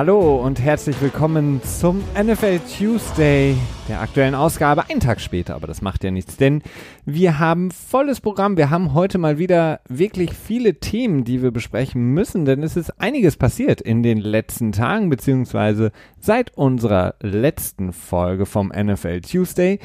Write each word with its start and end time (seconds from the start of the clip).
Hallo 0.00 0.36
und 0.36 0.62
herzlich 0.62 0.98
willkommen 1.02 1.60
zum 1.62 2.02
NFL 2.18 2.60
Tuesday, 2.60 3.54
der 3.86 4.00
aktuellen 4.00 4.34
Ausgabe, 4.34 4.88
einen 4.88 5.00
Tag 5.00 5.20
später, 5.20 5.54
aber 5.54 5.66
das 5.66 5.82
macht 5.82 6.04
ja 6.04 6.10
nichts, 6.10 6.38
denn 6.38 6.62
wir 7.04 7.38
haben 7.38 7.70
volles 7.70 8.22
Programm. 8.22 8.56
Wir 8.56 8.70
haben 8.70 8.94
heute 8.94 9.18
mal 9.18 9.36
wieder 9.36 9.80
wirklich 9.90 10.32
viele 10.32 10.76
Themen, 10.76 11.24
die 11.24 11.42
wir 11.42 11.50
besprechen 11.50 12.14
müssen, 12.14 12.46
denn 12.46 12.62
es 12.62 12.78
ist 12.78 12.98
einiges 12.98 13.36
passiert 13.36 13.82
in 13.82 14.02
den 14.02 14.16
letzten 14.16 14.72
Tagen, 14.72 15.10
beziehungsweise 15.10 15.92
seit 16.18 16.56
unserer 16.56 17.16
letzten 17.20 17.92
Folge 17.92 18.46
vom 18.46 18.68
NFL 18.68 19.20
Tuesday 19.20 19.80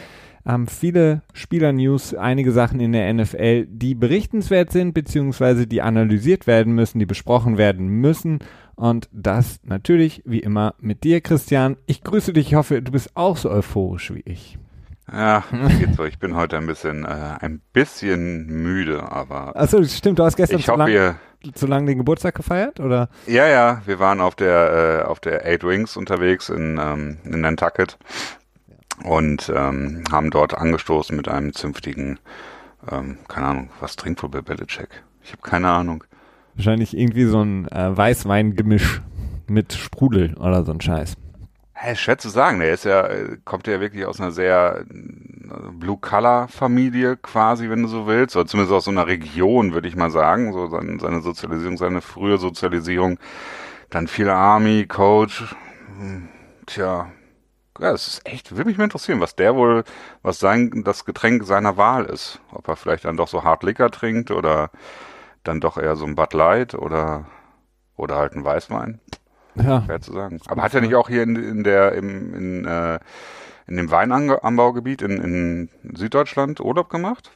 ähm, 0.45 0.67
viele 0.67 1.21
Spieler-News, 1.33 2.13
einige 2.13 2.51
Sachen 2.51 2.79
in 2.79 2.91
der 2.91 3.11
NFL, 3.13 3.65
die 3.67 3.95
berichtenswert 3.95 4.71
sind, 4.71 4.93
beziehungsweise 4.93 5.67
die 5.67 5.81
analysiert 5.81 6.45
werden 6.47 6.73
müssen, 6.73 6.99
die 6.99 7.05
besprochen 7.05 7.57
werden 7.57 7.87
müssen. 7.87 8.39
Und 8.75 9.09
das 9.11 9.59
natürlich, 9.63 10.21
wie 10.25 10.39
immer, 10.39 10.75
mit 10.79 11.03
dir, 11.03 11.21
Christian. 11.21 11.77
Ich 11.87 12.03
grüße 12.03 12.33
dich. 12.33 12.47
Ich 12.47 12.55
hoffe, 12.55 12.81
du 12.81 12.91
bist 12.91 13.15
auch 13.15 13.37
so 13.37 13.49
euphorisch 13.49 14.13
wie 14.13 14.23
ich. 14.25 14.59
Ja, 15.11 15.43
geht 15.79 15.95
so. 15.95 16.03
Ich 16.03 16.19
bin 16.19 16.35
heute 16.35 16.57
ein 16.57 16.67
bisschen, 16.67 17.05
äh, 17.05 17.37
ein 17.39 17.61
bisschen 17.73 18.47
müde, 18.47 19.11
aber. 19.11 19.55
Achso, 19.55 19.83
stimmt. 19.83 20.19
Du 20.19 20.23
hast 20.23 20.35
gestern 20.35 20.59
zu, 20.59 20.65
hoffe, 20.65 20.89
lang, 20.89 21.53
zu 21.53 21.67
lang 21.67 21.85
den 21.85 21.99
Geburtstag 21.99 22.35
gefeiert, 22.35 22.79
oder? 22.79 23.09
Ja, 23.27 23.47
ja. 23.47 23.81
Wir 23.85 23.99
waren 23.99 24.19
auf 24.19 24.35
der, 24.35 25.03
äh, 25.03 25.07
auf 25.07 25.19
der 25.19 25.45
Eight 25.45 25.63
Wings 25.63 25.95
unterwegs 25.95 26.49
in, 26.49 26.79
ähm, 26.81 27.17
in 27.23 27.41
Nantucket 27.41 27.97
und 29.03 29.51
ähm, 29.53 30.03
haben 30.11 30.31
dort 30.31 30.57
angestoßen 30.57 31.15
mit 31.15 31.27
einem 31.27 31.53
zünftigen, 31.53 32.19
ähm, 32.91 33.17
keine 33.27 33.47
Ahnung, 33.47 33.69
was 33.79 33.95
trinkt 33.95 34.23
wohl 34.23 34.29
Bill 34.29 34.41
Belichick? 34.41 35.03
Ich 35.23 35.31
habe 35.31 35.41
keine 35.41 35.69
Ahnung. 35.69 36.03
Wahrscheinlich 36.55 36.97
irgendwie 36.97 37.25
so 37.25 37.41
ein 37.41 37.67
äh, 37.67 37.95
Weißweingemisch 37.95 39.01
mit 39.47 39.73
Sprudel 39.73 40.35
oder 40.37 40.63
so 40.63 40.71
ein 40.71 40.81
Scheiß. 40.81 41.15
Hey, 41.73 41.95
schwer 41.95 42.17
zu 42.17 42.29
sagen. 42.29 42.59
Der 42.59 42.73
ist 42.73 42.85
ja, 42.85 43.07
kommt 43.43 43.67
ja 43.67 43.81
wirklich 43.81 44.05
aus 44.05 44.21
einer 44.21 44.31
sehr 44.31 44.85
Blue-Color-Familie 45.73 47.17
quasi, 47.17 47.69
wenn 47.69 47.83
du 47.83 47.89
so 47.89 48.07
willst. 48.07 48.35
Oder 48.37 48.47
zumindest 48.47 48.73
aus 48.73 48.85
so 48.85 48.91
einer 48.91 49.07
Region, 49.07 49.73
würde 49.73 49.89
ich 49.89 49.95
mal 49.97 50.09
sagen. 50.09 50.53
So 50.53 50.67
seine, 50.67 50.99
seine 50.99 51.21
Sozialisierung, 51.21 51.77
seine 51.77 52.01
frühe 52.01 52.37
Sozialisierung. 52.37 53.19
Dann 53.89 54.07
viel 54.07 54.29
Army, 54.29 54.85
Coach. 54.87 55.53
Hm, 55.99 56.29
tja, 56.65 57.11
ja, 57.79 57.91
es 57.91 58.07
ist 58.07 58.25
echt, 58.25 58.55
würde 58.55 58.69
mich 58.69 58.77
mal 58.77 58.85
interessieren, 58.85 59.19
was 59.19 59.35
der 59.35 59.55
wohl, 59.55 59.83
was 60.21 60.39
sein, 60.39 60.83
das 60.85 61.05
Getränk 61.05 61.43
seiner 61.43 61.77
Wahl 61.77 62.05
ist. 62.05 62.39
Ob 62.51 62.67
er 62.67 62.75
vielleicht 62.75 63.05
dann 63.05 63.17
doch 63.17 63.27
so 63.27 63.43
Hard 63.43 63.63
Liquor 63.63 63.91
trinkt 63.91 64.31
oder 64.31 64.71
dann 65.43 65.59
doch 65.59 65.77
eher 65.77 65.95
so 65.95 66.05
ein 66.05 66.15
Bud 66.15 66.33
Light 66.33 66.73
oder, 66.73 67.25
oder 67.97 68.15
halt 68.15 68.33
ein 68.33 68.43
Weißwein. 68.43 68.99
Ja. 69.55 69.83
Schwer 69.83 70.01
zu 70.01 70.13
sagen. 70.13 70.39
Aber 70.47 70.61
hat 70.61 70.73
er 70.73 70.81
nicht 70.81 70.95
auch 70.95 71.09
hier 71.09 71.23
in, 71.23 71.35
in 71.35 71.63
der, 71.63 71.93
im, 71.93 72.33
in, 72.33 72.65
äh, 72.65 72.99
in 73.67 73.77
dem 73.77 73.89
Weinanbaugebiet 73.89 75.01
in, 75.01 75.17
in 75.17 75.69
Süddeutschland 75.95 76.59
Urlaub 76.59 76.89
gemacht? 76.89 77.31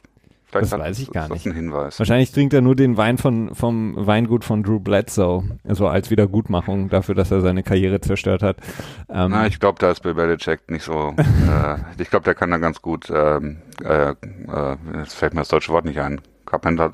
Vielleicht 0.50 0.72
das 0.72 0.80
weiß 0.80 0.98
ich 0.98 1.10
gar 1.12 1.28
nicht. 1.28 1.46
Wahrscheinlich 1.46 2.32
trinkt 2.32 2.52
er 2.54 2.60
nur 2.60 2.74
den 2.74 2.96
Wein 2.96 3.18
von, 3.18 3.54
vom 3.54 3.94
Weingut 3.96 4.44
von 4.44 4.64
Drew 4.64 4.80
Bledsoe, 4.80 5.44
also 5.66 5.86
als 5.86 6.10
Wiedergutmachung 6.10 6.88
dafür, 6.88 7.14
dass 7.14 7.30
er 7.30 7.40
seine 7.40 7.62
Karriere 7.62 8.00
zerstört 8.00 8.42
hat. 8.42 8.56
Ähm, 9.08 9.30
Na, 9.30 9.46
ich 9.46 9.60
glaube, 9.60 9.78
da 9.78 9.92
ist 9.92 10.00
Bill 10.00 10.14
Belichick 10.14 10.68
nicht 10.68 10.82
so. 10.82 11.14
äh, 11.18 11.76
ich 12.02 12.10
glaube, 12.10 12.24
der 12.24 12.34
kann 12.34 12.50
da 12.50 12.58
ganz 12.58 12.82
gut. 12.82 13.10
Ähm, 13.14 13.58
äh, 13.84 14.10
äh, 14.10 14.76
jetzt 14.96 15.14
fällt 15.14 15.34
mir 15.34 15.42
das 15.42 15.48
deutsche 15.48 15.72
Wort 15.72 15.84
nicht 15.84 16.00
ein. 16.00 16.20
Carpenter, 16.46 16.90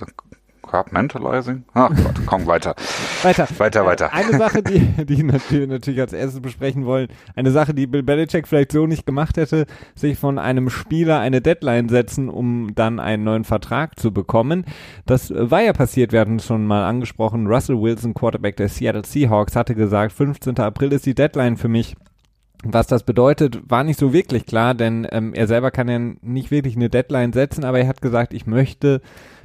Compartmentalizing? 0.67 1.65
Ach 1.75 1.89
Gott, 1.91 2.15
komm 2.27 2.47
weiter. 2.47 2.75
weiter. 3.23 3.49
Weiter, 3.59 3.87
weiter. 3.87 4.13
Eine 4.13 4.37
Sache, 4.37 4.63
die, 4.63 4.81
die 5.05 5.19
wir 5.19 5.67
natürlich 5.67 6.01
als 6.01 6.13
erstes 6.13 6.41
besprechen 6.41 6.85
wollen, 6.85 7.09
eine 7.35 7.51
Sache, 7.51 7.73
die 7.73 7.87
Bill 7.87 8.03
Belichick 8.03 8.49
vielleicht 8.49 8.73
so 8.73 8.87
nicht 8.87 9.07
gemacht 9.07 9.37
hätte, 9.37 9.67
sich 9.95 10.19
von 10.19 10.39
einem 10.39 10.69
Spieler 10.71 11.21
eine 11.21 11.41
Deadline 11.41 11.89
setzen, 11.89 12.29
um 12.29 12.75
dann 12.75 13.01
einen 13.01 13.25
neuen 13.25 13.45
Vertrag 13.45 13.99
zu 13.99 14.13
bekommen. 14.13 14.65
Das 15.07 15.33
war 15.35 15.63
ja 15.63 15.73
passiert, 15.73 16.13
wir 16.13 16.21
hatten 16.21 16.37
es 16.37 16.47
schon 16.47 16.67
mal 16.67 16.85
angesprochen. 16.85 17.47
Russell 17.47 17.81
Wilson, 17.81 18.15
Quarterback 18.15 18.57
der 18.57 18.69
Seattle 18.69 19.05
Seahawks, 19.05 19.57
hatte 19.57 19.75
gesagt, 19.75 20.13
15. 20.13 20.59
April 20.59 20.93
ist 20.93 21.07
die 21.07 21.15
Deadline 21.15 21.57
für 21.57 21.69
mich. 21.69 21.97
Was 22.65 22.87
das 22.87 23.05
bedeutet, 23.05 23.61
war 23.71 23.85
nicht 23.85 23.99
so 23.99 24.13
wirklich 24.13 24.47
klar, 24.47 24.75
denn 24.75 25.07
ähm, 25.13 25.35
er 25.35 25.47
selber 25.47 25.71
kann 25.71 25.89
ja 25.89 25.99
nicht 25.99 26.51
wirklich 26.51 26.75
eine 26.75 26.89
Deadline 26.89 27.33
setzen, 27.33 27.65
aber 27.65 27.79
er 27.79 27.87
hat 27.87 28.01
gesagt, 28.01 28.33
ich 28.33 28.47
möchte 28.47 29.03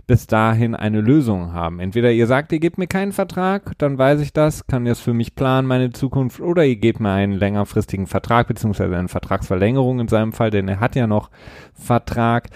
bis 0.08 0.28
dahin 0.28 0.76
eine 0.76 1.02
Lösung 1.02 1.54
haben. 1.54 1.80
Entweder 1.80 2.12
ihr 2.12 2.28
sagt, 2.28 2.52
ihr 2.52 2.60
gebt 2.60 2.78
mir 2.78 2.88
keinen 2.88 3.12
Vertrag, 3.12 3.74
dann 3.78 3.98
weiß 3.98 4.22
ich 4.22 4.34
das, 4.34 4.68
kann 4.68 4.86
das 4.86 5.00
für 5.00 5.14
mich 5.14 5.36
planen, 5.36 5.68
meine 5.68 5.92
Zukunft, 5.92 6.40
oder 6.40 6.66
ihr 6.66 6.76
gebt 6.76 7.00
mir 7.00 7.12
einen 7.12 7.34
längerfristigen 7.34 8.08
Vertrag, 8.08 8.48
beziehungsweise 8.48 8.96
eine 8.96 9.08
Vertragsverlängerung 9.08 10.00
in 10.00 10.08
seinem 10.08 10.34
Fall, 10.34 10.52
denn 10.52 10.68
er 10.68 10.80
hat 10.80 10.96
ja 10.96 11.08
noch 11.08 11.30
Vertrag. 11.74 12.50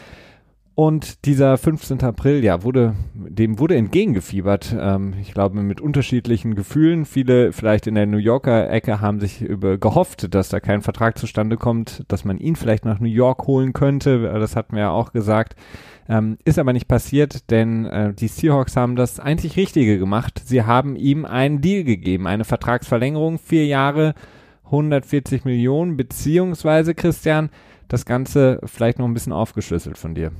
Und 0.76 1.24
dieser 1.24 1.58
15. 1.58 2.04
April, 2.04 2.44
ja, 2.44 2.64
wurde, 2.64 2.96
dem 3.14 3.60
wurde 3.60 3.78
entgegengefiebert. 3.78 4.76
Ähm, 4.78 5.14
ich 5.22 5.34
glaube, 5.34 5.62
mit 5.62 5.80
unterschiedlichen 5.80 6.54
Gefühlen. 6.54 7.06
Viele, 7.06 7.54
vielleicht 7.54 7.88
in 7.88 7.96
der 7.96 8.06
New 8.06 8.18
Yorker 8.18 8.70
Ecke, 8.70 9.00
haben 9.00 9.22
sich 9.22 9.42
über 9.42 9.78
gehofft, 9.78 10.36
dass 10.36 10.50
da 10.50 10.60
kein 10.60 10.82
Vertrag 10.82 11.18
zustande 11.18 11.56
kommt, 11.56 12.04
dass 12.10 12.26
man 12.26 12.38
ihn 12.38 12.58
vielleicht 12.58 12.84
nach 12.84 13.00
New 13.00 13.08
York 13.08 13.48
holen 13.48 13.72
könnte. 13.72 14.24
Das 14.38 14.58
hatten 14.58 14.76
wir 14.76 14.82
ja 14.82 14.92
auch 14.92 15.14
gesagt. 15.14 15.56
Ähm, 16.08 16.38
ist 16.46 16.60
aber 16.60 16.74
nicht 16.74 16.88
passiert, 16.88 17.50
denn 17.50 17.86
äh, 17.86 18.14
die 18.14 18.28
Seahawks 18.28 18.76
haben 18.76 18.96
das 18.96 19.20
einzig 19.20 19.58
Richtige 19.58 19.98
gemacht. 19.98 20.42
Sie 20.46 20.64
haben 20.64 20.96
ihm 20.96 21.26
einen 21.26 21.62
Deal 21.62 21.84
gegeben, 21.84 22.28
eine 22.28 22.46
Vertragsverlängerung, 22.46 23.40
vier 23.40 23.66
Jahre, 23.66 24.14
140 24.66 25.46
Millionen, 25.46 25.98
beziehungsweise, 25.98 26.94
Christian, 26.94 27.50
das 27.88 28.06
Ganze 28.06 28.60
vielleicht 28.66 29.00
noch 29.00 29.06
ein 29.06 29.14
bisschen 29.14 29.34
aufgeschlüsselt 29.34 29.98
von 29.98 30.14
dir. 30.16 30.32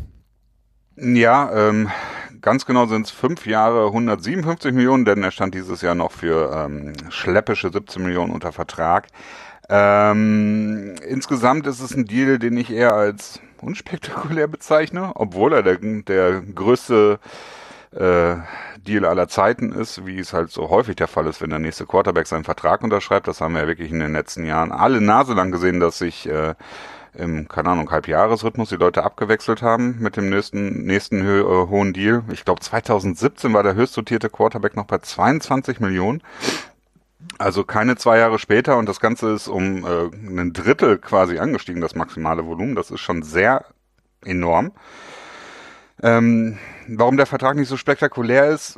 Ja, 0.98 1.70
ähm, 1.70 1.90
ganz 2.42 2.66
genau 2.66 2.86
sind 2.86 3.08
es 3.08 3.12
fünf 3.12 3.46
Jahre 3.46 3.88
157 3.88 4.72
Millionen, 4.74 5.04
denn 5.04 5.24
er 5.24 5.32
stand 5.32 5.54
dieses 5.54 5.82
Jahr 5.82 5.96
noch 5.96 6.12
für 6.12 6.52
ähm, 6.54 6.94
schleppische 7.10 7.70
17 7.70 8.02
Millionen 8.02 8.32
unter 8.32 8.52
Vertrag. 8.52 9.08
Ähm, 9.68 10.96
insgesamt 11.08 11.68
ist 11.68 11.82
es 11.82 11.96
ein 11.96 12.06
Deal, 12.06 12.40
den 12.40 12.56
ich 12.56 12.72
eher 12.72 12.94
als 12.94 13.42
unspektakulär 13.62 14.48
bezeichne, 14.48 15.12
obwohl 15.16 15.54
er 15.54 15.64
der, 15.64 15.78
der 15.78 16.42
größte 16.42 17.20
äh, 17.92 18.36
Deal 18.86 19.06
aller 19.06 19.28
Zeiten 19.28 19.72
ist, 19.72 20.06
wie 20.06 20.20
es 20.20 20.34
halt 20.34 20.52
so 20.52 20.70
häufig 20.70 20.96
der 20.96 21.08
Fall 21.08 21.28
ist, 21.28 21.42
wenn 21.42 21.50
der 21.50 21.60
nächste 21.60 21.86
Quarterback 21.86 22.28
seinen 22.28 22.44
Vertrag 22.44 22.84
unterschreibt. 22.84 23.28
Das 23.28 23.42
haben 23.42 23.54
wir 23.54 23.62
ja 23.62 23.68
wirklich 23.68 23.92
in 23.92 24.00
den 24.00 24.14
letzten 24.14 24.46
Jahren 24.46 24.72
alle 24.72 25.02
Nase 25.02 25.34
lang 25.34 25.52
gesehen, 25.52 25.80
dass 25.80 25.98
sich 25.98 26.28
äh, 26.28 26.56
im, 27.14 27.48
keine 27.48 27.70
Ahnung, 27.70 27.90
Halbjahresrhythmus 27.90 28.70
die 28.70 28.76
Leute 28.76 29.04
abgewechselt 29.04 29.62
haben 29.62 29.98
mit 30.00 30.18
dem 30.18 30.30
nächsten, 30.30 30.86
nächsten 30.86 31.24
hö 31.24 31.42
äh, 31.42 31.68
hohen 31.68 31.94
Deal. 31.94 32.24
Ich 32.32 32.46
glaube 32.46 32.62
2017 32.62 33.54
war 33.54 33.64
der 33.64 33.76
höchst 33.76 33.96
dotierte 33.98 34.30
Quarterback 34.30 34.76
noch 34.76 34.86
bei 34.86 34.98
22 35.00 35.80
Millionen. 35.80 36.22
Also 37.38 37.64
keine 37.64 37.96
zwei 37.96 38.18
Jahre 38.18 38.40
später 38.40 38.78
und 38.78 38.88
das 38.88 39.00
Ganze 39.00 39.34
ist 39.34 39.48
um 39.48 39.86
äh, 39.86 40.10
ein 40.14 40.54
Drittel 40.54 40.98
quasi 40.98 41.40
angestiegen, 41.40 41.82
das 41.82 41.96
maximale 41.96 42.46
Volumen. 42.46 42.76
Das 42.76 42.92
ist 42.92 43.02
schon 43.02 43.24
sehr 43.24 43.66
enorm. 44.24 44.72
Ähm, 46.02 46.58
warum 46.88 47.18
der 47.18 47.26
Vertrag 47.26 47.56
nicht 47.56 47.70
so 47.70 47.78
spektakulär 47.78 48.50
ist, 48.50 48.78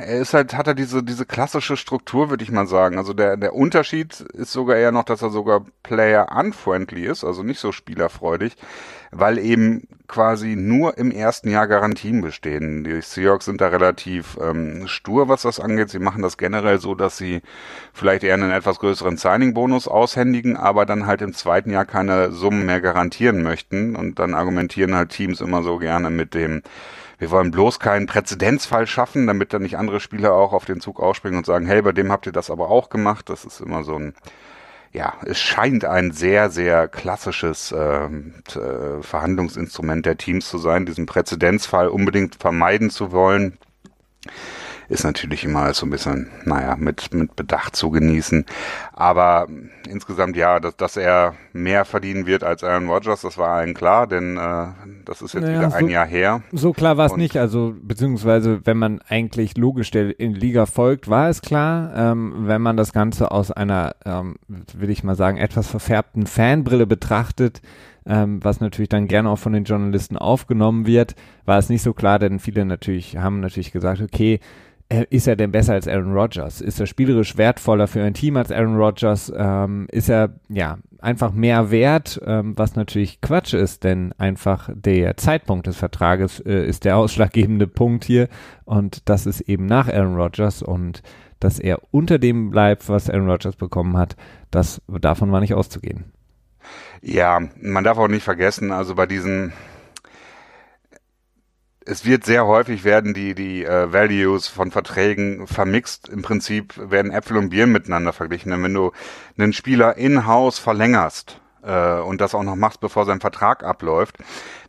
er 0.00 0.20
ist 0.20 0.34
halt, 0.34 0.54
hat 0.54 0.66
er 0.66 0.74
diese, 0.74 1.02
diese 1.02 1.26
klassische 1.26 1.76
Struktur, 1.76 2.30
würde 2.30 2.44
ich 2.44 2.50
mal 2.50 2.66
sagen. 2.66 2.98
Also 2.98 3.12
der, 3.12 3.36
der 3.36 3.54
Unterschied 3.54 4.20
ist 4.20 4.52
sogar 4.52 4.76
eher 4.76 4.92
noch, 4.92 5.04
dass 5.04 5.22
er 5.22 5.30
sogar 5.30 5.64
player-unfriendly 5.82 7.06
ist, 7.06 7.24
also 7.24 7.42
nicht 7.42 7.60
so 7.60 7.72
spielerfreudig, 7.72 8.56
weil 9.10 9.38
eben 9.38 9.88
quasi 10.08 10.56
nur 10.56 10.98
im 10.98 11.10
ersten 11.10 11.48
Jahr 11.50 11.66
Garantien 11.66 12.20
bestehen. 12.20 12.84
Die 12.84 13.00
Seahawks 13.00 13.46
sind 13.46 13.60
da 13.60 13.68
relativ 13.68 14.38
ähm, 14.40 14.86
stur, 14.86 15.28
was 15.28 15.42
das 15.42 15.60
angeht. 15.60 15.90
Sie 15.90 15.98
machen 15.98 16.22
das 16.22 16.36
generell 16.36 16.78
so, 16.78 16.94
dass 16.94 17.16
sie 17.16 17.40
vielleicht 17.92 18.24
eher 18.24 18.34
einen 18.34 18.50
etwas 18.50 18.78
größeren 18.78 19.16
Signing-Bonus 19.16 19.88
aushändigen, 19.88 20.56
aber 20.56 20.86
dann 20.86 21.06
halt 21.06 21.22
im 21.22 21.34
zweiten 21.34 21.70
Jahr 21.70 21.86
keine 21.86 22.32
Summen 22.32 22.66
mehr 22.66 22.80
garantieren 22.80 23.42
möchten. 23.42 23.96
Und 23.96 24.18
dann 24.18 24.34
argumentieren 24.34 24.94
halt 24.94 25.10
Teams 25.10 25.40
immer 25.40 25.62
so 25.62 25.78
gerne 25.78 26.10
mit 26.10 26.34
dem 26.34 26.62
wir 27.22 27.30
wollen 27.30 27.52
bloß 27.52 27.78
keinen 27.78 28.06
Präzedenzfall 28.06 28.88
schaffen, 28.88 29.28
damit 29.28 29.52
dann 29.52 29.62
nicht 29.62 29.78
andere 29.78 30.00
Spieler 30.00 30.32
auch 30.32 30.52
auf 30.52 30.64
den 30.64 30.80
Zug 30.80 30.98
ausspringen 30.98 31.38
und 31.38 31.46
sagen, 31.46 31.66
hey, 31.66 31.80
bei 31.80 31.92
dem 31.92 32.10
habt 32.10 32.26
ihr 32.26 32.32
das 32.32 32.50
aber 32.50 32.68
auch 32.68 32.90
gemacht. 32.90 33.30
Das 33.30 33.44
ist 33.44 33.60
immer 33.60 33.84
so 33.84 33.94
ein, 33.94 34.14
ja, 34.90 35.12
es 35.24 35.38
scheint 35.38 35.84
ein 35.84 36.10
sehr, 36.10 36.50
sehr 36.50 36.88
klassisches 36.88 37.72
ähm, 37.78 38.34
äh, 38.56 39.00
Verhandlungsinstrument 39.02 40.04
der 40.04 40.16
Teams 40.16 40.48
zu 40.48 40.58
sein, 40.58 40.84
diesen 40.84 41.06
Präzedenzfall 41.06 41.86
unbedingt 41.86 42.34
vermeiden 42.34 42.90
zu 42.90 43.12
wollen. 43.12 43.56
Ist 44.92 45.04
natürlich 45.04 45.44
immer 45.44 45.72
so 45.72 45.86
ein 45.86 45.90
bisschen, 45.90 46.28
naja, 46.44 46.76
mit, 46.76 47.14
mit 47.14 47.34
Bedacht 47.34 47.74
zu 47.74 47.90
genießen. 47.90 48.44
Aber 48.92 49.48
insgesamt 49.88 50.36
ja, 50.36 50.60
dass, 50.60 50.76
dass 50.76 50.96
er 50.96 51.34
mehr 51.52 51.84
verdienen 51.84 52.26
wird 52.26 52.44
als 52.44 52.62
Aaron 52.62 52.88
Rodgers, 52.88 53.22
das 53.22 53.38
war 53.38 53.48
allen 53.48 53.74
klar, 53.74 54.06
denn 54.06 54.36
äh, 54.36 54.66
das 55.04 55.22
ist 55.22 55.32
jetzt 55.32 55.44
naja, 55.44 55.58
wieder 55.58 55.70
so, 55.70 55.76
ein 55.76 55.88
Jahr 55.88 56.06
her. 56.06 56.42
So 56.52 56.72
klar 56.72 56.98
war 56.98 57.06
es 57.06 57.16
nicht, 57.16 57.38
also 57.38 57.74
beziehungsweise 57.80 58.60
wenn 58.64 58.76
man 58.76 59.00
eigentlich 59.08 59.56
logisch 59.56 59.90
der 59.90 60.18
in 60.20 60.34
Liga 60.34 60.66
folgt, 60.66 61.08
war 61.08 61.30
es 61.30 61.40
klar. 61.40 61.92
Ähm, 61.96 62.46
wenn 62.46 62.60
man 62.60 62.76
das 62.76 62.92
Ganze 62.92 63.30
aus 63.30 63.50
einer, 63.50 63.94
ähm, 64.04 64.36
will 64.74 64.90
ich 64.90 65.04
mal 65.04 65.16
sagen, 65.16 65.38
etwas 65.38 65.68
verfärbten 65.68 66.26
Fanbrille 66.26 66.86
betrachtet, 66.86 67.62
ähm, 68.04 68.42
was 68.42 68.60
natürlich 68.60 68.88
dann 68.88 69.08
gerne 69.08 69.30
auch 69.30 69.38
von 69.38 69.52
den 69.52 69.64
Journalisten 69.64 70.16
aufgenommen 70.18 70.86
wird, 70.86 71.14
war 71.44 71.58
es 71.58 71.68
nicht 71.68 71.82
so 71.82 71.92
klar, 71.92 72.18
denn 72.18 72.40
viele 72.40 72.64
natürlich 72.64 73.16
haben 73.16 73.40
natürlich 73.40 73.72
gesagt, 73.72 74.00
okay, 74.00 74.40
ist 75.10 75.26
er 75.26 75.36
denn 75.36 75.52
besser 75.52 75.74
als 75.74 75.88
Aaron 75.88 76.12
Rodgers? 76.12 76.60
Ist 76.60 76.80
er 76.80 76.86
spielerisch 76.86 77.36
wertvoller 77.36 77.86
für 77.86 78.02
ein 78.02 78.14
Team 78.14 78.36
als 78.36 78.50
Aaron 78.50 78.76
Rodgers? 78.76 79.32
Ähm, 79.34 79.86
ist 79.90 80.08
er 80.08 80.34
ja 80.48 80.78
einfach 81.02 81.32
mehr 81.32 81.70
wert, 81.70 82.20
ähm, 82.24 82.56
was 82.56 82.76
natürlich 82.76 83.20
Quatsch 83.20 83.54
ist, 83.54 83.84
denn 83.84 84.12
einfach 84.18 84.70
der 84.72 85.16
Zeitpunkt 85.16 85.66
des 85.66 85.76
Vertrages 85.76 86.40
äh, 86.40 86.66
ist 86.66 86.84
der 86.84 86.96
ausschlaggebende 86.96 87.66
Punkt 87.66 88.04
hier 88.04 88.28
und 88.64 89.08
das 89.08 89.26
ist 89.26 89.40
eben 89.42 89.66
nach 89.66 89.88
Aaron 89.88 90.16
Rodgers 90.16 90.62
und 90.62 91.02
dass 91.40 91.58
er 91.58 91.80
unter 91.90 92.18
dem 92.20 92.50
bleibt, 92.50 92.88
was 92.88 93.10
Aaron 93.10 93.28
Rodgers 93.28 93.56
bekommen 93.56 93.96
hat, 93.96 94.16
das 94.52 94.80
davon 94.86 95.32
war 95.32 95.40
nicht 95.40 95.54
auszugehen. 95.54 96.04
Ja, 97.00 97.40
man 97.60 97.82
darf 97.82 97.98
auch 97.98 98.08
nicht 98.08 98.22
vergessen, 98.22 98.70
also 98.70 98.94
bei 98.94 99.06
diesen 99.06 99.52
es 101.86 102.04
wird 102.04 102.24
sehr 102.24 102.46
häufig 102.46 102.84
werden 102.84 103.14
die 103.14 103.34
die 103.34 103.64
äh, 103.64 103.92
Values 103.92 104.48
von 104.48 104.70
Verträgen 104.70 105.46
vermixt. 105.46 106.08
Im 106.08 106.22
Prinzip 106.22 106.74
werden 106.90 107.10
Äpfel 107.12 107.36
und 107.36 107.50
Bier 107.50 107.66
miteinander 107.66 108.12
verglichen. 108.12 108.50
Denn 108.50 108.62
wenn 108.62 108.74
du 108.74 108.92
einen 109.38 109.52
Spieler 109.52 109.96
in-house 109.96 110.58
verlängerst 110.58 111.40
äh, 111.62 111.98
und 111.98 112.20
das 112.20 112.34
auch 112.34 112.42
noch 112.42 112.56
machst, 112.56 112.80
bevor 112.80 113.04
sein 113.04 113.20
Vertrag 113.20 113.64
abläuft, 113.64 114.18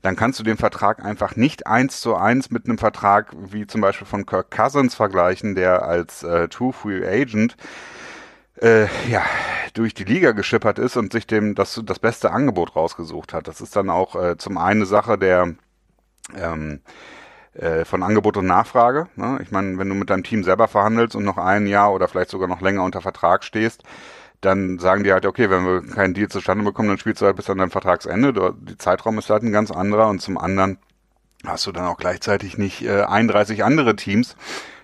dann 0.01 0.15
kannst 0.15 0.39
du 0.39 0.43
den 0.43 0.57
Vertrag 0.57 1.03
einfach 1.03 1.35
nicht 1.35 1.67
eins 1.67 2.01
zu 2.01 2.15
eins 2.15 2.51
mit 2.51 2.65
einem 2.65 2.77
Vertrag 2.77 3.33
wie 3.37 3.67
zum 3.67 3.81
Beispiel 3.81 4.07
von 4.07 4.25
Kirk 4.25 4.51
Cousins 4.51 4.95
vergleichen, 4.95 5.55
der 5.55 5.83
als 5.83 6.23
äh, 6.23 6.47
True 6.47 6.73
Free 6.73 7.05
Agent 7.05 7.55
äh, 8.61 8.85
ja, 9.09 9.23
durch 9.73 9.93
die 9.93 10.03
Liga 10.03 10.31
geschippert 10.31 10.79
ist 10.79 10.97
und 10.97 11.11
sich 11.11 11.27
dem 11.27 11.55
das, 11.55 11.81
das 11.85 11.99
beste 11.99 12.31
Angebot 12.31 12.75
rausgesucht 12.75 13.33
hat. 13.33 13.47
Das 13.47 13.61
ist 13.61 13.75
dann 13.75 13.89
auch 13.89 14.15
äh, 14.15 14.37
zum 14.37 14.57
einen 14.57 14.85
Sache 14.85 15.17
der 15.17 15.55
ähm, 16.37 16.81
äh, 17.53 17.85
von 17.85 18.03
Angebot 18.03 18.37
und 18.37 18.45
Nachfrage. 18.45 19.07
Ne? 19.15 19.39
Ich 19.41 19.51
meine, 19.51 19.77
wenn 19.77 19.89
du 19.89 19.95
mit 19.95 20.09
deinem 20.09 20.23
Team 20.23 20.43
selber 20.43 20.67
verhandelst 20.67 21.15
und 21.15 21.23
noch 21.23 21.37
ein 21.37 21.67
Jahr 21.67 21.93
oder 21.93 22.07
vielleicht 22.07 22.31
sogar 22.31 22.47
noch 22.47 22.61
länger 22.61 22.83
unter 22.83 23.01
Vertrag 23.01 23.43
stehst, 23.43 23.83
dann 24.41 24.79
sagen 24.79 25.03
die 25.03 25.13
halt, 25.13 25.25
okay, 25.25 25.49
wenn 25.49 25.65
wir 25.65 25.81
keinen 25.93 26.13
Deal 26.13 26.27
zustande 26.27 26.63
bekommen, 26.65 26.89
dann 26.89 26.97
spielst 26.97 27.21
du 27.21 27.25
halt 27.25 27.35
bis 27.35 27.49
an 27.49 27.59
dein 27.59 27.69
Vertragsende. 27.69 28.33
Die 28.33 28.77
Zeitraum 28.77 29.17
ist 29.17 29.29
halt 29.29 29.43
ein 29.43 29.51
ganz 29.51 29.71
anderer 29.71 30.07
und 30.07 30.19
zum 30.19 30.37
anderen 30.37 30.77
hast 31.45 31.67
du 31.67 31.71
dann 31.71 31.85
auch 31.85 31.97
gleichzeitig 31.97 32.57
nicht 32.57 32.83
äh, 32.83 33.03
31 33.03 33.63
andere 33.63 33.95
Teams, 33.95 34.35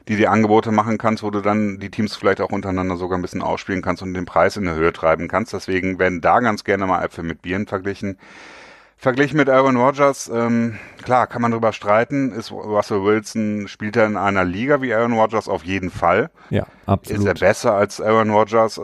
die 0.07 0.15
dir 0.15 0.31
Angebote 0.31 0.71
machen 0.71 0.97
kannst, 0.97 1.23
wo 1.23 1.29
du 1.29 1.41
dann 1.41 1.79
die 1.79 1.91
Teams 1.91 2.15
vielleicht 2.15 2.41
auch 2.41 2.51
untereinander 2.51 2.97
sogar 2.97 3.17
ein 3.17 3.21
bisschen 3.21 3.41
ausspielen 3.41 3.81
kannst 3.81 4.01
und 4.01 4.13
den 4.13 4.25
Preis 4.25 4.57
in 4.57 4.63
die 4.63 4.71
Höhe 4.71 4.93
treiben 4.93 5.27
kannst. 5.27 5.53
Deswegen 5.53 5.99
werden 5.99 6.21
da 6.21 6.39
ganz 6.39 6.63
gerne 6.63 6.85
mal 6.85 7.03
Äpfel 7.03 7.23
mit 7.23 7.41
Bieren 7.41 7.67
verglichen. 7.67 8.17
Verglichen 9.01 9.37
mit 9.37 9.49
Aaron 9.49 9.77
Rodgers, 9.77 10.29
ähm, 10.33 10.75
klar, 11.01 11.25
kann 11.25 11.41
man 11.41 11.51
drüber 11.51 11.71
streiten. 11.71 12.33
Ist 12.33 12.51
Russell 12.51 13.01
Wilson, 13.01 13.69
spielt 13.69 13.95
er 13.95 14.05
in 14.05 14.17
einer 14.17 14.43
Liga 14.43 14.81
wie 14.81 14.93
Aaron 14.93 15.13
Rodgers? 15.13 15.47
Auf 15.47 15.63
jeden 15.63 15.89
Fall. 15.89 16.29
Ja, 16.49 16.67
absolut. 16.85 17.21
Ist 17.21 17.25
er 17.25 17.33
besser 17.35 17.73
als 17.75 18.01
Aaron 18.01 18.29
Rodgers? 18.29 18.81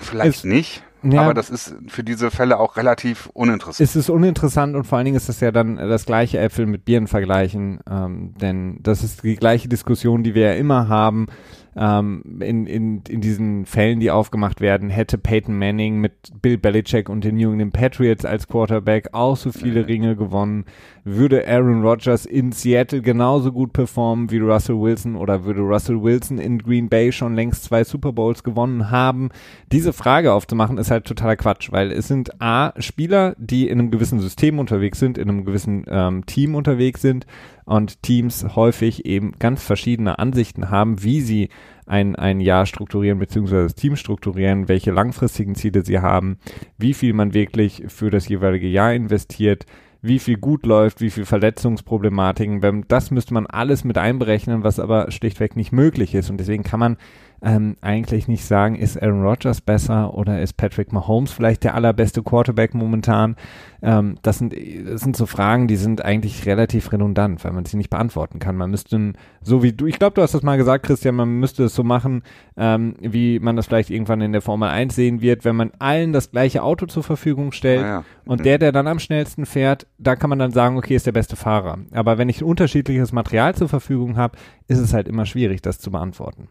Vielleicht 0.00 0.36
ist, 0.36 0.44
nicht. 0.46 0.82
Ja, 1.02 1.20
aber 1.20 1.34
das 1.34 1.50
ist 1.50 1.74
für 1.88 2.02
diese 2.02 2.30
Fälle 2.30 2.58
auch 2.58 2.78
relativ 2.78 3.28
uninteressant. 3.34 3.86
Es 3.86 3.94
ist 3.94 4.08
uninteressant 4.08 4.74
und 4.76 4.84
vor 4.84 4.96
allen 4.96 5.04
Dingen 5.04 5.18
ist 5.18 5.28
das 5.28 5.40
ja 5.40 5.52
dann 5.52 5.76
das 5.76 6.06
gleiche 6.06 6.38
Äpfel 6.38 6.64
mit 6.64 6.86
Bieren 6.86 7.06
vergleichen, 7.06 7.80
ähm, 7.86 8.32
denn 8.40 8.78
das 8.82 9.04
ist 9.04 9.24
die 9.24 9.36
gleiche 9.36 9.68
Diskussion, 9.68 10.22
die 10.22 10.34
wir 10.34 10.46
ja 10.46 10.54
immer 10.54 10.88
haben 10.88 11.26
ähm, 11.76 12.22
in, 12.40 12.66
in, 12.66 13.02
in 13.08 13.20
diesen 13.20 13.66
Fällen, 13.66 14.00
die 14.00 14.10
aufgemacht 14.10 14.60
werden, 14.60 14.90
hätte 14.90 15.18
Peyton 15.18 15.58
Manning 15.58 16.00
mit 16.00 16.12
Bill 16.40 16.58
Belichick 16.58 17.08
und 17.08 17.24
den 17.24 17.36
New 17.36 17.70
Patriots 17.70 18.24
als 18.24 18.48
Quarterback 18.48 19.08
auch 19.12 19.36
so 19.36 19.52
viele 19.52 19.86
Ringe 19.86 20.16
gewonnen, 20.16 20.64
würde 21.04 21.46
Aaron 21.46 21.82
Rodgers 21.82 22.24
in 22.24 22.50
Seattle 22.52 23.02
genauso 23.02 23.52
gut 23.52 23.74
performen 23.74 24.30
wie 24.30 24.38
Russell 24.38 24.80
Wilson 24.80 25.16
oder 25.16 25.44
würde 25.44 25.60
Russell 25.60 26.02
Wilson 26.02 26.38
in 26.38 26.58
Green 26.58 26.88
Bay 26.88 27.12
schon 27.12 27.34
längst 27.34 27.64
zwei 27.64 27.84
Super 27.84 28.12
Bowls 28.12 28.42
gewonnen 28.42 28.90
haben? 28.90 29.28
Diese 29.70 29.92
Frage 29.92 30.32
aufzumachen 30.32 30.78
ist 30.78 30.90
halt 30.90 31.04
totaler 31.04 31.36
Quatsch, 31.36 31.70
weil 31.70 31.92
es 31.92 32.08
sind 32.08 32.40
A, 32.40 32.72
Spieler, 32.80 33.36
die 33.38 33.68
in 33.68 33.78
einem 33.78 33.90
gewissen 33.90 34.20
System 34.20 34.58
unterwegs 34.58 34.98
sind, 34.98 35.18
in 35.18 35.28
einem 35.28 35.44
gewissen 35.44 35.84
ähm, 35.88 36.24
Team 36.24 36.54
unterwegs 36.54 37.02
sind 37.02 37.26
und 37.66 38.02
Teams 38.02 38.56
häufig 38.56 39.04
eben 39.04 39.32
ganz 39.38 39.62
verschiedene 39.62 40.18
Ansichten 40.18 40.70
haben, 40.70 41.02
wie 41.02 41.20
sie 41.20 41.48
ein, 41.86 42.16
ein 42.16 42.40
Jahr 42.40 42.64
strukturieren, 42.64 43.18
beziehungsweise 43.18 43.64
das 43.64 43.74
Team 43.74 43.96
strukturieren, 43.96 44.68
welche 44.68 44.90
langfristigen 44.90 45.54
Ziele 45.54 45.84
sie 45.84 45.98
haben, 45.98 46.38
wie 46.78 46.94
viel 46.94 47.12
man 47.12 47.34
wirklich 47.34 47.84
für 47.88 48.10
das 48.10 48.28
jeweilige 48.28 48.68
Jahr 48.68 48.94
investiert, 48.94 49.66
wie 50.04 50.18
viel 50.18 50.36
gut 50.36 50.66
läuft, 50.66 51.00
wie 51.00 51.08
viel 51.08 51.24
Verletzungsproblematiken. 51.24 52.84
Das 52.88 53.10
müsste 53.10 53.32
man 53.32 53.46
alles 53.46 53.84
mit 53.84 53.96
einberechnen, 53.96 54.62
was 54.62 54.78
aber 54.78 55.10
schlichtweg 55.10 55.56
nicht 55.56 55.72
möglich 55.72 56.14
ist. 56.14 56.28
Und 56.28 56.36
deswegen 56.36 56.62
kann 56.62 56.78
man 56.78 56.96
ähm, 57.44 57.76
eigentlich 57.82 58.26
nicht 58.26 58.44
sagen, 58.44 58.74
ist 58.74 59.00
Aaron 59.00 59.22
Rodgers 59.22 59.60
besser 59.60 60.14
oder 60.14 60.40
ist 60.40 60.56
Patrick 60.56 60.92
Mahomes 60.92 61.30
vielleicht 61.30 61.62
der 61.62 61.74
allerbeste 61.74 62.22
Quarterback 62.22 62.72
momentan. 62.74 63.36
Ähm, 63.82 64.16
das, 64.22 64.38
sind, 64.38 64.54
das 64.86 65.02
sind 65.02 65.14
so 65.14 65.26
Fragen, 65.26 65.68
die 65.68 65.76
sind 65.76 66.02
eigentlich 66.02 66.46
relativ 66.46 66.90
redundant, 66.90 67.44
weil 67.44 67.52
man 67.52 67.66
sie 67.66 67.76
nicht 67.76 67.90
beantworten 67.90 68.38
kann. 68.38 68.56
Man 68.56 68.70
müsste, 68.70 69.12
so 69.42 69.62
wie 69.62 69.72
du, 69.72 69.84
ich 69.86 69.98
glaube, 69.98 70.14
du 70.14 70.22
hast 70.22 70.32
das 70.32 70.42
mal 70.42 70.56
gesagt, 70.56 70.86
Christian, 70.86 71.16
man 71.16 71.28
müsste 71.38 71.64
es 71.64 71.74
so 71.74 71.84
machen, 71.84 72.22
ähm, 72.56 72.94
wie 73.00 73.38
man 73.40 73.56
das 73.56 73.66
vielleicht 73.66 73.90
irgendwann 73.90 74.22
in 74.22 74.32
der 74.32 74.40
Formel 74.40 74.70
1 74.70 74.94
sehen 74.94 75.20
wird, 75.20 75.44
wenn 75.44 75.56
man 75.56 75.70
allen 75.78 76.14
das 76.14 76.30
gleiche 76.30 76.62
Auto 76.62 76.86
zur 76.86 77.02
Verfügung 77.02 77.52
stellt 77.52 77.84
ah, 77.84 77.86
ja. 77.86 78.04
und 78.24 78.40
mhm. 78.40 78.44
der, 78.44 78.58
der 78.58 78.72
dann 78.72 78.86
am 78.86 78.98
schnellsten 78.98 79.44
fährt, 79.44 79.86
da 79.98 80.16
kann 80.16 80.30
man 80.30 80.38
dann 80.38 80.50
sagen, 80.50 80.78
okay, 80.78 80.96
ist 80.96 81.06
der 81.06 81.12
beste 81.12 81.36
Fahrer. 81.36 81.78
Aber 81.92 82.16
wenn 82.16 82.30
ich 82.30 82.42
unterschiedliches 82.42 83.12
Material 83.12 83.54
zur 83.54 83.68
Verfügung 83.68 84.16
habe, 84.16 84.38
ist 84.66 84.78
es 84.78 84.94
halt 84.94 85.08
immer 85.08 85.26
schwierig, 85.26 85.60
das 85.60 85.78
zu 85.78 85.90
beantworten. 85.90 86.48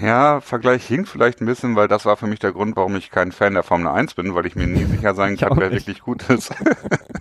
Ja, 0.00 0.40
Vergleich 0.40 0.84
hinkt 0.86 1.08
vielleicht 1.08 1.40
ein 1.40 1.46
bisschen, 1.46 1.76
weil 1.76 1.86
das 1.86 2.04
war 2.04 2.16
für 2.16 2.26
mich 2.26 2.40
der 2.40 2.52
Grund, 2.52 2.76
warum 2.76 2.96
ich 2.96 3.10
kein 3.10 3.30
Fan 3.30 3.54
der 3.54 3.62
Formel 3.62 3.86
1 3.86 4.14
bin, 4.14 4.34
weil 4.34 4.44
ich 4.46 4.56
mir 4.56 4.66
nie 4.66 4.84
sicher 4.84 5.14
sein 5.14 5.36
kann, 5.36 5.56
wer 5.56 5.70
wirklich 5.70 6.00
gut 6.00 6.28
ist. 6.30 6.52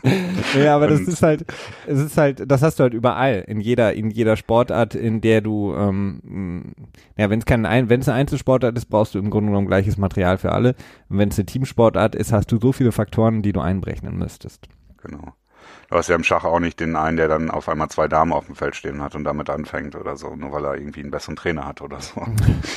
ja, 0.58 0.76
aber 0.76 0.88
das 0.88 1.02
ist 1.02 1.22
halt, 1.22 1.46
es 1.86 2.00
ist 2.00 2.18
halt, 2.18 2.50
das 2.50 2.64
hast 2.64 2.80
du 2.80 2.84
halt 2.84 2.94
überall, 2.94 3.44
in 3.48 3.62
jeder, 3.62 3.94
in 3.94 4.10
jeder 4.10 4.38
Sportart, 4.38 4.96
in 4.96 5.22
der 5.22 5.42
du, 5.42 5.76
ähm, 5.76 6.74
ja, 7.16 7.30
wenn 7.30 7.40
es 7.40 7.46
kein, 7.46 7.64
wenn 7.90 8.00
es 8.00 8.10
eine 8.10 8.18
Einzelsportart 8.18 8.76
ist, 8.76 8.86
brauchst 8.86 9.14
du 9.14 9.20
im 9.20 9.30
Grunde 9.30 9.50
genommen 9.50 9.68
gleiches 9.68 9.98
Material 9.98 10.40
für 10.40 10.52
alle. 10.52 10.76
Und 11.10 11.20
wenn 11.20 11.30
es 11.30 11.38
eine 11.38 11.46
Teamsportart 11.46 12.16
ist, 12.16 12.34
hast 12.34 12.52
du 12.52 12.60
so 12.60 12.72
viele 12.72 12.92
Faktoren, 12.92 13.44
die 13.44 13.54
du 13.54 13.60
einberechnen 13.60 14.18
müsstest. 14.18 14.68
Genau. 14.98 15.34
Du 15.94 16.00
hast 16.00 16.10
ja 16.10 16.16
im 16.16 16.24
Schach 16.24 16.44
auch 16.44 16.60
nicht 16.60 16.80
den 16.80 16.96
einen, 16.96 17.18
der 17.18 17.28
dann 17.28 17.52
auf 17.52 17.70
einmal 17.70 17.88
zwei 17.90 18.08
Damen 18.08 18.34
auf 18.34 18.48
dem 18.48 18.56
Feld 18.56 18.76
stehen 18.76 19.00
hat 19.00 19.14
und 19.14 19.26
damit 19.26 19.52
anfängt 19.52 19.96
oder 19.96 20.18
so, 20.18 20.36
nur 20.36 20.52
weil 20.52 20.66
er 20.66 20.76
irgendwie 20.76 21.02
einen 21.02 21.12
besseren 21.12 21.36
Trainer 21.36 21.68
hat 21.68 21.84
oder 21.84 22.02
so. 22.02 22.26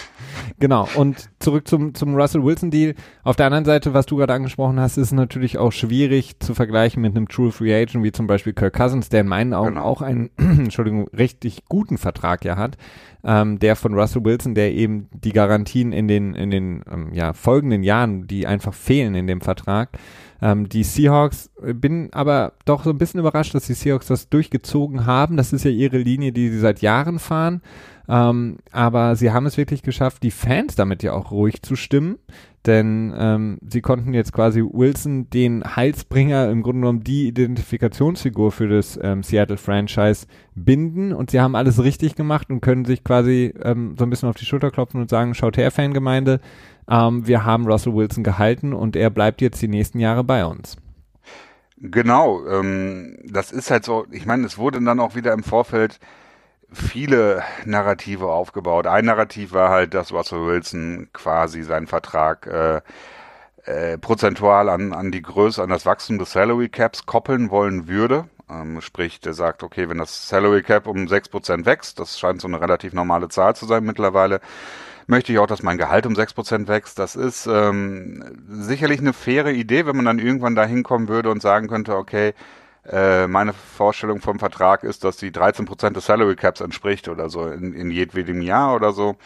genau, 0.59 0.87
und 0.97 1.31
zurück 1.39 1.67
zum, 1.67 1.95
zum 1.95 2.15
Russell 2.15 2.45
Wilson-Deal. 2.45 2.95
Auf 3.25 3.37
der 3.37 3.47
anderen 3.47 3.65
Seite, 3.65 3.95
was 3.95 4.05
du 4.05 4.19
gerade 4.19 4.35
angesprochen 4.35 4.79
hast, 4.79 4.99
ist 4.99 5.13
natürlich 5.13 5.57
auch 5.57 5.73
schwierig 5.73 6.41
zu 6.41 6.55
vergleichen 6.55 7.01
mit 7.01 7.17
einem 7.17 7.27
True 7.27 7.53
Free 7.53 7.75
Agent 7.75 8.05
wie 8.05 8.13
zum 8.13 8.27
Beispiel 8.27 8.53
Kirk 8.53 8.75
Cousins, 8.75 9.09
der 9.09 9.23
in 9.23 9.29
meinen 9.29 9.55
Augen 9.55 9.77
genau. 9.77 9.85
auch 9.85 10.03
einen, 10.03 10.29
Entschuldigung, 10.37 11.09
richtig 11.09 11.65
guten 11.71 11.97
Vertrag 11.97 12.45
ja 12.45 12.59
hat. 12.59 12.77
Ähm, 13.25 13.59
der 13.59 13.77
von 13.77 13.95
Russell 13.95 14.27
Wilson, 14.27 14.55
der 14.55 14.75
eben 14.75 15.09
die 15.13 15.33
Garantien 15.33 15.93
in 15.93 16.07
den, 16.07 16.35
in 16.35 16.51
den 16.51 16.85
ähm, 16.93 17.15
ja, 17.15 17.33
folgenden 17.33 17.83
Jahren, 17.83 18.27
die 18.27 18.47
einfach 18.47 18.75
fehlen 18.75 19.15
in 19.15 19.27
dem 19.27 19.41
Vertrag, 19.41 19.99
ähm, 20.43 20.69
die 20.69 20.85
Seahawks, 20.85 21.51
äh, 21.63 21.73
bin 21.73 22.09
aber 22.13 22.53
doch 22.65 22.85
so 22.85 22.91
ein 22.91 22.99
bisschen 22.99 23.21
überrascht, 23.21 23.55
dass 23.55 23.67
die 23.67 23.75
Seahawks 23.75 24.07
das 24.07 24.29
durchgezogen 24.29 25.07
haben. 25.07 25.37
Das 25.37 25.53
ist 25.53 25.65
ja 25.65 25.71
ihre 25.71 25.99
Linie, 25.99 26.33
die 26.33 26.51
sie 26.51 26.59
seit 26.59 26.81
Jahren 26.83 27.19
fahren. 27.19 27.63
Ähm, 28.09 28.59
aber 28.71 29.17
sie 29.17 29.33
haben 29.33 29.47
es 29.47 29.57
wirklich 29.57 29.83
geschafft, 29.83 30.23
die 30.23 30.31
Fans 30.31 30.77
damit 30.77 31.03
ja 31.03 31.13
auch 31.13 31.31
ruhig 31.31 31.63
zu 31.63 31.77
stimmen. 31.77 32.19
Denn 32.67 33.15
ähm, 33.17 33.59
sie 33.69 33.81
konnten 33.81 34.13
jetzt 34.13 34.33
quasi 34.33 34.61
Wilson, 34.61 35.31
den 35.31 35.63
Heilsbringer, 35.77 36.51
im 36.51 36.63
Grunde 36.63 36.81
genommen 36.81 37.05
die 37.05 37.29
Identifikationsfigur 37.29 38.51
für 38.51 38.67
das 38.67 38.99
ähm, 39.01 39.23
Seattle-Franchise, 39.23 40.27
binden. 40.57 41.13
Und 41.13 41.31
sie 41.31 41.41
haben 41.41 41.55
alles 41.55 41.83
richtig 41.83 42.17
gemacht 42.17 42.51
und 42.51 42.61
können 42.61 42.85
sich 42.85 43.05
quasi 43.05 43.55
ähm, 43.63 43.95
so 43.97 44.05
ein 44.05 44.11
bisschen 44.11 44.29
auf 44.29 44.37
die 44.37 44.47
Schulter 44.47 44.73
klopfen 44.73 45.01
und 45.01 45.11
sagen, 45.11 45.35
schaut 45.35 45.57
her, 45.57 45.71
Fangemeinde, 45.71 46.41
ähm, 46.89 47.27
wir 47.27 47.45
haben 47.45 47.67
Russell 47.67 47.95
Wilson 47.95 48.25
gehalten 48.25 48.73
und 48.73 48.97
er 48.97 49.11
bleibt 49.11 49.41
jetzt 49.41 49.61
die 49.63 49.69
nächsten 49.69 49.99
Jahre 49.99 50.25
bei 50.25 50.45
uns. 50.45 50.77
Genau, 51.79 52.47
ähm, 52.47 53.19
das 53.25 53.53
ist 53.53 53.71
halt 53.71 53.85
so, 53.85 54.07
ich 54.11 54.25
meine, 54.25 54.47
es 54.47 54.57
wurde 54.57 54.81
dann 54.81 55.01
auch 55.01 55.15
wieder 55.15 55.33
im 55.33 55.43
Vorfeld 55.43 56.01
viele 56.73 57.43
Narrative 57.65 58.29
aufgebaut. 58.29 58.87
Ein 58.87 59.05
Narrativ 59.05 59.53
war 59.53 59.71
halt, 59.71 59.95
dass 59.95 60.13
Russell 60.13 60.47
Wilson 60.47 61.09
quasi 61.13 61.63
seinen 61.63 61.87
Vertrag 61.87 62.47
äh, 62.47 62.81
äh, 63.65 63.99
prozentual 63.99 64.69
an, 64.69 64.93
an 64.93 65.13
die 65.13 65.23
Größe, 65.23 65.63
an 65.63 65.71
das 65.71 65.87
Wachstum 65.87 66.19
des 66.19 66.33
Salary 66.33 66.69
Caps 66.69 67.05
koppeln 67.07 67.51
wollen 67.51 67.89
würde. 67.89 68.29
Ähm, 68.49 68.81
sprich, 68.81 69.21
der 69.21 69.35
sagt, 69.35 69.63
okay, 69.63 69.89
wenn 69.89 69.99
das 69.99 70.29
Salary 70.29 70.63
Cap 70.63 70.87
um 70.87 71.07
6% 71.07 71.67
wächst, 71.67 71.99
das 71.99 72.19
scheint 72.19 72.41
so 72.41 72.47
eine 72.49 72.61
relativ 72.61 72.93
normale 72.93 73.29
Zahl 73.29 73.57
zu 73.57 73.67
sein 73.67 73.85
mittlerweile, 73.85 74.41
möchte 75.09 75.33
ich 75.33 75.39
auch, 75.39 75.47
dass 75.47 75.63
mein 75.63 75.79
Gehalt 75.79 76.07
um 76.07 76.15
6% 76.15 76.69
wächst. 76.69 76.99
Das 76.99 77.17
ist 77.17 77.47
ähm, 77.47 78.45
sicherlich 78.49 79.01
eine 79.01 79.13
faire 79.13 79.53
Idee, 79.53 79.87
wenn 79.87 79.97
man 79.97 80.05
dann 80.05 80.19
irgendwann 80.19 80.55
da 80.55 80.65
hinkommen 80.65 81.09
würde 81.09 81.31
und 81.31 81.43
sagen 81.43 81.69
könnte, 81.69 81.97
okay, 81.97 82.35
äh, 82.85 83.27
meine 83.27 83.53
Vorstellung 83.53 84.21
vom 84.21 84.39
Vertrag 84.39 84.85
ist, 84.85 85.03
dass 85.03 85.17
die 85.17 85.31
13% 85.33 85.91
des 85.91 86.07
Salary 86.07 86.37
Caps 86.37 86.61
entspricht 86.61 87.09
oder 87.09 87.29
so 87.29 87.49
in, 87.49 87.73
in 87.73 87.91
jedwedem 87.91 88.43
Jahr 88.43 88.75
oder 88.75 88.93
so. 88.93 89.17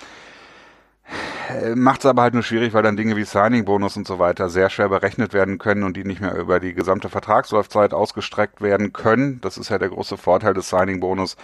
Äh, 1.49 1.75
Macht 1.75 2.01
es 2.01 2.07
aber 2.07 2.23
halt 2.23 2.35
nur 2.35 2.43
schwierig, 2.43 2.73
weil 2.75 2.83
dann 2.83 2.97
Dinge 2.97 3.17
wie 3.17 3.25
Signing-Bonus 3.25 3.97
und 3.97 4.07
so 4.07 4.19
weiter 4.19 4.49
sehr 4.49 4.71
schwer 4.71 4.89
berechnet 4.89 5.33
werden 5.33 5.59
können 5.59 5.83
und 5.83 5.97
die 5.97 6.05
nicht 6.05 6.21
mehr 6.21 6.35
über 6.37 6.61
die 6.61 6.75
gesamte 6.75 7.09
Vertragslaufzeit 7.09 7.95
ausgestreckt 7.95 8.61
werden 8.61 8.93
können. 8.93 9.41
Das 9.41 9.59
ist 9.59 9.71
ja 9.71 9.79
der 9.79 9.89
große 9.89 10.17
Vorteil 10.17 10.55
des 10.55 10.69
Signing-Bonus. 10.69 11.37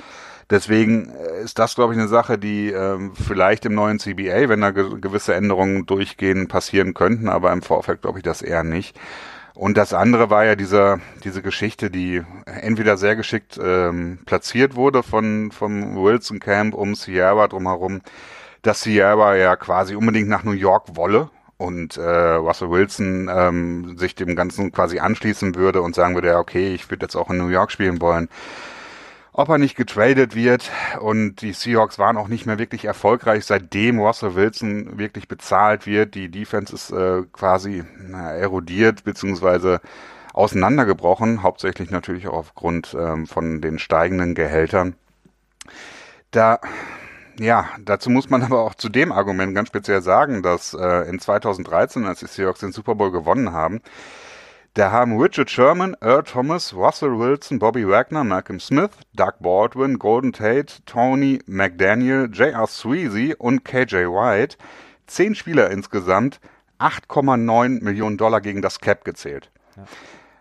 Deswegen 0.49 1.11
äh, 1.11 1.43
ist 1.43 1.59
das, 1.59 1.75
glaube 1.75 1.95
ich, 1.95 1.99
eine 1.99 2.09
Sache, 2.09 2.39
die 2.39 2.71
ähm, 2.71 3.15
vielleicht 3.15 3.65
im 3.65 3.75
neuen 3.75 3.99
CBA, 3.99 4.49
wenn 4.49 4.61
da 4.61 4.71
ge 4.71 5.01
gewisse 5.01 5.35
Änderungen 5.35 5.87
durchgehen, 5.87 6.47
passieren 6.47 6.95
könnten, 6.95 7.29
aber 7.29 7.53
im 7.53 7.63
Vorfeld 7.63 8.03
glaube 8.03 8.19
ich 8.21 8.25
das 8.25 8.43
eher 8.43 8.63
nicht. 8.63 8.97
Und 9.57 9.79
das 9.79 9.95
andere 9.95 10.29
war 10.29 10.45
ja 10.45 10.55
dieser, 10.55 11.01
diese 11.25 11.41
Geschichte, 11.41 11.91
die 11.91 12.23
entweder 12.45 12.99
sehr 12.99 13.17
geschickt 13.17 13.59
ähm, 13.61 14.19
platziert 14.27 14.77
wurde 14.77 15.03
von 15.03 15.51
vom 15.51 15.97
Wilson 15.97 16.41
Camp 16.41 16.75
um 16.75 16.95
Sierra 16.95 17.49
drumherum, 17.49 18.03
dass 18.67 18.83
Sierra 18.83 19.37
ja 19.37 19.57
quasi 19.57 19.95
unbedingt 19.95 20.29
nach 20.29 20.45
New 20.45 20.53
York 20.53 20.97
wolle 20.97 21.31
und 21.57 21.97
äh, 21.97 22.03
Russell 22.35 22.71
Wilson 22.71 23.31
ähm, 23.33 23.99
sich 23.99 24.15
dem 24.15 24.37
Ganzen 24.37 24.73
quasi 24.73 24.99
anschließen 24.99 25.55
würde 25.55 25.83
und 25.83 25.95
sagen 25.95 26.15
würde, 26.15 26.29
ja, 26.29 26.39
okay, 26.39 26.75
ich 26.75 26.91
würde 26.91 27.05
jetzt 27.07 27.17
auch 27.17 27.31
in 27.31 27.39
New 27.39 27.49
York 27.49 27.71
spielen 27.73 28.01
wollen 28.01 28.29
ob 29.39 29.51
er 29.51 29.59
nicht 29.59 29.77
getradet 29.77 30.35
wird. 30.35 30.71
Und 30.99 31.43
die 31.43 31.53
Seahawks 31.53 31.99
waren 31.99 32.17
auch 32.17 32.29
nicht 32.29 32.47
mehr 32.47 32.59
wirklich 32.59 32.87
erfolgreich, 32.87 33.45
seitdem 33.45 34.01
Russell 34.01 34.35
Wilson 34.35 34.99
wirklich 34.99 35.29
bezahlt 35.29 35.87
wird. 35.87 36.15
Die 36.15 36.31
Defense 36.31 36.75
ist 36.75 36.91
äh, 36.91 37.23
quasi 37.33 37.85
na, 37.99 38.33
erodiert 38.33 39.05
beziehungsweise 39.05 39.81
auseinandergebrochen, 40.33 41.43
hauptsächlich 41.43 41.91
natürlich 41.91 42.29
auch 42.29 42.39
aufgrund 42.39 42.97
ähm, 42.99 43.27
von 43.27 43.61
den 43.61 43.79
steigenden 43.79 44.35
Gehältern. 44.35 44.95
Da 46.31 46.59
ja, 47.39 47.69
dazu 47.81 48.11
muss 48.11 48.31
man 48.31 48.43
aber 48.45 48.63
auch 48.63 48.75
zu 48.75 48.89
dem 48.89 49.13
Argument 49.13 49.55
ganz 49.55 49.69
speziell 49.69 50.03
sagen, 50.03 50.43
dass 50.43 50.75
äh, 50.75 51.09
in 51.09 51.19
2013, 51.19 52.05
als 52.07 52.21
die 52.21 52.27
Seahawks 52.27 52.61
den 52.61 52.73
Super 52.73 52.95
Bowl 52.95 53.11
gewonnen 53.11 53.53
haben, 53.53 53.81
da 54.75 54.91
haben 54.91 55.19
Richard 55.19 55.51
Sherman, 55.51 55.97
Earl 56.03 56.25
Thomas, 56.25 56.75
Russell 56.75 57.19
Wilson, 57.19 57.59
Bobby 57.59 57.89
Wagner, 57.89 58.25
Malcolm 58.25 58.61
Smith, 58.61 58.91
Doug 59.15 59.33
Baldwin, 59.41 59.99
Golden 59.99 60.35
Tate, 60.35 60.83
Tony 60.85 61.41
McDaniel, 61.47 62.29
J.R. 62.31 62.67
Sweezy 62.67 63.35
und 63.39 63.65
KJ 63.65 64.05
White 64.05 64.59
zehn 65.07 65.35
Spieler 65.35 65.71
insgesamt 65.71 66.41
8,9 66.79 67.83
Millionen 67.83 68.19
Dollar 68.19 68.43
gegen 68.43 68.61
das 68.61 68.81
Cap 68.81 69.05
gezählt. 69.05 69.51
Ja. 69.77 69.85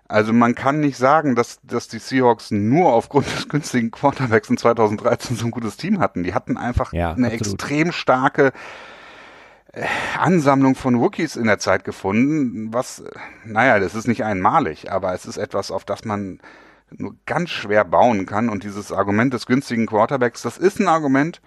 Also 0.07 0.33
man 0.33 0.53
kann 0.53 0.79
nicht 0.79 0.97
sagen, 0.97 1.35
dass, 1.35 1.59
dass 1.63 1.87
die 1.87 1.99
Seahawks 1.99 2.51
nur 2.51 2.93
aufgrund 2.93 3.25
des 3.35 3.49
günstigen 3.49 3.91
Quarterbacks 3.91 4.49
in 4.49 4.57
2013 4.57 5.35
so 5.35 5.45
ein 5.45 5.51
gutes 5.51 5.77
Team 5.77 5.99
hatten. 5.99 6.23
Die 6.23 6.33
hatten 6.33 6.57
einfach 6.57 6.93
ja, 6.93 7.13
eine 7.13 7.27
absolut. 7.27 7.53
extrem 7.53 7.91
starke 7.91 8.51
Ansammlung 10.17 10.75
von 10.75 10.95
Rookies 10.95 11.35
in 11.35 11.45
der 11.45 11.59
Zeit 11.59 11.83
gefunden, 11.83 12.73
was, 12.73 13.03
naja, 13.43 13.79
das 13.79 13.93
ist 13.93 14.07
nicht 14.07 14.23
einmalig, 14.23 14.91
aber 14.91 15.13
es 15.13 15.25
ist 15.25 15.37
etwas, 15.37 15.69
auf 15.69 15.83
das 15.83 16.05
man 16.05 16.39
nur 16.91 17.15
ganz 17.25 17.49
schwer 17.49 17.83
bauen 17.83 18.25
kann. 18.25 18.47
Und 18.47 18.63
dieses 18.63 18.91
Argument 18.91 19.33
des 19.33 19.45
günstigen 19.45 19.85
Quarterbacks, 19.85 20.41
das 20.41 20.57
ist 20.57 20.79
ein 20.79 20.87
Argument, 20.87 21.41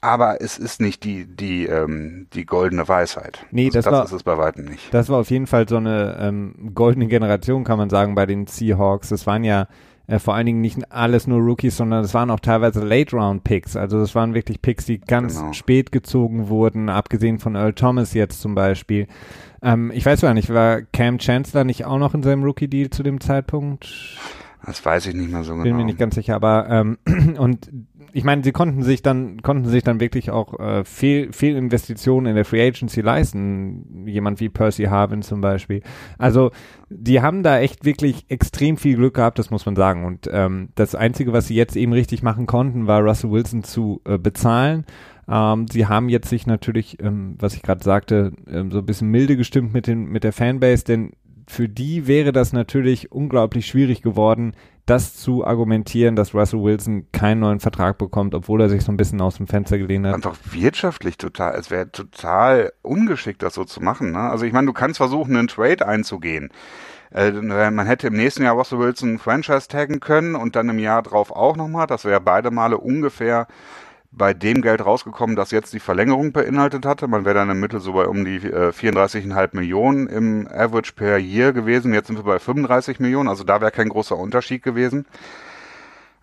aber 0.00 0.40
es 0.40 0.58
ist 0.58 0.80
nicht 0.80 1.04
die, 1.04 1.26
die, 1.26 1.66
ähm, 1.66 2.26
die 2.32 2.46
goldene 2.46 2.88
Weisheit. 2.88 3.44
Nee, 3.50 3.66
also 3.66 3.78
das, 3.78 3.84
das 3.84 3.92
war, 3.92 4.04
ist 4.04 4.12
es 4.12 4.22
bei 4.22 4.38
weitem 4.38 4.64
nicht. 4.64 4.92
Das 4.92 5.08
war 5.08 5.18
auf 5.18 5.30
jeden 5.30 5.46
Fall 5.46 5.68
so 5.68 5.76
eine 5.76 6.16
ähm, 6.20 6.72
goldene 6.74 7.06
Generation, 7.06 7.64
kann 7.64 7.78
man 7.78 7.90
sagen, 7.90 8.14
bei 8.14 8.26
den 8.26 8.46
Seahawks. 8.46 9.10
Das 9.10 9.26
waren 9.26 9.44
ja 9.44 9.68
äh, 10.06 10.18
vor 10.18 10.34
allen 10.34 10.46
Dingen 10.46 10.60
nicht 10.60 10.90
alles 10.90 11.26
nur 11.26 11.38
Rookies, 11.40 11.76
sondern 11.76 12.02
es 12.02 12.14
waren 12.14 12.30
auch 12.30 12.40
teilweise 12.40 12.80
Late-Round-Picks. 12.80 13.76
Also 13.76 14.00
das 14.00 14.14
waren 14.14 14.34
wirklich 14.34 14.60
Picks, 14.62 14.86
die 14.86 14.98
ganz 14.98 15.38
genau. 15.38 15.52
spät 15.52 15.92
gezogen 15.92 16.48
wurden, 16.48 16.88
abgesehen 16.88 17.38
von 17.38 17.54
Earl 17.54 17.74
Thomas 17.74 18.14
jetzt 18.14 18.40
zum 18.40 18.54
Beispiel. 18.54 19.06
Ähm, 19.62 19.92
ich 19.94 20.04
weiß 20.04 20.22
gar 20.22 20.34
nicht, 20.34 20.52
war 20.52 20.82
Cam 20.82 21.18
Chancellor 21.18 21.64
nicht 21.64 21.84
auch 21.84 21.98
noch 21.98 22.14
in 22.14 22.22
seinem 22.22 22.42
Rookie-Deal 22.42 22.90
zu 22.90 23.02
dem 23.02 23.20
Zeitpunkt? 23.20 23.86
Das 24.64 24.84
weiß 24.84 25.06
ich 25.06 25.14
nicht 25.14 25.30
mehr 25.30 25.42
so 25.42 25.52
genau. 25.52 25.64
Bin 25.64 25.76
mir 25.76 25.84
nicht 25.84 25.98
ganz 25.98 26.14
sicher, 26.14 26.34
aber 26.34 26.68
ähm, 26.68 26.98
und 27.38 27.70
ich 28.12 28.24
meine, 28.24 28.42
sie 28.42 28.52
konnten 28.52 28.82
sich 28.82 29.02
dann, 29.02 29.42
konnten 29.42 29.68
sich 29.68 29.82
dann 29.82 30.00
wirklich 30.00 30.30
auch 30.30 30.58
äh, 30.58 30.84
viel, 30.84 31.32
viel 31.32 31.56
Investitionen 31.56 32.26
in 32.26 32.34
der 32.34 32.44
Free 32.44 32.66
Agency 32.66 33.00
leisten. 33.00 34.06
Jemand 34.06 34.40
wie 34.40 34.48
Percy 34.48 34.84
Harvin 34.84 35.22
zum 35.22 35.40
Beispiel. 35.40 35.82
Also, 36.18 36.50
die 36.88 37.20
haben 37.20 37.42
da 37.42 37.58
echt 37.60 37.84
wirklich 37.84 38.24
extrem 38.28 38.76
viel 38.76 38.96
Glück 38.96 39.14
gehabt, 39.14 39.38
das 39.38 39.50
muss 39.50 39.66
man 39.66 39.76
sagen. 39.76 40.04
Und 40.04 40.28
ähm, 40.32 40.70
das 40.74 40.94
Einzige, 40.94 41.32
was 41.32 41.46
sie 41.46 41.54
jetzt 41.54 41.76
eben 41.76 41.92
richtig 41.92 42.22
machen 42.22 42.46
konnten, 42.46 42.86
war 42.86 43.00
Russell 43.00 43.30
Wilson 43.30 43.62
zu 43.62 44.00
äh, 44.04 44.18
bezahlen. 44.18 44.84
Ähm, 45.28 45.66
sie 45.70 45.86
haben 45.86 46.08
jetzt 46.08 46.28
sich 46.28 46.46
natürlich, 46.46 47.00
ähm, 47.00 47.36
was 47.38 47.54
ich 47.54 47.62
gerade 47.62 47.84
sagte, 47.84 48.32
ähm, 48.48 48.72
so 48.72 48.78
ein 48.78 48.86
bisschen 48.86 49.08
milde 49.08 49.36
gestimmt 49.36 49.72
mit, 49.72 49.86
den, 49.86 50.06
mit 50.06 50.24
der 50.24 50.32
Fanbase, 50.32 50.84
denn 50.84 51.12
für 51.50 51.68
die 51.68 52.06
wäre 52.06 52.30
das 52.30 52.52
natürlich 52.52 53.10
unglaublich 53.10 53.66
schwierig 53.66 54.02
geworden, 54.02 54.54
das 54.86 55.16
zu 55.16 55.44
argumentieren, 55.44 56.14
dass 56.14 56.32
Russell 56.32 56.62
Wilson 56.62 57.06
keinen 57.12 57.40
neuen 57.40 57.60
Vertrag 57.60 57.98
bekommt, 57.98 58.34
obwohl 58.34 58.60
er 58.60 58.68
sich 58.68 58.82
so 58.84 58.92
ein 58.92 58.96
bisschen 58.96 59.20
aus 59.20 59.36
dem 59.36 59.48
Fenster 59.48 59.76
gelehnt 59.76 60.06
hat. 60.06 60.14
Einfach 60.14 60.36
wirtschaftlich 60.52 61.18
total, 61.18 61.58
es 61.58 61.70
wäre 61.70 61.90
total 61.90 62.72
ungeschickt, 62.82 63.42
das 63.42 63.54
so 63.54 63.64
zu 63.64 63.80
machen. 63.80 64.12
Ne? 64.12 64.20
Also 64.20 64.46
ich 64.46 64.52
meine, 64.52 64.68
du 64.68 64.72
kannst 64.72 64.98
versuchen, 64.98 65.36
einen 65.36 65.48
Trade 65.48 65.86
einzugehen. 65.86 66.50
Äh, 67.12 67.32
man 67.32 67.86
hätte 67.86 68.06
im 68.06 68.14
nächsten 68.14 68.44
Jahr 68.44 68.54
Russell 68.54 68.78
Wilson 68.78 69.18
Franchise 69.18 69.66
taggen 69.66 69.98
können 69.98 70.36
und 70.36 70.54
dann 70.54 70.68
im 70.68 70.78
Jahr 70.78 71.02
drauf 71.02 71.32
auch 71.32 71.56
nochmal. 71.56 71.88
Das 71.88 72.04
wäre 72.04 72.20
beide 72.20 72.52
Male 72.52 72.78
ungefähr 72.78 73.48
bei 74.12 74.34
dem 74.34 74.60
Geld 74.62 74.84
rausgekommen, 74.84 75.36
das 75.36 75.50
jetzt 75.50 75.72
die 75.72 75.80
Verlängerung 75.80 76.32
beinhaltet 76.32 76.84
hatte. 76.84 77.06
Man 77.06 77.24
wäre 77.24 77.36
dann 77.36 77.50
im 77.50 77.60
Mittel 77.60 77.80
so 77.80 77.92
bei 77.92 78.06
um 78.06 78.24
die 78.24 78.36
äh, 78.36 78.70
34,5 78.70 79.50
Millionen 79.52 80.08
im 80.08 80.48
Average 80.48 80.92
per 80.94 81.18
Year 81.18 81.52
gewesen. 81.52 81.94
Jetzt 81.94 82.08
sind 82.08 82.18
wir 82.18 82.24
bei 82.24 82.38
35 82.38 82.98
Millionen, 83.00 83.28
also 83.28 83.44
da 83.44 83.60
wäre 83.60 83.70
kein 83.70 83.88
großer 83.88 84.16
Unterschied 84.16 84.62
gewesen. 84.62 85.06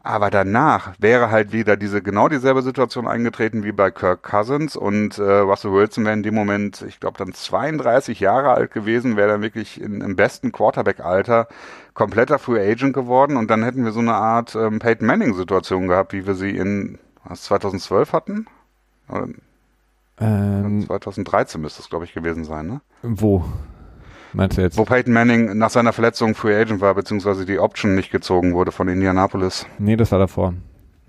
Aber 0.04 0.30
danach 0.30 0.94
wäre 1.00 1.32
halt 1.32 1.52
wieder 1.52 1.76
diese 1.76 2.02
genau 2.02 2.30
dieselbe 2.30 2.62
Situation 2.62 3.10
eingetreten 3.10 3.66
wie 3.66 3.74
bei 3.74 3.92
Kirk 3.92 4.24
Cousins 4.24 4.78
und 4.78 5.18
äh, 5.18 5.22
Russell 5.22 5.74
Wilson 5.74 6.06
wäre 6.06 6.14
in 6.14 6.24
dem 6.24 6.34
Moment, 6.34 6.82
ich 6.88 7.02
glaube, 7.02 7.18
dann 7.18 7.34
32 7.34 8.22
Jahre 8.22 8.52
alt 8.52 8.72
gewesen, 8.72 9.18
wäre 9.18 9.28
dann 9.28 9.42
wirklich 9.42 9.82
in, 9.82 10.00
im 10.00 10.16
besten 10.16 10.54
Quarterback-Alter 10.54 11.50
kompletter 11.94 12.40
Free 12.40 12.72
Agent 12.72 12.94
geworden 12.94 13.36
und 13.36 13.52
dann 13.52 13.64
hätten 13.64 13.84
wir 13.84 13.92
so 13.92 14.00
eine 14.00 14.14
Art 14.14 14.56
ähm, 14.56 14.80
Peyton 14.80 15.08
Manning-Situation 15.08 15.90
gehabt, 15.90 16.14
wie 16.14 16.26
wir 16.26 16.36
sie 16.36 16.52
in 16.56 17.00
was 17.30 17.44
2012 17.44 18.14
hatten? 18.14 18.48
Ähm, 20.20 20.86
2013 20.88 21.62
müsste 21.62 21.82
es, 21.82 21.90
glaube 21.90 22.06
ich, 22.06 22.14
gewesen 22.14 22.44
sein, 22.44 22.68
ne? 22.68 22.82
Wo? 23.04 23.46
Meinst 24.34 24.58
du 24.58 24.62
jetzt? 24.62 24.78
Wo 24.78 24.84
Peyton 24.84 25.14
Manning 25.14 25.58
nach 25.58 25.70
seiner 25.70 25.94
Verletzung 25.94 26.36
Free 26.36 26.56
Agent 26.56 26.82
war, 26.82 26.94
beziehungsweise 26.96 27.46
die 27.46 27.60
Option 27.60 27.96
nicht 27.96 28.12
gezogen 28.12 28.54
wurde 28.54 28.72
von 28.72 28.88
Indianapolis. 28.88 29.66
Nee, 29.80 29.96
das 29.96 30.12
war 30.12 30.20
davor. 30.20 30.54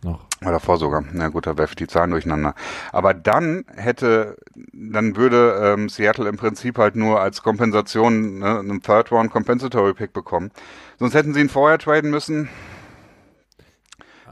Noch. 0.02 0.24
War 0.40 0.52
davor 0.52 0.76
sogar. 0.76 1.02
Na 1.12 1.28
gut, 1.28 1.48
da 1.48 1.58
werfe 1.58 1.72
ich 1.72 1.76
die 1.76 1.88
Zahlen 1.88 2.12
durcheinander. 2.12 2.54
Aber 2.92 3.14
dann 3.14 3.64
hätte, 3.74 4.36
dann 4.72 5.16
würde 5.16 5.60
ähm, 5.60 5.88
Seattle 5.88 6.28
im 6.28 6.36
Prinzip 6.36 6.78
halt 6.78 6.94
nur 6.94 7.20
als 7.20 7.42
Kompensation 7.42 8.38
ne, 8.38 8.60
einen 8.60 8.80
Third 8.80 9.10
Round 9.10 9.32
Compensatory 9.32 9.94
Pick 9.94 10.12
bekommen. 10.12 10.52
Sonst 11.00 11.14
hätten 11.14 11.34
sie 11.34 11.40
ihn 11.40 11.48
vorher 11.48 11.78
traden 11.78 12.10
müssen. 12.10 12.48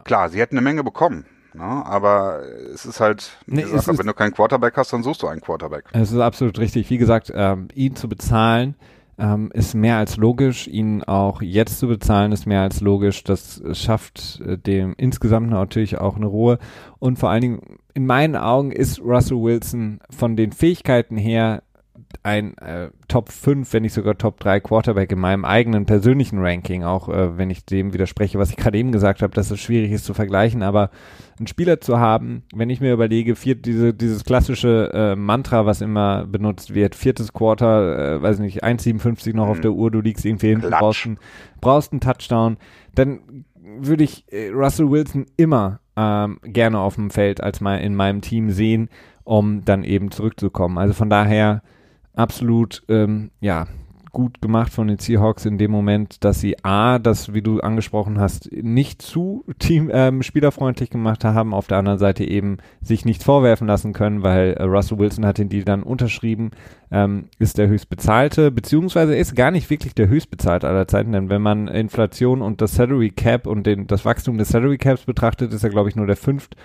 Klar, 0.05 0.29
sie 0.29 0.39
hätten 0.39 0.57
eine 0.57 0.65
Menge 0.65 0.85
bekommen. 0.85 1.27
Ne? 1.57 1.87
Aber 1.87 2.43
es 2.75 2.85
ist 2.85 3.01
halt, 3.01 3.31
nee, 3.47 3.63
gesagt, 3.63 3.89
ist, 3.89 3.99
wenn 3.99 4.07
du 4.07 4.15
keinen 4.15 4.33
Quarterback 4.33 4.77
hast, 4.77 4.93
dann 4.93 5.03
suchst 5.03 5.23
du 5.23 5.27
einen 5.27 5.41
Quarterback. 5.41 5.85
Es 5.93 6.13
ist 6.13 6.21
absolut 6.21 6.59
richtig. 6.59 6.91
Wie 6.91 6.99
gesagt, 6.99 7.33
ähm, 7.35 7.69
ihn 7.75 7.97
zu 7.97 8.09
bezahlen 8.09 8.77
ähm, 9.19 9.51
ist 9.55 9.75
mehr 9.75 9.97
als 9.97 10.17
logisch. 10.17 10.69
Ihn 10.69 11.03
auch 11.03 11.41
jetzt 11.41 11.79
zu 11.79 11.89
bezahlen 11.89 12.33
ist 12.33 12.47
mehr 12.47 12.63
als 12.63 12.81
logisch. 12.81 13.25
Das 13.25 13.63
schafft 13.73 14.41
äh, 14.47 14.59
dem 14.59 14.95
insgesamt 14.97 15.51
natürlich 15.51 15.99
auch 15.99 16.17
eine 16.17 16.27
Ruhe. 16.27 16.59
Und 16.99 17.19
vor 17.19 17.31
allen 17.31 17.41
Dingen, 17.41 17.61
in 17.95 18.07
meinen 18.07 18.37
Augen 18.37 18.73
ist 18.73 19.01
Russell 19.01 19.39
Wilson 19.39 20.01
von 20.11 20.37
den 20.37 20.53
Fähigkeiten 20.53 21.17
her 21.17 21.63
ein 22.23 22.57
äh, 22.59 22.91
Top 23.09 23.31
5, 23.31 23.73
wenn 23.73 23.83
nicht 23.83 23.93
sogar 23.93 24.19
Top 24.19 24.41
3 24.41 24.61
Quarterback 24.61 25.13
in 25.13 25.19
meinem 25.19 25.45
eigenen 25.45 25.87
persönlichen 25.87 26.39
Ranking, 26.39 26.85
auch 26.85 27.09
äh, 27.09 27.39
wenn 27.39 27.51
ich 27.51 27.65
dem 27.65 27.93
widerspreche, 27.93 28.39
was 28.39 28.51
ich 28.51 28.57
gerade 28.57 28.79
eben 28.79 28.93
gesagt 28.93 29.23
habe, 29.23 29.35
dass 29.35 29.51
es 29.51 29.61
schwierig 29.61 29.93
ist 29.93 30.05
zu 30.05 30.15
vergleichen, 30.15 30.63
aber 30.63 30.91
einen 31.39 31.47
Spieler 31.47 31.81
zu 31.81 31.99
haben, 31.99 32.43
wenn 32.55 32.71
ich 32.71 32.81
mir 32.81 32.93
überlege, 32.93 33.37
vier, 33.37 33.55
diese, 33.55 33.93
dieses 33.95 34.25
klassische 34.25 34.91
äh, 34.93 35.17
Mantra, 35.17 35.67
was 35.67 35.81
immer 35.81 36.27
benutzt 36.27 36.75
wird, 36.75 36.95
viertes 36.95 37.33
Quarter, 37.33 38.17
äh, 38.17 38.23
weiß 38.23 38.39
nicht, 38.39 38.65
1,57 38.65 39.35
noch 39.35 39.45
mhm. 39.45 39.51
auf 39.51 39.61
der 39.61 39.73
Uhr, 39.73 39.91
du 39.91 40.01
liegst 40.01 40.25
irgendwie 40.25 40.49
hinten, 40.49 40.71
brauchst, 40.71 41.07
ein, 41.07 41.19
brauchst 41.61 41.93
einen 41.93 42.01
Touchdown, 42.01 42.57
dann 42.95 43.45
würde 43.79 44.05
ich 44.05 44.25
äh, 44.33 44.51
Russell 44.51 44.91
Wilson 44.91 45.27
immer 45.37 45.81
ähm, 45.97 46.39
gerne 46.43 46.79
auf 46.79 46.95
dem 46.95 47.11
Feld 47.11 47.43
als 47.43 47.61
mal 47.61 47.77
in 47.77 47.95
meinem 47.95 48.21
Team 48.21 48.51
sehen, 48.51 48.89
um 49.25 49.65
dann 49.65 49.83
eben 49.83 50.11
zurückzukommen. 50.11 50.79
Also 50.79 50.95
von 50.95 51.11
daher 51.11 51.63
absolut, 52.17 52.83
ähm, 52.89 53.31
ja, 53.41 53.67
gut 54.17 54.41
gemacht 54.41 54.73
von 54.73 54.89
den 54.89 54.99
Seahawks 54.99 55.45
in 55.45 55.59
dem 55.59 55.71
Moment, 55.71 56.25
dass 56.25 56.41
sie 56.41 56.65
A, 56.65 56.99
das, 56.99 57.35
wie 57.35 57.43
du 57.43 57.61
angesprochen 57.61 58.19
hast, 58.19 58.51
nicht 58.51 59.03
zu 59.03 59.45
team, 59.59 59.91
ähm, 59.93 60.23
spielerfreundlich 60.23 60.89
gemacht 60.89 61.23
haben, 61.23 61.53
auf 61.53 61.67
der 61.67 61.77
anderen 61.77 61.99
Seite 61.99 62.25
eben 62.25 62.57
sich 62.81 63.05
nichts 63.05 63.25
vorwerfen 63.25 63.67
lassen 63.67 63.93
können, 63.93 64.23
weil 64.23 64.55
äh, 64.55 64.63
Russell 64.63 64.99
Wilson 64.99 65.27
hat 65.27 65.37
den 65.37 65.51
Deal 65.51 65.65
dann 65.65 65.83
unterschrieben, 65.83 66.53
ähm, 66.91 67.27
ist 67.39 67.59
der 67.59 67.69
höchstbezahlte, 67.69 68.51
beziehungsweise 68.51 69.15
ist 69.15 69.37
gar 69.37 69.51
nicht 69.51 69.69
wirklich 69.69 69.95
der 69.95 70.09
höchstbezahlte 70.09 70.67
aller 70.67 70.89
Zeiten, 70.89 71.13
denn 71.13 71.29
wenn 71.29 71.43
man 71.43 71.69
Inflation 71.69 72.41
und 72.41 72.63
das 72.63 72.75
Salary 72.75 73.11
Cap 73.11 73.47
und 73.47 73.67
den, 73.67 73.87
das 73.87 74.07
Wachstum 74.07 74.39
des 74.39 74.49
Salary 74.49 74.79
Caps 74.79 75.05
betrachtet, 75.05 75.53
ist 75.53 75.63
er, 75.63 75.69
glaube 75.69 75.91
ich, 75.91 75.97
nur 75.97 76.07
der 76.07 76.17
fünft 76.17 76.57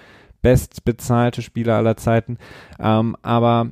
bestbezahlte 0.42 1.42
Spieler 1.42 1.76
aller 1.76 1.98
Zeiten. 1.98 2.38
Ähm, 2.80 3.18
aber 3.22 3.72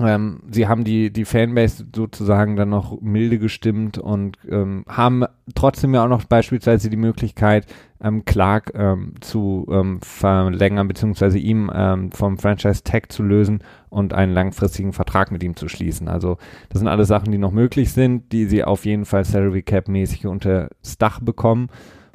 ähm, 0.00 0.40
sie 0.50 0.66
haben 0.66 0.84
die, 0.84 1.12
die 1.12 1.24
Fanbase 1.24 1.86
sozusagen 1.94 2.56
dann 2.56 2.70
noch 2.70 3.00
milde 3.00 3.38
gestimmt 3.38 3.98
und 3.98 4.38
ähm, 4.48 4.84
haben 4.88 5.24
trotzdem 5.54 5.94
ja 5.94 6.04
auch 6.04 6.08
noch 6.08 6.24
beispielsweise 6.24 6.90
die 6.90 6.96
Möglichkeit, 6.96 7.66
ähm, 8.02 8.24
Clark 8.24 8.72
ähm, 8.74 9.14
zu 9.20 9.66
ähm, 9.70 10.00
verlängern, 10.00 10.88
beziehungsweise 10.88 11.38
ihm 11.38 11.70
ähm, 11.74 12.12
vom 12.12 12.38
Franchise 12.38 12.82
Tag 12.82 13.12
zu 13.12 13.22
lösen 13.22 13.62
und 13.90 14.14
einen 14.14 14.32
langfristigen 14.32 14.92
Vertrag 14.92 15.30
mit 15.30 15.42
ihm 15.42 15.56
zu 15.56 15.68
schließen. 15.68 16.08
Also 16.08 16.38
das 16.70 16.78
sind 16.78 16.88
alles 16.88 17.08
Sachen, 17.08 17.30
die 17.30 17.38
noch 17.38 17.52
möglich 17.52 17.92
sind, 17.92 18.32
die 18.32 18.46
sie 18.46 18.64
auf 18.64 18.86
jeden 18.86 19.04
Fall 19.04 19.24
Salary 19.24 19.62
Cap 19.62 19.88
mäßig 19.88 20.26
unter 20.26 20.70
das 20.82 20.98
Dach 20.98 21.20
bekommen. 21.20 21.68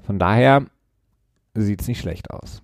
Von 0.03 0.17
daher 0.17 0.65
sieht 1.53 1.81
es 1.81 1.87
nicht 1.87 1.99
schlecht 1.99 2.31
aus. 2.31 2.61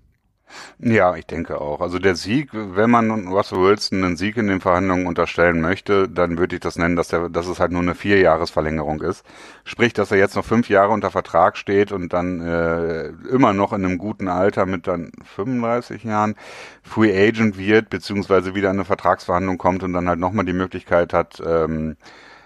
Ja, 0.80 1.16
ich 1.16 1.26
denke 1.26 1.62
auch. 1.62 1.82
Also 1.82 2.00
der 2.00 2.16
Sieg, 2.16 2.50
wenn 2.54 2.90
man 2.90 3.28
Russell 3.28 3.60
Wilson 3.60 4.04
einen 4.04 4.18
Sieg 4.18 4.38
in 4.38 4.48
den 4.48 4.62
Verhandlungen 4.62 5.06
unterstellen 5.08 5.62
möchte, 5.62 6.10
dann 6.10 6.38
würde 6.38 6.56
ich 6.56 6.62
das 6.62 6.78
nennen, 6.78 6.96
dass, 6.96 7.10
der, 7.10 7.30
dass 7.30 7.48
es 7.48 7.60
halt 7.60 7.72
nur 7.72 7.82
eine 7.82 7.96
Vierjahresverlängerung 7.96 9.02
ist. 9.02 9.24
Sprich, 9.64 9.94
dass 9.94 10.12
er 10.12 10.18
jetzt 10.18 10.36
noch 10.36 10.46
fünf 10.46 10.70
Jahre 10.70 10.92
unter 10.92 11.12
Vertrag 11.12 11.58
steht 11.58 11.92
und 11.92 12.14
dann 12.14 12.42
äh, 12.42 13.08
immer 13.30 13.54
noch 13.54 13.74
in 13.74 13.86
einem 13.86 13.98
guten 13.98 14.28
Alter 14.28 14.66
mit 14.66 14.88
dann 14.88 15.12
35 15.36 16.04
Jahren 16.04 16.36
Free 16.84 17.16
Agent 17.16 17.58
wird, 17.58 17.90
beziehungsweise 17.90 18.56
wieder 18.56 18.70
in 18.70 18.78
eine 18.78 18.86
Vertragsverhandlung 18.86 19.58
kommt 19.58 19.84
und 19.84 19.94
dann 19.94 20.10
halt 20.10 20.20
nochmal 20.20 20.46
die 20.46 20.54
Möglichkeit 20.54 21.14
hat, 21.14 21.42
ähm, 21.46 21.98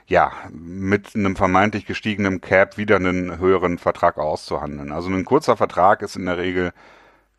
ja, 0.07 0.31
mit 0.51 1.15
einem 1.15 1.35
vermeintlich 1.35 1.85
gestiegenen 1.85 2.41
Cap 2.41 2.77
wieder 2.77 2.97
einen 2.97 3.39
höheren 3.39 3.77
Vertrag 3.77 4.17
auszuhandeln. 4.17 4.91
Also 4.91 5.09
ein 5.09 5.25
kurzer 5.25 5.57
Vertrag 5.57 6.01
ist 6.01 6.15
in 6.15 6.25
der 6.25 6.37
Regel 6.37 6.73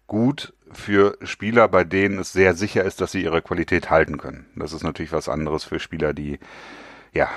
gut 0.07 0.53
für 0.73 1.17
Spieler, 1.23 1.69
bei 1.69 1.85
denen 1.85 2.19
es 2.19 2.33
sehr 2.33 2.55
sicher 2.55 2.85
ist, 2.85 3.01
dass 3.01 3.13
sie 3.13 3.23
ihre 3.23 3.43
Qualität 3.43 3.91
halten 3.91 4.19
können. 4.19 4.47
Das 4.57 4.73
ist 4.73 4.83
natürlich 4.83 5.13
was 5.13 5.29
anderes 5.29 5.65
für 5.65 5.79
Spieler, 5.79 6.13
die, 6.13 6.39
ja, 7.13 7.29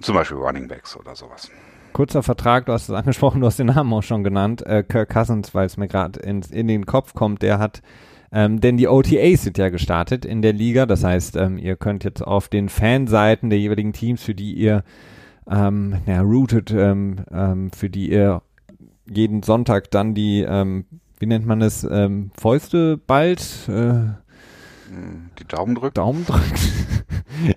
zum 0.00 0.14
Beispiel 0.14 0.38
Running 0.38 0.68
Backs 0.68 0.96
oder 0.96 1.14
sowas. 1.14 1.50
Kurzer 1.92 2.22
Vertrag, 2.22 2.66
du 2.66 2.72
hast 2.72 2.88
es 2.88 2.94
angesprochen, 2.94 3.40
du 3.40 3.46
hast 3.46 3.58
den 3.58 3.68
Namen 3.68 3.92
auch 3.92 4.02
schon 4.02 4.22
genannt, 4.22 4.64
äh, 4.66 4.82
Kirk 4.82 5.08
Cousins, 5.08 5.54
weil 5.54 5.66
es 5.66 5.76
mir 5.76 5.88
gerade 5.88 6.20
in, 6.20 6.42
in 6.42 6.68
den 6.68 6.86
Kopf 6.86 7.14
kommt, 7.14 7.42
der 7.42 7.58
hat 7.58 7.82
ähm, 8.30 8.60
denn 8.60 8.76
die 8.76 8.88
OTAs 8.88 9.42
sind 9.42 9.58
ja 9.58 9.70
gestartet 9.70 10.24
in 10.24 10.42
der 10.42 10.52
Liga. 10.52 10.86
Das 10.86 11.04
heißt, 11.04 11.36
ähm, 11.36 11.58
ihr 11.58 11.76
könnt 11.76 12.04
jetzt 12.04 12.22
auf 12.22 12.48
den 12.48 12.68
Fanseiten 12.68 13.50
der 13.50 13.58
jeweiligen 13.58 13.92
Teams, 13.92 14.22
für 14.22 14.34
die 14.34 14.52
ihr 14.52 14.84
ähm, 15.50 15.96
ja, 16.06 16.20
routet, 16.20 16.70
ähm, 16.70 17.24
ähm, 17.30 17.70
für 17.70 17.88
die 17.88 18.10
ihr 18.10 18.42
jeden 19.10 19.42
Sonntag 19.42 19.90
dann 19.90 20.14
die 20.14 20.44
ähm, 20.46 20.84
wie 21.18 21.26
nennt 21.26 21.46
man 21.46 21.62
es, 21.62 21.84
ähm, 21.84 22.30
Fäuste 22.38 22.98
bald. 22.98 23.40
Äh, 23.68 24.12
die 25.38 25.44
Daumen 25.46 25.74
drückt. 25.74 25.98
Daumen 25.98 26.24
drückt. 26.24 26.72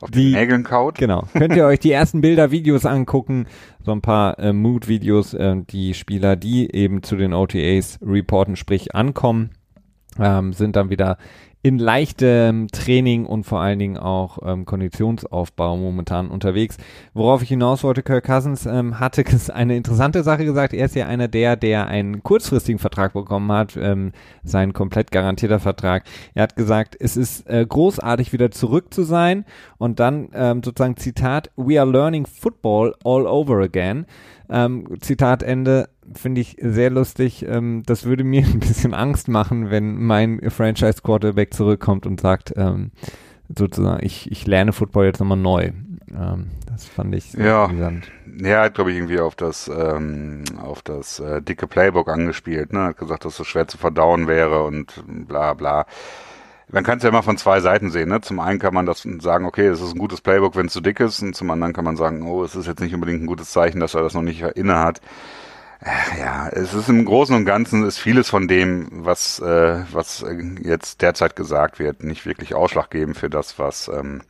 Auf 0.02 0.12
die 0.12 0.34
Nägeln 0.34 0.64
kaut. 0.64 0.98
Genau. 0.98 1.28
Könnt 1.34 1.56
ihr 1.56 1.66
euch 1.66 1.80
die 1.80 1.92
ersten 1.92 2.22
Bilder, 2.22 2.52
Videos 2.52 2.86
angucken, 2.86 3.48
so 3.84 3.92
ein 3.92 4.02
paar 4.02 4.38
äh, 4.40 4.54
Mood-Videos, 4.54 5.34
äh, 5.34 5.56
die 5.70 5.94
Spieler, 5.94 6.36
die 6.36 6.74
eben 6.74 7.04
zu 7.04 7.16
den 7.16 7.34
OTAs 7.34 8.00
reporten, 8.02 8.56
sprich 8.56 8.94
ankommen, 8.96 9.52
ähm, 10.20 10.54
sind 10.54 10.76
dann 10.76 10.90
wieder 10.90 11.18
in 11.64 11.78
leichtem 11.78 12.68
Training 12.70 13.26
und 13.26 13.44
vor 13.44 13.60
allen 13.62 13.78
Dingen 13.78 13.98
auch 13.98 14.40
ähm, 14.44 14.66
Konditionsaufbau 14.66 15.78
momentan 15.78 16.30
unterwegs. 16.30 16.78
Worauf 17.14 17.44
ich 17.44 17.50
hinaus 17.50 17.84
wollte, 17.84 18.02
Kirk 18.02 18.26
Cousins 18.26 18.66
ähm, 18.66 19.00
hatte 19.00 19.24
eine 19.54 19.76
interessante 19.76 20.24
Sache 20.24 20.44
gesagt. 20.44 20.74
Er 20.74 20.86
ist 20.86 20.96
ja 20.96 21.06
einer 21.06 21.28
der, 21.28 21.56
der 21.56 21.88
einen 21.88 22.24
kurzfristigen 22.24 22.80
Vertrag 22.80 23.14
bekommen 23.14 23.52
hat, 23.52 23.78
ähm, 23.78 24.12
sein 24.44 24.74
komplett 24.74 25.12
garantierter 25.12 25.60
Vertrag. 25.60 26.04
Er 26.34 26.44
hat 26.44 26.56
gesagt, 26.56 26.98
es 27.00 27.16
ist 27.16 27.48
äh, 27.48 27.64
großartig 27.68 28.34
wieder 28.34 28.50
zurück 28.50 28.94
zu 28.94 29.04
sein 29.04 29.46
und 29.78 30.00
dann 30.00 30.30
ähm, 30.34 30.64
sozusagen 30.64 30.98
Zitat, 30.98 31.52
we 31.56 31.80
are 31.80 31.90
learning 31.90 32.26
football 32.26 32.96
all 33.04 33.28
over 33.28 33.60
again. 33.60 34.08
Ähm, 34.50 34.88
Zitat 35.00 35.44
Ende 35.44 35.90
finde 36.16 36.42
ich 36.42 36.58
sehr 36.62 36.90
lustig. 36.90 37.46
Ähm, 37.48 37.84
das 37.86 38.06
würde 38.06 38.24
mir 38.24 38.44
ein 38.46 38.60
bisschen 38.60 38.94
Angst 38.94 39.28
machen, 39.28 39.70
wenn 39.70 40.02
mein 40.02 40.50
Franchise 40.50 41.02
Quarterback 41.02 41.54
zurückkommt 41.54 42.06
und 42.06 42.22
sagt, 42.22 42.54
ähm, 42.56 42.92
sozusagen, 43.58 44.06
ich, 44.06 44.32
ich 44.32 44.48
lerne 44.48 44.74
Football 44.74 45.06
jetzt 45.06 45.20
nochmal 45.20 45.38
neu. 45.38 45.72
Ähm, 46.14 46.48
das 46.70 46.86
fand 46.86 47.14
ich 47.16 47.32
sehr 47.32 47.46
ja. 47.46 47.66
Interessant. 47.66 48.12
Er 48.42 48.62
hat, 48.62 48.76
glaube 48.76 48.92
ich, 48.92 48.98
irgendwie 48.98 49.20
auf 49.20 49.36
das, 49.36 49.70
ähm, 49.74 50.44
auf 50.62 50.82
das 50.82 51.20
äh, 51.20 51.42
dicke 51.42 51.68
Playbook 51.68 52.10
angespielt. 52.10 52.74
Ne? 52.74 52.84
Hat 52.84 52.98
gesagt, 52.98 53.26
dass 53.26 53.40
es 53.40 53.48
schwer 53.48 53.68
zu 53.68 53.78
verdauen 53.78 54.28
wäre 54.28 54.64
und 54.64 55.04
bla 55.06 55.54
bla. 55.54 55.86
Man 56.70 56.86
kann 56.86 56.98
es 56.98 57.04
ja 57.04 57.10
immer 57.10 57.24
von 57.24 57.38
zwei 57.38 57.60
Seiten 57.60 57.92
sehen. 57.92 58.10
Ne? 58.10 58.22
Zum 58.22 58.40
einen 58.40 58.60
kann 58.60 58.74
man 58.74 58.86
das 58.86 59.06
sagen, 59.20 59.46
okay, 59.46 59.68
es 59.68 59.82
ist 59.82 59.94
ein 59.94 60.00
gutes 60.00 60.22
Playbook, 60.22 60.56
wenn 60.56 60.68
es 60.68 60.74
zu 60.74 60.80
dick 60.82 61.02
ist. 61.02 61.22
Und 61.22 61.36
zum 61.36 61.52
anderen 61.52 61.74
kann 61.74 61.84
man 61.84 61.98
sagen, 61.98 62.24
oh, 62.24 62.44
es 62.44 62.56
ist 62.56 62.68
jetzt 62.68 62.80
nicht 62.80 62.94
unbedingt 62.94 63.22
ein 63.22 63.28
gutes 63.28 63.52
Zeichen, 63.52 63.82
dass 63.82 63.94
er 63.94 64.02
das 64.02 64.14
noch 64.14 64.22
nicht 64.22 64.42
inne 64.42 64.80
hat. 64.80 65.02
Ja, 65.84 66.48
es 66.50 66.76
ist 66.76 66.90
im 66.90 67.06
Großen 67.06 67.36
und 67.36 67.46
Ganzen 67.46 67.84
ist 67.86 67.98
vieles 67.98 68.30
von 68.30 68.48
dem, 68.48 68.88
was 68.92 69.40
äh, 69.40 69.80
was 69.92 70.24
jetzt 70.62 71.02
derzeit 71.02 71.36
gesagt 71.36 71.80
wird, 71.80 72.04
nicht 72.04 72.28
wirklich 72.28 72.54
ausschlaggebend 72.54 73.18
für 73.18 73.32
das, 73.32 73.58
was 73.58 73.88
ähm, 73.88 74.22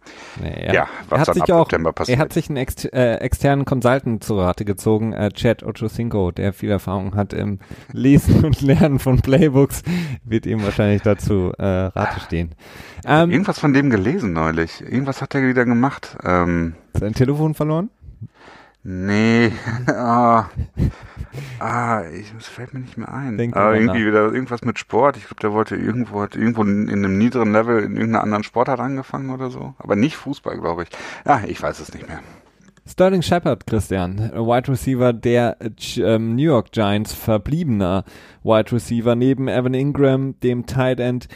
nee, 0.42 0.74
ja, 0.74 0.88
was 1.10 1.28
dann 1.28 1.42
ab 1.42 1.50
auch, 1.50 1.66
September 1.66 1.92
passiert. 1.92 2.18
Er 2.18 2.22
hat 2.22 2.32
sich 2.32 2.48
einen 2.48 2.56
ex 2.56 2.86
äh, 2.86 3.16
externen 3.16 3.66
Consultant 3.66 4.24
zu 4.24 4.40
Rate 4.40 4.64
gezogen, 4.64 5.12
äh, 5.12 5.30
Chad 5.32 5.64
Ochocinco, 5.64 6.32
der 6.32 6.54
viel 6.54 6.72
Erfahrung 6.72 7.16
hat 7.16 7.34
im 7.34 7.60
Lesen 7.92 8.46
und 8.46 8.62
Lernen 8.62 9.00
von 9.00 9.22
Playbooks, 9.22 9.84
wird 10.24 10.46
ihm 10.46 10.64
wahrscheinlich 10.64 11.02
dazu 11.02 11.52
äh, 11.58 11.66
Rate 11.66 12.22
stehen. 12.22 12.56
Ähm, 13.06 13.30
Irgendwas 13.30 13.60
von 13.60 13.74
dem 13.74 13.90
gelesen 13.90 14.32
neulich. 14.32 14.80
Irgendwas 14.80 15.22
hat 15.22 15.36
er 15.36 15.46
wieder 15.46 15.66
gemacht. 15.66 16.16
Ähm, 16.24 16.76
sein 16.94 17.14
Telefon 17.14 17.56
verloren? 17.56 17.90
Nee. 18.84 19.52
ah. 19.88 20.50
Ah, 21.60 22.04
ich, 22.12 22.34
das 22.34 22.48
fällt 22.48 22.74
mir 22.74 22.80
nicht 22.80 22.98
mehr 22.98 23.14
ein. 23.14 23.38
Denk 23.38 23.56
Aber 23.56 23.76
irgendwie 23.76 24.00
nach. 24.00 24.08
wieder 24.08 24.34
irgendwas 24.34 24.64
mit 24.64 24.80
Sport. 24.80 25.18
Ich 25.18 25.26
glaube, 25.26 25.42
der 25.42 25.54
wollte 25.54 25.76
irgendwo, 25.76 26.22
hat 26.22 26.36
irgendwo 26.36 26.64
in, 26.64 26.88
in, 26.88 27.06
einem 27.06 27.18
niederen 27.18 27.52
Level 27.52 27.84
in 27.84 27.96
irgendeiner 27.96 28.24
anderen 28.24 28.44
Sportart 28.44 28.80
angefangen 28.80 29.30
oder 29.30 29.50
so. 29.50 29.76
Aber 29.78 29.96
nicht 29.96 30.16
Fußball, 30.16 30.58
glaube 30.58 30.84
ich. 30.84 30.90
Ja, 31.26 31.42
ich 31.46 31.62
weiß 31.62 31.80
es 31.80 31.94
nicht 31.94 32.08
mehr. 32.08 32.20
Sterling 32.88 33.22
Shepard, 33.22 33.68
Christian, 33.68 34.32
Wide 34.34 34.68
Receiver 34.68 35.14
der 35.14 35.58
ähm, 35.98 36.36
New 36.36 36.44
York 36.44 36.72
Giants, 36.72 37.14
verbliebener 37.14 38.04
Wide 38.44 38.72
Receiver 38.72 39.16
neben 39.16 39.48
Evan 39.48 39.76
Ingram, 39.76 40.40
dem 40.42 40.66
Tight 40.66 41.00
End. 41.00 41.28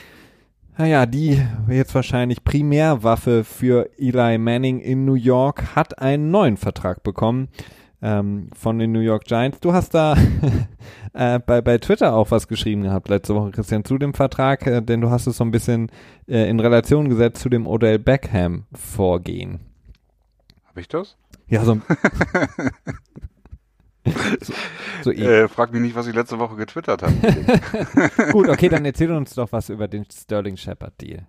Naja, 0.78 1.06
die 1.06 1.42
jetzt 1.70 1.96
wahrscheinlich 1.96 2.44
Primärwaffe 2.44 3.46
für 3.46 3.90
Eli 3.98 4.38
Manning 4.38 4.82
in 4.82 5.06
New 5.06 5.14
York 5.14 5.76
hat 5.76 6.00
einen 6.00 6.32
neuen 6.32 6.58
Vertrag 6.58 7.02
bekommen 7.02 7.48
ähm, 8.02 8.50
von 8.54 8.78
den 8.78 8.92
New 8.92 9.00
York 9.00 9.24
Giants. 9.24 9.62
Du 9.62 9.72
hast 9.72 9.94
da 9.94 10.18
äh, 11.14 11.40
bei, 11.40 11.62
bei 11.62 11.78
Twitter 11.78 12.14
auch 12.14 12.30
was 12.30 12.50
geschrieben 12.50 12.84
gehabt 12.84 13.08
letzte 13.08 13.34
Woche, 13.36 13.52
Christian, 13.52 13.86
zu 13.86 13.98
dem 13.98 14.14
Vertrag, 14.14 14.68
äh, 14.68 14.82
denn 14.82 15.00
du 15.00 15.10
hast 15.10 15.28
es 15.28 15.38
so 15.38 15.46
ein 15.46 15.52
bisschen 15.52 15.90
äh, 16.28 16.50
in 16.50 16.60
Relation 16.60 17.08
gesetzt 17.08 17.42
zu 17.42 17.48
dem 17.48 17.68
Odell 17.68 17.98
Beckham 17.98 18.66
Vorgehen. 18.74 19.62
Habe 20.66 20.82
ich 20.82 20.90
das? 20.90 21.16
Ja, 21.48 21.64
so. 21.64 21.80
so, 24.42 24.54
so 25.04 25.12
äh, 25.12 25.48
frag 25.48 25.72
mich 25.74 25.82
nicht, 25.82 25.96
was 25.96 26.08
ich 26.08 26.16
letzte 26.16 26.40
Woche 26.40 26.56
getwittert 26.56 27.04
habe. 27.04 27.14
Gut, 28.32 28.50
okay, 28.50 28.70
dann 28.70 28.86
erzähl 28.86 29.12
uns 29.12 29.34
doch 29.36 29.52
was 29.52 29.70
über 29.70 29.88
den 29.88 30.06
Sterling 30.12 30.58
Shepard 30.58 30.94
Deal. 31.02 31.28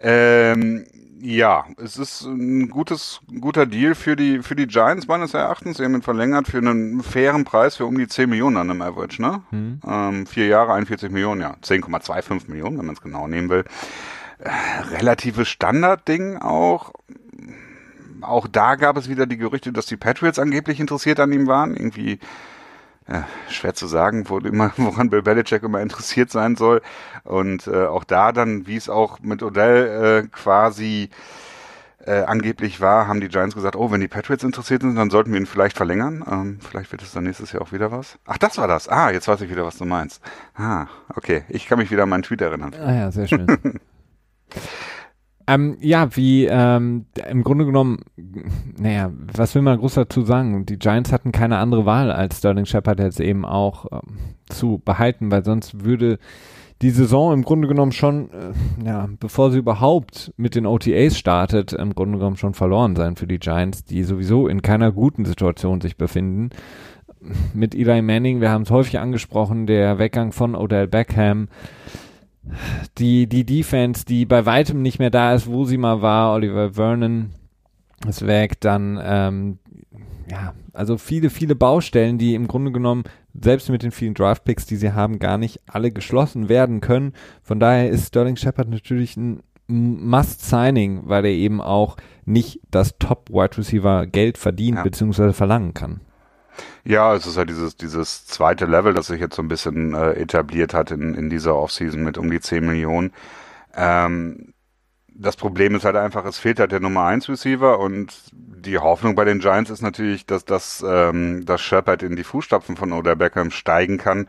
Ähm, 0.00 0.84
Ja, 1.20 1.66
es 1.76 1.96
ist 1.98 2.22
ein 2.22 2.68
gutes, 2.68 3.20
guter 3.40 3.64
Deal 3.64 3.94
für 3.94 4.16
die, 4.16 4.40
für 4.42 4.56
die 4.56 4.66
Giants 4.66 5.06
meines 5.06 5.34
Erachtens. 5.34 5.76
Sie 5.76 5.84
haben 5.84 5.94
ihn 5.94 6.02
verlängert 6.02 6.48
für 6.48 6.58
einen 6.58 7.00
fairen 7.00 7.44
Preis 7.44 7.76
für 7.76 7.86
um 7.86 7.96
die 7.96 8.08
10 8.08 8.28
Millionen 8.28 8.56
an 8.56 8.68
einem 8.68 8.82
Average, 8.82 9.22
ne? 9.22 9.42
Mhm. 9.52 9.80
Ähm, 9.86 10.26
vier 10.26 10.48
Jahre, 10.48 10.72
41 10.72 11.12
Millionen, 11.12 11.40
ja. 11.40 11.54
10,25 11.62 12.50
Millionen, 12.50 12.76
wenn 12.76 12.86
man 12.86 12.96
es 12.96 13.00
genau 13.00 13.28
nehmen 13.28 13.50
will. 13.50 13.64
Äh, 14.40 14.50
relatives 14.96 15.48
Standardding 15.48 16.38
auch. 16.38 16.92
Auch 18.24 18.46
da 18.48 18.76
gab 18.76 18.96
es 18.96 19.08
wieder 19.08 19.26
die 19.26 19.36
Gerüchte, 19.36 19.72
dass 19.72 19.86
die 19.86 19.96
Patriots 19.96 20.38
angeblich 20.38 20.80
interessiert 20.80 21.20
an 21.20 21.32
ihm 21.32 21.46
waren. 21.46 21.74
Irgendwie 21.74 22.18
ja, 23.08 23.26
schwer 23.48 23.74
zu 23.74 23.86
sagen, 23.86 24.28
wo 24.28 24.38
immer, 24.38 24.72
woran 24.76 25.10
Bill 25.10 25.22
Belichick 25.22 25.62
immer 25.62 25.80
interessiert 25.80 26.30
sein 26.30 26.56
soll. 26.56 26.82
Und 27.24 27.66
äh, 27.66 27.86
auch 27.86 28.04
da 28.04 28.32
dann, 28.32 28.66
wie 28.66 28.76
es 28.76 28.88
auch 28.88 29.20
mit 29.20 29.42
Odell 29.42 30.24
äh, 30.24 30.28
quasi 30.28 31.10
äh, 32.04 32.22
angeblich 32.22 32.80
war, 32.80 33.06
haben 33.06 33.20
die 33.20 33.28
Giants 33.28 33.54
gesagt, 33.54 33.76
oh, 33.76 33.90
wenn 33.90 34.00
die 34.00 34.08
Patriots 34.08 34.44
interessiert 34.44 34.82
sind, 34.82 34.96
dann 34.96 35.10
sollten 35.10 35.32
wir 35.32 35.38
ihn 35.38 35.46
vielleicht 35.46 35.76
verlängern. 35.76 36.24
Ähm, 36.28 36.58
vielleicht 36.60 36.90
wird 36.92 37.02
es 37.02 37.12
dann 37.12 37.24
nächstes 37.24 37.52
Jahr 37.52 37.62
auch 37.62 37.72
wieder 37.72 37.92
was. 37.92 38.18
Ach, 38.26 38.38
das 38.38 38.58
war 38.58 38.68
das. 38.68 38.88
Ah, 38.88 39.10
jetzt 39.10 39.28
weiß 39.28 39.40
ich 39.42 39.50
wieder, 39.50 39.64
was 39.64 39.78
du 39.78 39.84
meinst. 39.84 40.20
Ah, 40.54 40.86
okay. 41.14 41.44
Ich 41.48 41.66
kann 41.68 41.78
mich 41.78 41.90
wieder 41.90 42.04
an 42.04 42.08
meinen 42.08 42.22
Tweet 42.22 42.40
erinnern. 42.40 42.74
Ah 42.74 42.92
ja, 42.92 43.10
sehr 43.10 43.28
schön. 43.28 43.46
Ähm, 45.46 45.76
ja, 45.80 46.14
wie 46.16 46.46
ähm, 46.46 47.06
im 47.28 47.42
Grunde 47.42 47.64
genommen, 47.64 48.00
naja, 48.78 49.10
was 49.34 49.54
will 49.54 49.62
man 49.62 49.78
groß 49.78 49.94
dazu 49.94 50.22
sagen? 50.22 50.66
Die 50.66 50.78
Giants 50.78 51.12
hatten 51.12 51.32
keine 51.32 51.58
andere 51.58 51.86
Wahl, 51.86 52.10
als 52.10 52.38
Sterling 52.38 52.66
Shepard 52.66 53.00
jetzt 53.00 53.20
eben 53.20 53.44
auch 53.44 53.86
ähm, 53.92 54.18
zu 54.48 54.80
behalten, 54.84 55.30
weil 55.30 55.44
sonst 55.44 55.84
würde 55.84 56.18
die 56.82 56.90
Saison 56.90 57.32
im 57.32 57.42
Grunde 57.42 57.68
genommen 57.68 57.92
schon, 57.92 58.30
äh, 58.30 58.84
ja, 58.84 59.08
bevor 59.20 59.50
sie 59.50 59.58
überhaupt 59.58 60.32
mit 60.36 60.54
den 60.54 60.66
OTAs 60.66 61.16
startet, 61.16 61.72
im 61.72 61.94
Grunde 61.94 62.18
genommen 62.18 62.36
schon 62.36 62.54
verloren 62.54 62.96
sein 62.96 63.16
für 63.16 63.28
die 63.28 63.38
Giants, 63.38 63.84
die 63.84 64.02
sowieso 64.02 64.48
in 64.48 64.62
keiner 64.62 64.90
guten 64.90 65.24
Situation 65.24 65.80
sich 65.80 65.96
befinden. 65.96 66.50
Mit 67.54 67.76
Eli 67.76 68.02
Manning, 68.02 68.40
wir 68.40 68.50
haben 68.50 68.62
es 68.62 68.70
häufig 68.72 68.98
angesprochen, 68.98 69.66
der 69.66 69.98
Weggang 70.00 70.32
von 70.32 70.56
Odell 70.56 70.88
Beckham, 70.88 71.48
die, 72.98 73.26
die 73.26 73.44
Defense, 73.44 74.04
die 74.04 74.26
bei 74.26 74.46
weitem 74.46 74.82
nicht 74.82 74.98
mehr 74.98 75.10
da 75.10 75.34
ist, 75.34 75.46
wo 75.46 75.64
sie 75.64 75.78
mal 75.78 76.02
war. 76.02 76.34
Oliver 76.34 76.74
Vernon 76.74 77.30
ist 78.06 78.26
weg, 78.26 78.60
dann, 78.60 79.00
ähm, 79.02 79.58
ja, 80.30 80.54
also 80.72 80.98
viele, 80.98 81.30
viele 81.30 81.54
Baustellen, 81.54 82.18
die 82.18 82.34
im 82.34 82.48
Grunde 82.48 82.72
genommen 82.72 83.04
selbst 83.38 83.70
mit 83.70 83.82
den 83.82 83.90
vielen 83.90 84.14
Draftpicks, 84.14 84.66
die 84.66 84.76
sie 84.76 84.92
haben, 84.92 85.18
gar 85.18 85.38
nicht 85.38 85.60
alle 85.66 85.90
geschlossen 85.90 86.48
werden 86.48 86.80
können. 86.80 87.12
Von 87.42 87.60
daher 87.60 87.90
ist 87.90 88.08
Sterling 88.08 88.36
Shepard 88.36 88.68
natürlich 88.68 89.16
ein 89.16 89.42
Must-Signing, 89.68 91.02
weil 91.04 91.24
er 91.24 91.30
eben 91.30 91.60
auch 91.60 91.96
nicht 92.24 92.60
das 92.70 92.98
Top-Wide 92.98 93.58
Receiver 93.58 94.06
Geld 94.06 94.38
verdient 94.38 94.78
ja. 94.78 94.82
bzw. 94.82 95.32
verlangen 95.32 95.74
kann. 95.74 96.00
Ja, 96.84 97.14
es 97.14 97.26
ist 97.26 97.36
halt 97.36 97.48
dieses, 97.48 97.76
dieses 97.76 98.26
zweite 98.26 98.66
Level, 98.66 98.94
das 98.94 99.06
sich 99.06 99.20
jetzt 99.20 99.36
so 99.36 99.42
ein 99.42 99.48
bisschen 99.48 99.94
äh, 99.94 100.12
etabliert 100.12 100.74
hat 100.74 100.90
in, 100.90 101.14
in 101.14 101.30
dieser 101.30 101.56
Offseason 101.56 102.02
mit 102.02 102.18
um 102.18 102.30
die 102.30 102.40
10 102.40 102.66
Millionen. 102.66 103.12
Ähm, 103.74 104.52
das 105.14 105.36
Problem 105.36 105.74
ist 105.74 105.84
halt 105.84 105.96
einfach, 105.96 106.24
es 106.24 106.38
fehlt 106.38 106.58
halt 106.58 106.72
der 106.72 106.80
Nummer 106.80 107.04
1 107.04 107.28
Receiver 107.28 107.78
und 107.78 108.12
die 108.32 108.78
Hoffnung 108.78 109.14
bei 109.14 109.24
den 109.24 109.40
Giants 109.40 109.70
ist 109.70 109.82
natürlich, 109.82 110.26
dass, 110.26 110.44
dass, 110.44 110.84
ähm, 110.86 111.44
dass 111.44 111.60
Shepard 111.60 112.02
in 112.02 112.16
die 112.16 112.24
Fußstapfen 112.24 112.76
von 112.76 112.92
Oder 112.92 113.16
Beckham 113.16 113.50
steigen 113.50 113.98
kann. 113.98 114.28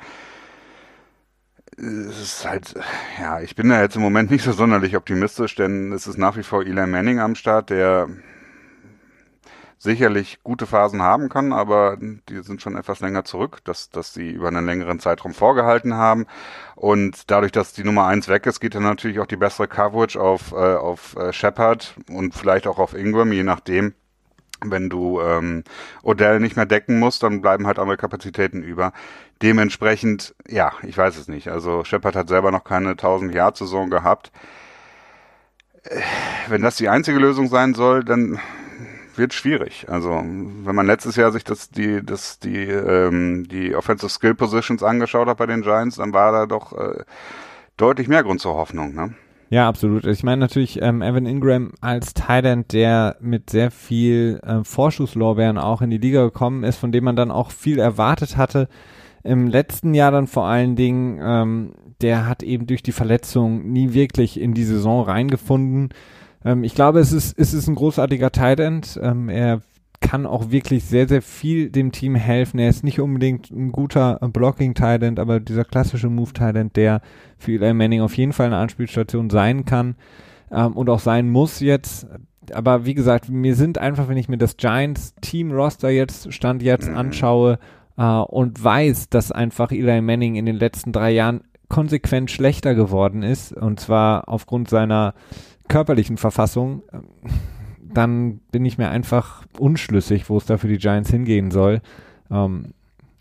Es 1.77 2.21
ist 2.21 2.47
halt, 2.47 2.75
ja, 3.19 3.39
ich 3.41 3.55
bin 3.55 3.69
da 3.69 3.81
jetzt 3.81 3.95
im 3.95 4.01
Moment 4.01 4.29
nicht 4.31 4.43
so 4.43 4.51
sonderlich 4.51 4.95
optimistisch, 4.95 5.55
denn 5.55 5.91
es 5.91 6.07
ist 6.07 6.17
nach 6.17 6.37
wie 6.37 6.43
vor 6.43 6.61
Eli 6.61 6.85
Manning 6.85 7.19
am 7.19 7.35
Start, 7.35 7.69
der 7.69 8.09
sicherlich 9.83 10.39
gute 10.43 10.65
Phasen 10.65 11.01
haben 11.01 11.27
kann, 11.27 11.51
aber 11.51 11.97
die 11.99 12.41
sind 12.41 12.61
schon 12.61 12.77
etwas 12.77 13.01
länger 13.01 13.25
zurück, 13.25 13.59
dass, 13.65 13.89
dass 13.89 14.13
sie 14.13 14.31
über 14.31 14.47
einen 14.47 14.65
längeren 14.65 14.99
Zeitraum 14.99 15.33
vorgehalten 15.33 15.95
haben. 15.95 16.25
Und 16.75 17.29
dadurch, 17.29 17.51
dass 17.51 17.73
die 17.73 17.83
Nummer 17.83 18.07
eins 18.07 18.29
weg 18.29 18.45
ist, 18.45 18.61
geht 18.61 18.75
dann 18.75 18.83
natürlich 18.83 19.19
auch 19.19 19.27
die 19.27 19.35
bessere 19.35 19.67
Coverage 19.67 20.19
auf, 20.19 20.53
äh, 20.53 20.55
auf 20.55 21.17
äh, 21.17 21.33
Shepard 21.33 21.95
und 22.09 22.33
vielleicht 22.33 22.65
auch 22.65 22.79
auf 22.79 22.93
Ingram, 22.93 23.33
je 23.33 23.43
nachdem. 23.43 23.93
Wenn 24.65 24.89
du 24.89 25.19
ähm, 25.19 25.65
Odell 26.03 26.39
nicht 26.39 26.55
mehr 26.55 26.65
decken 26.65 26.97
musst, 26.97 27.21
dann 27.21 27.41
bleiben 27.41 27.67
halt 27.67 27.79
andere 27.79 27.97
Kapazitäten 27.97 28.63
über. 28.63 28.93
Dementsprechend, 29.41 30.33
ja, 30.47 30.71
ich 30.83 30.97
weiß 30.97 31.17
es 31.17 31.27
nicht. 31.27 31.49
Also 31.49 31.83
Shepard 31.83 32.15
hat 32.15 32.29
selber 32.29 32.51
noch 32.51 32.63
keine 32.63 32.91
1000 32.91 33.35
Jahr 33.35 33.53
Saison 33.53 33.89
gehabt. 33.89 34.31
Äh, 35.83 35.99
wenn 36.47 36.61
das 36.61 36.77
die 36.77 36.87
einzige 36.87 37.19
Lösung 37.19 37.49
sein 37.49 37.73
soll, 37.73 38.05
dann 38.05 38.39
wird 39.17 39.33
schwierig. 39.33 39.85
Also 39.89 40.09
wenn 40.09 40.75
man 40.75 40.87
letztes 40.87 41.15
Jahr 41.15 41.31
sich 41.31 41.43
das 41.43 41.69
die 41.69 42.03
das 42.03 42.39
die 42.39 42.65
ähm, 42.65 43.47
die 43.47 43.75
Offensive 43.75 44.09
Skill 44.09 44.35
Positions 44.35 44.83
angeschaut 44.83 45.27
hat 45.27 45.37
bei 45.37 45.45
den 45.45 45.61
Giants, 45.61 45.97
dann 45.97 46.13
war 46.13 46.31
da 46.31 46.45
doch 46.45 46.73
äh, 46.73 47.03
deutlich 47.77 48.07
mehr 48.07 48.23
Grund 48.23 48.41
zur 48.41 48.55
Hoffnung. 48.55 48.93
Ne? 48.93 49.13
Ja, 49.49 49.67
absolut. 49.67 50.05
Ich 50.07 50.23
meine 50.23 50.39
natürlich 50.39 50.81
ähm, 50.81 51.03
Evan 51.03 51.27
Ingram 51.27 51.73
als 51.79 52.15
Thailand, 52.15 52.73
der 52.73 53.17
mit 53.19 53.51
sehr 53.51 53.69
viel 53.69 54.39
äh, 54.43 54.63
Vorschusslorbeeren 54.63 55.59
auch 55.59 55.83
in 55.83 55.91
die 55.91 55.99
Liga 55.99 56.23
gekommen 56.23 56.63
ist, 56.63 56.77
von 56.77 56.91
dem 56.91 57.03
man 57.03 57.15
dann 57.15 57.29
auch 57.29 57.51
viel 57.51 57.77
erwartet 57.77 58.35
hatte. 58.35 58.67
Im 59.23 59.47
letzten 59.47 59.93
Jahr 59.93 60.11
dann 60.11 60.25
vor 60.25 60.45
allen 60.47 60.75
Dingen, 60.75 61.19
ähm, 61.21 61.73
der 62.01 62.27
hat 62.27 62.41
eben 62.41 62.65
durch 62.65 62.81
die 62.81 62.91
Verletzung 62.91 63.71
nie 63.71 63.93
wirklich 63.93 64.39
in 64.39 64.55
die 64.55 64.63
Saison 64.63 65.03
reingefunden. 65.03 65.89
Ähm, 66.45 66.63
ich 66.63 66.75
glaube, 66.75 66.99
es 66.99 67.11
ist, 67.11 67.37
es 67.37 67.53
ist 67.53 67.67
ein 67.67 67.75
großartiger 67.75 68.31
Tight 68.31 68.59
End. 68.59 68.99
Ähm, 69.01 69.29
er 69.29 69.61
kann 70.03 70.25
auch 70.25 70.51
wirklich 70.51 70.83
sehr, 70.83 71.07
sehr 71.07 71.21
viel 71.21 71.69
dem 71.71 71.91
Team 71.91 72.15
helfen. 72.15 72.59
Er 72.59 72.69
ist 72.69 72.83
nicht 72.83 72.99
unbedingt 72.99 73.49
ein 73.51 73.71
guter 73.71 74.19
Blocking 74.33 74.75
End, 74.75 75.19
aber 75.19 75.39
dieser 75.39 75.63
klassische 75.63 76.09
Move 76.09 76.31
End, 76.39 76.75
der 76.75 77.01
für 77.37 77.53
Eli 77.53 77.73
Manning 77.73 78.01
auf 78.01 78.15
jeden 78.17 78.33
Fall 78.33 78.47
eine 78.47 78.57
Anspielstation 78.57 79.29
sein 79.29 79.65
kann 79.65 79.95
ähm, 80.51 80.73
und 80.73 80.89
auch 80.89 80.99
sein 80.99 81.29
muss 81.29 81.59
jetzt. 81.61 82.07
Aber 82.53 82.85
wie 82.85 82.93
gesagt, 82.93 83.29
mir 83.29 83.55
sind 83.55 83.77
einfach, 83.77 84.09
wenn 84.09 84.17
ich 84.17 84.27
mir 84.27 84.37
das 84.37 84.57
Giants 84.57 85.15
Team 85.21 85.51
Roster 85.51 85.89
jetzt 85.89 86.33
Stand 86.33 86.61
jetzt 86.61 86.89
mhm. 86.89 86.97
anschaue 86.97 87.59
äh, 87.97 88.03
und 88.03 88.61
weiß, 88.61 89.09
dass 89.09 89.31
einfach 89.31 89.71
Eli 89.71 90.01
Manning 90.01 90.35
in 90.35 90.45
den 90.45 90.57
letzten 90.57 90.91
drei 90.91 91.11
Jahren 91.11 91.41
konsequent 91.69 92.29
schlechter 92.29 92.75
geworden 92.75 93.23
ist 93.23 93.53
und 93.53 93.79
zwar 93.79 94.27
aufgrund 94.27 94.69
seiner 94.69 95.15
körperlichen 95.73 96.17
Verfassung, 96.17 96.83
dann 97.81 98.37
bin 98.51 98.63
ich 98.63 98.77
mir 98.77 98.89
einfach 98.89 99.43
unschlüssig, 99.57 100.29
wo 100.29 100.37
es 100.37 100.45
da 100.45 100.57
für 100.59 100.67
die 100.67 100.77
Giants 100.77 101.09
hingehen 101.09 101.49
soll. 101.49 101.81
Ähm, 102.29 102.75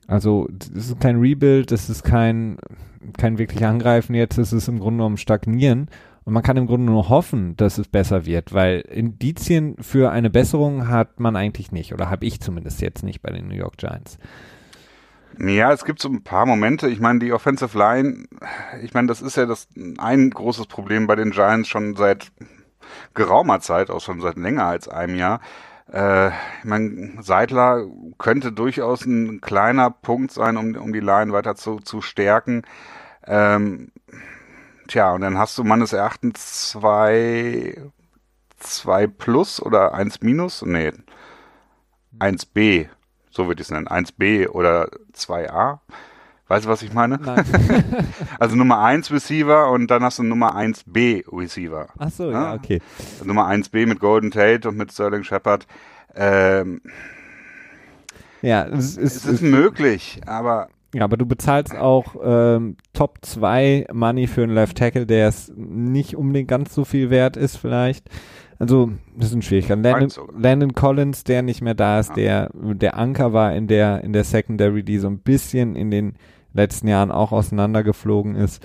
also 0.07 0.51
es 0.61 0.91
ist 0.91 1.01
kein 1.01 1.19
Rebuild, 1.19 1.73
es 1.73 1.89
ist 1.89 2.03
kein, 2.03 2.59
kein 3.17 3.39
wirklich 3.39 3.65
Angreifen 3.65 4.15
jetzt, 4.15 4.37
es 4.37 4.53
ist 4.53 4.69
im 4.69 4.81
Grunde 4.81 4.99
genommen 4.99 5.17
Stagnieren. 5.17 5.89
Und 6.25 6.35
man 6.35 6.43
kann 6.43 6.59
im 6.59 6.67
Grunde 6.67 6.93
nur 6.93 7.09
hoffen, 7.09 7.57
dass 7.57 7.79
es 7.79 7.89
besser 7.89 8.27
wird, 8.27 8.53
weil 8.53 8.81
Indizien 8.81 9.77
für 9.81 10.11
eine 10.11 10.29
Besserung 10.29 10.89
hat 10.89 11.21
man 11.21 11.37
eigentlich 11.37 11.73
nicht, 11.73 11.95
oder 11.95 12.11
habe 12.11 12.27
ich 12.27 12.43
zumindest 12.43 12.83
jetzt 12.83 13.03
nicht 13.03 13.23
bei 13.23 13.33
den 13.33 13.49
New 13.49 13.55
York 13.55 13.79
Giants. 13.79 14.19
Ja, 15.39 15.73
es 15.73 15.85
gibt 15.85 16.01
so 16.01 16.09
ein 16.09 16.23
paar 16.23 16.47
Momente. 16.47 16.89
Ich 16.89 17.01
meine, 17.01 17.19
die 17.19 17.33
Offensive 17.33 17.77
Line, 17.77 18.27
ich 18.83 18.95
meine, 18.95 19.09
das 19.09 19.23
ist 19.23 19.37
ja 19.37 19.47
das 19.47 19.69
ein 19.99 20.31
großes 20.31 20.67
Problem 20.67 21.07
bei 21.07 21.17
den 21.17 21.31
Giants 21.31 21.69
schon 21.69 21.97
seit 21.97 22.31
geraumer 23.15 23.61
Zeit, 23.61 23.91
auch 23.91 24.01
schon 24.01 24.21
seit 24.21 24.37
länger 24.37 24.67
als 24.67 24.89
einem 24.89 25.17
Jahr. 25.17 25.41
Äh, 25.91 26.29
ich 26.29 26.65
meine, 26.65 27.23
Seidler 27.23 27.87
könnte 28.19 28.53
durchaus 28.53 29.05
ein 29.07 29.41
kleiner 29.41 29.91
Punkt 29.91 30.33
sein, 30.33 30.57
um, 30.57 30.75
um 30.77 30.93
die 30.93 31.01
Line 31.01 31.33
weiter 31.33 31.55
zu, 31.55 31.79
zu 31.79 32.03
stärken. 32.03 32.63
Ähm, 33.27 33.93
tja, 34.89 35.13
und 35.13 35.23
dann 35.23 35.39
hast 35.39 35.57
du 35.59 35.65
meines 35.65 35.93
Erachtens 35.93 36.71
zwei, 36.71 37.77
zwei 38.59 39.07
plus 39.07 39.63
oder 39.63 39.95
eins 39.95 40.21
minus? 40.21 40.63
Nee, 40.63 40.93
eins 42.19 42.47
B 42.47 42.87
so 43.33 43.49
würde 43.49 43.61
ich 43.63 43.67
es 43.67 43.71
nennen, 43.71 43.89
1b 43.89 44.49
oder 44.49 44.89
2a. 45.15 45.81
Weißt 46.49 46.67
du, 46.67 46.69
was 46.69 46.83
ich 46.83 46.93
meine? 46.93 47.19
Also 48.39 48.57
Nummer 48.57 48.83
1 48.83 49.11
Receiver 49.11 49.71
und 49.71 49.91
dann 49.91 50.03
hast 50.03 50.19
du 50.19 50.23
Nummer 50.23 50.57
1b 50.57 51.25
Receiver. 51.33 51.89
Ach 51.99 52.11
so, 52.11 52.31
ja, 52.31 52.43
ja 52.43 52.55
okay. 52.55 52.81
Nummer 53.25 53.49
1b 53.49 53.87
mit 53.87 54.01
Golden 54.01 54.31
Tate 54.31 54.69
und 54.69 54.77
mit 54.77 54.93
Sterling 54.93 55.23
Shepard. 55.23 55.67
Ähm, 56.15 56.83
ja, 58.43 58.67
es 58.67 58.97
ist, 58.97 59.17
es 59.17 59.25
ist 59.25 59.43
möglich, 59.43 60.21
aber 60.27 60.69
ja, 60.95 61.05
aber 61.05 61.17
du 61.17 61.25
bezahlst 61.25 61.75
auch 61.75 62.17
ähm, 62.23 62.77
Top 62.93 63.19
2 63.23 63.87
Money 63.93 64.27
für 64.27 64.43
einen 64.43 64.53
Left 64.53 64.77
Tackle, 64.77 65.07
der 65.07 65.29
es 65.29 65.51
nicht 65.57 66.17
unbedingt 66.17 66.49
ganz 66.49 66.75
so 66.75 66.85
viel 66.85 67.09
wert 67.09 67.39
ist 67.39 67.57
vielleicht. 67.57 68.11
Also, 68.59 68.93
das 69.17 69.29
ist 69.29 69.35
ein 69.35 69.43
Schwierigkeit. 69.43 69.83
Landon, 69.83 70.11
Landon 70.37 70.75
Collins, 70.75 71.25
der 71.25 71.43
nicht 71.43 71.63
mehr 71.63 71.75
da 71.75 72.01
ist, 72.01 72.11
ja. 72.11 72.15
der 72.15 72.51
der 72.55 72.97
Anker 72.97 73.33
war 73.33 73.55
in 73.55 73.67
der 73.67 74.05
in 74.05 74.13
der 74.13 74.25
Secondary, 74.25 74.83
die 74.83 74.99
so 74.99 75.09
ein 75.09 75.19
bisschen 75.19 75.75
in 75.77 75.91
den 75.91 76.15
letzten 76.53 76.89
Jahren 76.89 77.11
auch 77.11 77.33
auseinandergeflogen 77.33 78.37
ist. 78.37 78.63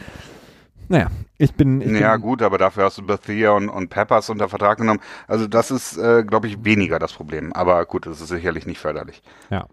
naja, 0.88 1.08
ich 1.38 1.54
bin. 1.54 1.82
Ich 1.82 2.00
ja, 2.00 2.14
bin, 2.14 2.22
gut, 2.22 2.42
aber 2.42 2.58
dafür 2.58 2.86
hast 2.86 2.98
du 2.98 3.06
Bethia 3.06 3.52
und, 3.52 3.70
und 3.70 3.90
Peppers 3.90 4.30
unter 4.30 4.50
Vertrag 4.50 4.78
genommen. 4.78 5.00
Also, 5.28 5.48
das 5.48 5.72
ist, 5.72 5.98
äh, 5.98 6.24
glaube 6.24 6.48
ich, 6.48 6.64
weniger 6.64 7.00
das 7.00 7.14
Problem. 7.14 7.54
Aber 7.54 7.86
gut, 7.86 8.06
das 8.06 8.22
ist 8.22 8.30
sicherlich 8.30 8.66
nicht 8.66 8.80
förderlich. 8.80 9.22
Ja. 9.50 9.68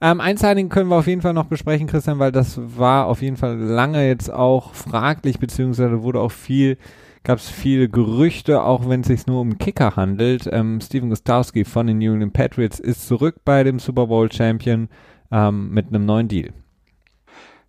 Ähm, 0.00 0.20
ein 0.20 0.36
Signing 0.36 0.68
können 0.68 0.88
wir 0.88 0.96
auf 0.96 1.06
jeden 1.06 1.20
Fall 1.20 1.34
noch 1.34 1.46
besprechen, 1.46 1.86
Christian, 1.86 2.18
weil 2.18 2.32
das 2.32 2.58
war 2.78 3.06
auf 3.06 3.20
jeden 3.20 3.36
Fall 3.36 3.56
lange 3.56 4.06
jetzt 4.06 4.32
auch 4.32 4.74
fraglich, 4.74 5.38
beziehungsweise 5.38 6.02
wurde 6.02 6.20
auch 6.20 6.32
viel, 6.32 6.78
gab 7.22 7.38
es 7.38 7.48
viele 7.48 7.88
Gerüchte, 7.88 8.62
auch 8.62 8.88
wenn 8.88 9.02
es 9.02 9.08
sich 9.08 9.26
nur 9.26 9.40
um 9.40 9.58
Kicker 9.58 9.96
handelt. 9.96 10.48
Ähm, 10.50 10.80
Steven 10.80 11.10
Gostowski 11.10 11.64
von 11.64 11.86
den 11.86 11.98
New 11.98 12.12
England 12.12 12.32
Patriots 12.32 12.80
ist 12.80 13.06
zurück 13.06 13.36
bei 13.44 13.62
dem 13.64 13.78
Super 13.78 14.06
Bowl 14.06 14.30
Champion 14.30 14.88
ähm, 15.30 15.70
mit 15.70 15.88
einem 15.88 16.06
neuen 16.06 16.28
Deal. 16.28 16.52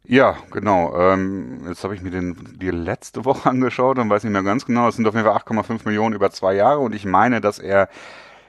Ja, 0.04 0.36
genau. 0.52 0.94
Ähm, 0.98 1.62
jetzt 1.68 1.84
habe 1.84 1.96
ich 1.96 2.02
mir 2.02 2.12
den 2.12 2.58
die 2.60 2.72
letzte 2.72 3.24
Woche 3.26 3.50
angeschaut 3.50 3.98
und 4.00 4.10
weiß 4.10 4.24
nicht 4.24 4.34
mehr 4.34 4.44
ganz 4.44 4.66
genau. 4.66 4.88
Es 4.88 4.96
sind 4.96 5.08
auf 5.08 5.14
jeden 5.14 5.26
Fall 5.26 5.38
8,5 5.38 5.82
Millionen 5.86 6.16
über 6.16 6.32
zwei 6.32 6.54
Jahre 6.54 6.80
und 6.80 6.96
ich 6.96 7.06
meine, 7.06 7.40
dass 7.40 7.60
er 7.60 7.88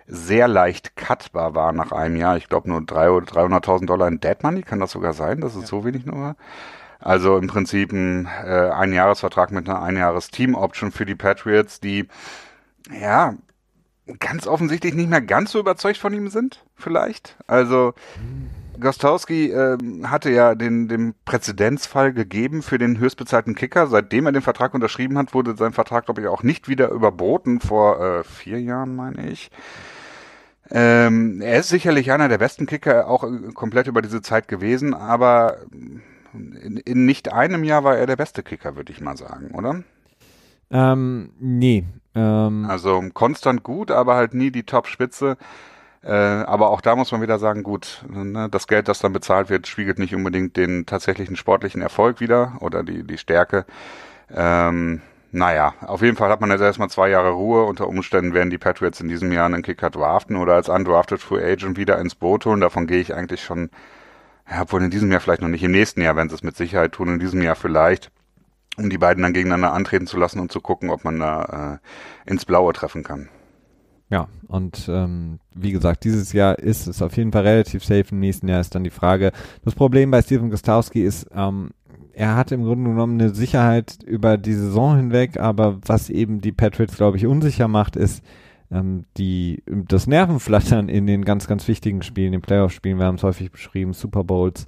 sehr 0.07 0.49
leicht 0.49 0.97
cutbar 0.97 1.55
war 1.55 1.73
nach 1.73 1.93
einem 1.93 2.17
Jahr. 2.17 2.37
Ich 2.37 2.49
glaube 2.49 2.69
nur 2.69 2.81
300.000 2.81 3.87
Dollar 3.87 4.09
in 4.09 4.21
Dead 4.21 4.43
Money, 4.43 4.63
kann 4.63 4.81
das 4.81 4.93
sogar 4.93 5.13
sein, 5.13 5.41
dass 5.41 5.55
es 5.55 5.63
ja. 5.63 5.67
so 5.69 5.85
wenig 5.85 6.05
nur 6.07 6.17
war? 6.17 6.37
Also 7.03 7.37
im 7.37 7.49
Prinzip 7.49 7.93
ein 7.93 8.27
äh, 8.45 8.71
Einjahresvertrag 8.71 9.51
mit 9.51 9.69
einer 9.69 9.83
Einjahres-Team-Option 9.83 10.93
für 10.93 11.05
die 11.05 11.15
Patriots, 11.15 11.81
die 11.81 12.09
ja 12.91 13.35
ganz 14.19 14.47
offensichtlich 14.47 14.95
nicht 14.95 15.11
mehr 15.11 15.23
ganz 15.23 15.53
so 15.53 15.61
überzeugt 15.61 15.99
von 15.99 16.13
ihm 16.13 16.29
sind, 16.29 16.65
vielleicht. 16.77 17.37
Also 17.47 17.95
Gostowski 18.81 19.51
äh, 19.51 19.79
hatte 20.05 20.31
ja 20.31 20.55
den, 20.55 20.89
den 20.89 21.15
Präzedenzfall 21.25 22.13
gegeben 22.13 22.63
für 22.63 22.79
den 22.79 22.99
höchstbezahlten 22.99 23.55
Kicker. 23.55 23.87
Seitdem 23.87 24.27
er 24.27 24.33
den 24.33 24.43
Vertrag 24.43 24.75
unterschrieben 24.75 25.19
hat, 25.19 25.35
wurde 25.35 25.57
sein 25.57 25.73
Vertrag, 25.73 26.07
glaube 26.07 26.21
ich, 26.21 26.27
auch 26.27 26.43
nicht 26.43 26.69
wieder 26.69 26.91
überboten, 26.91 27.61
vor 27.61 28.01
äh, 28.01 28.25
vier 28.25 28.61
Jahren, 28.61 28.97
meine 28.97 29.31
ich. 29.31 29.51
Ähm, 30.71 31.41
er 31.43 31.61
ist 31.61 31.69
sicherlich 31.69 32.13
einer 32.13 32.29
der 32.29 32.39
besten 32.39 32.67
Kicker 32.67 33.07
auch 33.07 33.25
äh, 33.25 33.53
komplett 33.53 33.89
über 33.89 34.01
diese 34.01 34.23
Zeit 34.23 34.49
gewesen, 34.49 34.95
aber 34.95 35.59
in, 36.35 36.77
in 36.79 37.07
nicht 37.07 37.33
einem 37.33 37.65
Jahr 37.65 37.85
war 37.85 37.97
er 37.97 38.07
der 38.07 38.17
beste 38.17 38.43
Kicker, 38.43 38.77
würde 38.77 38.93
ich 38.93 39.01
mal 39.01 39.17
sagen, 39.17 39.53
oder? 39.55 39.83
Ähm, 40.71 41.31
nee. 41.39 41.85
Ähm. 42.15 42.67
Also 42.69 43.03
konstant 43.13 43.63
gut, 43.63 43.91
aber 43.91 44.17
halt 44.17 44.35
nie 44.35 44.51
die 44.51 44.65
Top-Spitze. 44.65 45.37
Äh, 46.03 46.11
aber 46.13 46.71
auch 46.71 46.81
da 46.81 46.97
muss 46.97 47.13
man 47.13 47.23
wieder 47.23 47.39
sagen, 47.39 47.63
gut, 47.63 48.05
ne, 48.09 48.49
das 48.51 48.67
Geld, 48.67 48.89
das 48.89 48.99
dann 48.99 49.13
bezahlt 49.13 49.51
wird, 49.51 49.69
spiegelt 49.69 49.99
nicht 49.99 50.15
unbedingt 50.15 50.57
den 50.57 50.85
tatsächlichen 50.85 51.37
sportlichen 51.37 51.81
Erfolg 51.81 52.21
wieder 52.21 52.55
oder 52.61 52.83
die, 52.83 53.05
die 53.05 53.19
Stärke. 53.19 53.67
Ähm, 54.35 55.01
naja, 55.31 55.75
auf 55.81 56.03
jeden 56.03 56.17
Fall 56.17 56.29
hat 56.29 56.41
man 56.41 56.51
jetzt 56.51 56.61
erstmal 56.61 56.91
zwei 56.91 57.09
Jahre 57.09 57.31
Ruhe. 57.31 57.65
Unter 57.65 57.89
Umständen 57.89 58.35
werden 58.35 58.51
die 58.51 58.59
Patriots 58.59 59.01
in 59.01 59.09
diesem 59.09 59.33
Jahr 59.33 59.47
einen 59.47 59.63
Kicker 59.63 59.91
draften 59.91 60.37
oder 60.37 60.55
als 60.55 60.69
undrafted 60.69 61.21
Free 61.21 61.53
Agent 61.53 61.79
wieder 61.79 61.99
ins 61.99 62.15
Boot 62.15 62.47
holen. 62.47 62.61
Davon 62.61 62.87
gehe 62.87 63.01
ich 63.01 63.15
eigentlich 63.15 63.43
schon, 63.43 63.71
ja, 64.51 64.63
obwohl 64.63 64.83
in 64.83 64.91
diesem 64.91 65.11
Jahr 65.11 65.21
vielleicht 65.21 65.43
noch 65.43 65.49
nicht, 65.49 65.63
im 65.63 65.73
nächsten 65.73 66.01
Jahr 66.03 66.17
werden 66.17 66.29
sie 66.29 66.35
es 66.35 66.43
mit 66.43 66.57
Sicherheit 66.57 66.93
tun, 66.93 67.09
in 67.09 67.19
diesem 67.19 67.43
Jahr 67.43 67.57
vielleicht, 67.57 68.11
um 68.77 68.91
die 68.91 68.99
beiden 68.99 69.23
dann 69.23 69.33
gegeneinander 69.33 69.73
antreten 69.73 70.07
zu 70.07 70.19
lassen 70.19 70.41
und 70.41 70.53
zu 70.53 70.61
gucken, 70.61 70.91
ob 70.91 71.05
man 71.05 71.19
da 71.19 71.81
äh, 72.27 72.31
ins 72.31 72.45
Blaue 72.45 72.73
treffen 72.73 73.03
kann. 73.03 73.29
Ja, 74.09 74.29
und 74.47 74.91
ähm, 74.93 75.39
wie 75.55 75.73
gesagt, 75.73 76.05
dieses 76.05 76.35
Jahr 76.35 76.59
ist 76.59 76.87
es 76.87 77.01
auf 77.01 77.17
jeden 77.17 77.33
Fall 77.33 77.47
relativ 77.47 77.83
safe. 77.83 78.05
Im 78.11 78.21
nächsten 78.21 78.47
Jahr 78.47 78.61
ist 78.61 78.75
dann 78.75 78.85
die 78.85 78.91
Frage. 78.91 79.33
Das 79.65 79.75
Problem 79.75 80.11
bei 80.11 80.21
Steven 80.21 80.51
Gostowski 80.51 81.03
ist, 81.03 81.29
ähm, 81.35 81.71
er 82.13 82.37
hat 82.37 82.53
im 82.53 82.63
Grunde 82.63 82.91
genommen 82.91 83.19
eine 83.19 83.35
Sicherheit 83.35 84.03
über 84.05 84.37
die 84.37 84.53
Saison 84.53 84.97
hinweg, 84.97 85.41
aber 85.41 85.79
was 85.87 86.11
eben 86.11 86.43
die 86.43 86.53
Patriots, 86.53 86.97
glaube 86.97 87.17
ich, 87.17 87.27
unsicher 87.27 87.69
macht, 87.69 87.97
ist 87.97 88.23
ähm, 88.73 89.05
die, 89.17 89.63
das 89.67 90.07
Nervenflattern 90.07 90.89
in 90.89 91.07
den 91.07 91.25
ganz, 91.25 91.47
ganz 91.47 91.69
wichtigen 91.69 92.03
Spielen, 92.03 92.33
den 92.33 92.41
Playoff-Spielen, 92.41 92.99
wir 92.99 93.07
haben 93.07 93.17
es 93.17 93.23
häufig 93.23 93.53
beschrieben, 93.53 93.93
Super 93.93 94.25
Bowls, 94.25 94.67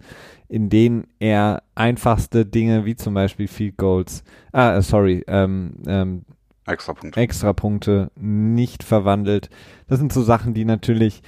in 0.48 0.68
denen 0.68 1.06
er 1.18 1.62
einfachste 1.74 2.44
Dinge 2.44 2.84
wie 2.84 2.96
zum 2.96 3.14
Beispiel 3.14 3.48
Field 3.48 3.76
Goals, 3.76 4.22
ah, 4.52 4.80
sorry, 4.82 5.24
ähm, 5.26 5.74
ähm, 5.86 6.24
Extrapunkte. 6.66 7.20
Extrapunkte 7.20 8.10
nicht 8.16 8.82
verwandelt. 8.82 9.50
Das 9.86 9.98
sind 9.98 10.12
so 10.12 10.22
Sachen, 10.22 10.54
die 10.54 10.64
natürlich 10.64 11.22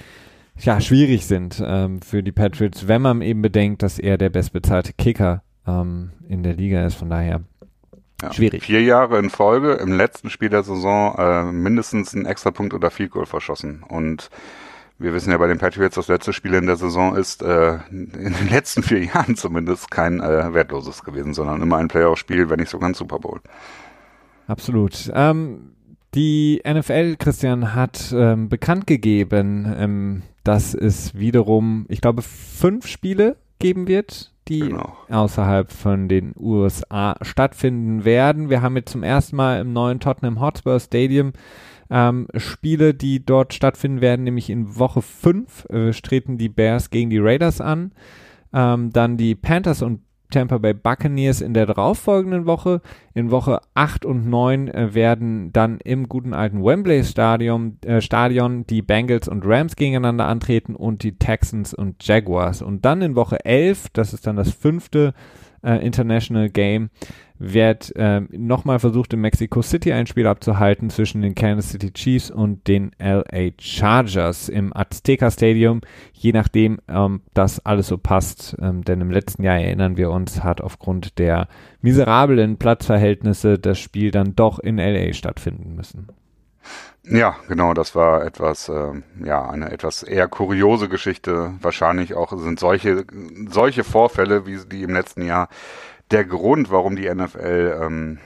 ja 0.59 0.81
schwierig 0.81 1.25
sind 1.25 1.61
ähm, 1.63 2.01
für 2.01 2.23
die 2.23 2.31
Patriots, 2.31 2.87
wenn 2.87 3.01
man 3.01 3.21
eben 3.21 3.41
bedenkt, 3.41 3.83
dass 3.83 3.99
er 3.99 4.17
der 4.17 4.29
bestbezahlte 4.29 4.93
Kicker 4.93 5.43
ähm, 5.67 6.11
in 6.27 6.41
der 6.41 6.55
Liga 6.55 6.85
ist. 6.85 6.95
Von 6.95 7.09
daher 7.09 7.41
ja, 8.21 8.33
schwierig. 8.33 8.63
Vier 8.63 8.81
Jahre 8.81 9.19
in 9.19 9.29
Folge 9.29 9.73
im 9.73 9.93
letzten 9.93 10.29
Spiel 10.29 10.49
der 10.49 10.63
Saison 10.63 11.15
äh, 11.17 11.51
mindestens 11.51 12.15
einen 12.15 12.25
Extrapunkt 12.25 12.73
oder 12.73 12.89
Field 12.89 13.11
Goal 13.11 13.25
verschossen. 13.25 13.83
Und 13.87 14.29
wir 14.99 15.13
wissen 15.13 15.31
ja 15.31 15.37
bei 15.37 15.47
den 15.47 15.59
Patriots, 15.59 15.95
das 15.95 16.07
letzte 16.07 16.33
Spiel 16.33 16.55
in 16.55 16.65
der 16.65 16.77
Saison 16.77 17.15
ist 17.15 17.43
äh, 17.43 17.75
in 17.91 18.33
den 18.39 18.49
letzten 18.49 18.81
vier 18.81 19.03
Jahren 19.03 19.35
zumindest 19.35 19.91
kein 19.91 20.19
äh, 20.19 20.53
wertloses 20.53 21.03
gewesen, 21.03 21.33
sondern 21.33 21.61
immer 21.61 21.77
ein 21.77 21.87
Playoff-Spiel, 21.87 22.49
wenn 22.49 22.59
nicht 22.59 22.69
sogar 22.69 22.89
ein 22.89 22.95
Super 22.95 23.19
Bowl. 23.19 23.39
Absolut. 24.47 25.11
Ähm, 25.13 25.73
die 26.15 26.63
NFL, 26.67 27.17
Christian, 27.17 27.75
hat 27.75 28.11
ähm, 28.15 28.49
bekannt 28.49 28.87
gegeben, 28.87 29.71
ähm, 29.77 30.21
dass 30.43 30.73
es 30.73 31.13
wiederum, 31.13 31.85
ich 31.89 32.01
glaube, 32.01 32.23
fünf 32.23 32.87
Spiele 32.87 33.35
geben 33.59 33.87
wird, 33.87 34.31
die 34.49 34.59
genau. 34.59 34.97
außerhalb 35.09 35.71
von 35.71 36.07
den 36.07 36.33
USA 36.37 37.15
stattfinden 37.21 38.05
werden. 38.05 38.49
Wir 38.49 38.61
haben 38.61 38.75
jetzt 38.75 38.91
zum 38.91 39.03
ersten 39.03 39.35
Mal 39.35 39.61
im 39.61 39.73
neuen 39.73 39.99
Tottenham 39.99 40.39
Hotspur 40.39 40.79
Stadium 40.79 41.33
ähm, 41.89 42.27
Spiele, 42.35 42.93
die 42.93 43.25
dort 43.25 43.53
stattfinden 43.53 44.01
werden, 44.01 44.23
nämlich 44.23 44.49
in 44.49 44.77
Woche 44.77 45.01
5 45.01 45.65
äh, 45.69 45.91
treten 45.91 46.37
die 46.37 46.49
Bears 46.49 46.89
gegen 46.89 47.09
die 47.09 47.19
Raiders 47.19 47.61
an. 47.61 47.91
Ähm, 48.53 48.91
dann 48.91 49.17
die 49.17 49.35
Panthers 49.35 49.81
und 49.81 50.01
Tampa 50.31 50.57
Bay 50.57 50.73
Buccaneers 50.73 51.41
in 51.41 51.53
der 51.53 51.65
darauffolgenden 51.65 52.45
Woche. 52.45 52.81
In 53.13 53.31
Woche 53.31 53.61
8 53.73 54.05
und 54.05 54.27
9 54.27 54.67
äh, 54.67 54.93
werden 54.93 55.51
dann 55.53 55.79
im 55.79 56.07
guten 56.07 56.33
alten 56.33 56.63
Wembley 56.63 57.03
Stadion, 57.03 57.77
äh, 57.85 58.01
Stadion 58.01 58.65
die 58.67 58.81
Bengals 58.81 59.27
und 59.27 59.45
Rams 59.45 59.75
gegeneinander 59.75 60.27
antreten 60.27 60.75
und 60.75 61.03
die 61.03 61.17
Texans 61.17 61.73
und 61.73 62.05
Jaguars. 62.05 62.61
Und 62.61 62.85
dann 62.85 63.01
in 63.01 63.15
Woche 63.15 63.43
11, 63.45 63.87
das 63.93 64.13
ist 64.13 64.27
dann 64.27 64.35
das 64.35 64.51
fünfte 64.51 65.13
äh, 65.63 65.85
International 65.85 66.49
Game, 66.49 66.89
wird 67.39 67.95
äh, 67.95 68.21
nochmal 68.31 68.79
versucht, 68.79 69.13
in 69.13 69.21
Mexico 69.21 69.61
City 69.61 69.93
ein 69.93 70.07
Spiel 70.07 70.27
abzuhalten 70.27 70.89
zwischen 70.89 71.21
den 71.21 71.35
Kansas 71.35 71.71
City 71.71 71.91
Chiefs 71.91 72.31
und 72.31 72.67
den 72.67 72.91
LA 72.99 73.51
Chargers 73.59 74.49
im 74.49 74.75
Azteca 74.75 75.29
Stadium, 75.31 75.81
je 76.13 76.31
nachdem 76.31 76.79
ähm, 76.87 77.21
das 77.33 77.65
alles 77.65 77.87
so 77.87 77.97
passt. 77.97 78.55
Ähm, 78.61 78.83
denn 78.83 79.01
im 79.01 79.11
letzten 79.11 79.43
Jahr 79.43 79.57
erinnern 79.57 79.97
wir 79.97 80.11
uns, 80.11 80.43
hat 80.43 80.61
aufgrund 80.61 81.19
der 81.19 81.47
miserablen 81.81 82.57
Platzverhältnisse 82.57 83.59
das 83.59 83.79
Spiel 83.79 84.11
dann 84.11 84.35
doch 84.35 84.59
in 84.59 84.77
LA 84.77 85.13
stattfinden 85.13 85.75
müssen. 85.75 86.07
Ja, 87.09 87.37
genau, 87.47 87.73
das 87.73 87.95
war 87.95 88.25
etwas, 88.25 88.67
äh, 88.67 88.91
ja, 89.23 89.49
eine 89.49 89.71
etwas 89.71 90.03
eher 90.03 90.27
kuriose 90.27 90.89
Geschichte. 90.89 91.53
Wahrscheinlich 91.61 92.15
auch 92.15 92.37
sind 92.37 92.59
solche, 92.59 93.05
solche 93.49 93.85
Vorfälle, 93.85 94.45
wie 94.45 94.57
die 94.65 94.83
im 94.83 94.93
letzten 94.93 95.21
Jahr 95.21 95.47
der 96.11 96.25
Grund, 96.25 96.71
warum 96.71 96.95
die 96.95 97.13
NFL 97.13 97.79
ähm, 97.81 98.17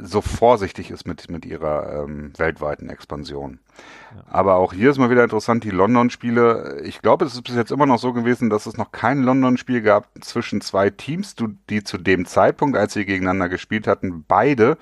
so 0.00 0.20
vorsichtig 0.20 0.90
ist 0.90 1.06
mit, 1.06 1.30
mit 1.30 1.44
ihrer 1.44 2.04
ähm, 2.04 2.32
weltweiten 2.36 2.88
Expansion. 2.88 3.58
Ja. 4.14 4.24
Aber 4.28 4.54
auch 4.56 4.72
hier 4.72 4.90
ist 4.90 4.98
mal 4.98 5.10
wieder 5.10 5.24
interessant, 5.24 5.64
die 5.64 5.70
London-Spiele. 5.70 6.80
Ich 6.84 7.02
glaube, 7.02 7.24
es 7.24 7.34
ist 7.34 7.42
bis 7.42 7.56
jetzt 7.56 7.72
immer 7.72 7.86
noch 7.86 7.98
so 7.98 8.12
gewesen, 8.12 8.50
dass 8.50 8.66
es 8.66 8.76
noch 8.76 8.92
kein 8.92 9.22
London-Spiel 9.22 9.82
gab 9.82 10.08
zwischen 10.20 10.60
zwei 10.60 10.90
Teams, 10.90 11.34
die 11.68 11.84
zu 11.84 11.98
dem 11.98 12.26
Zeitpunkt, 12.26 12.76
als 12.76 12.94
sie 12.94 13.04
gegeneinander 13.04 13.48
gespielt 13.48 13.86
hatten, 13.86 14.24
beide 14.26 14.78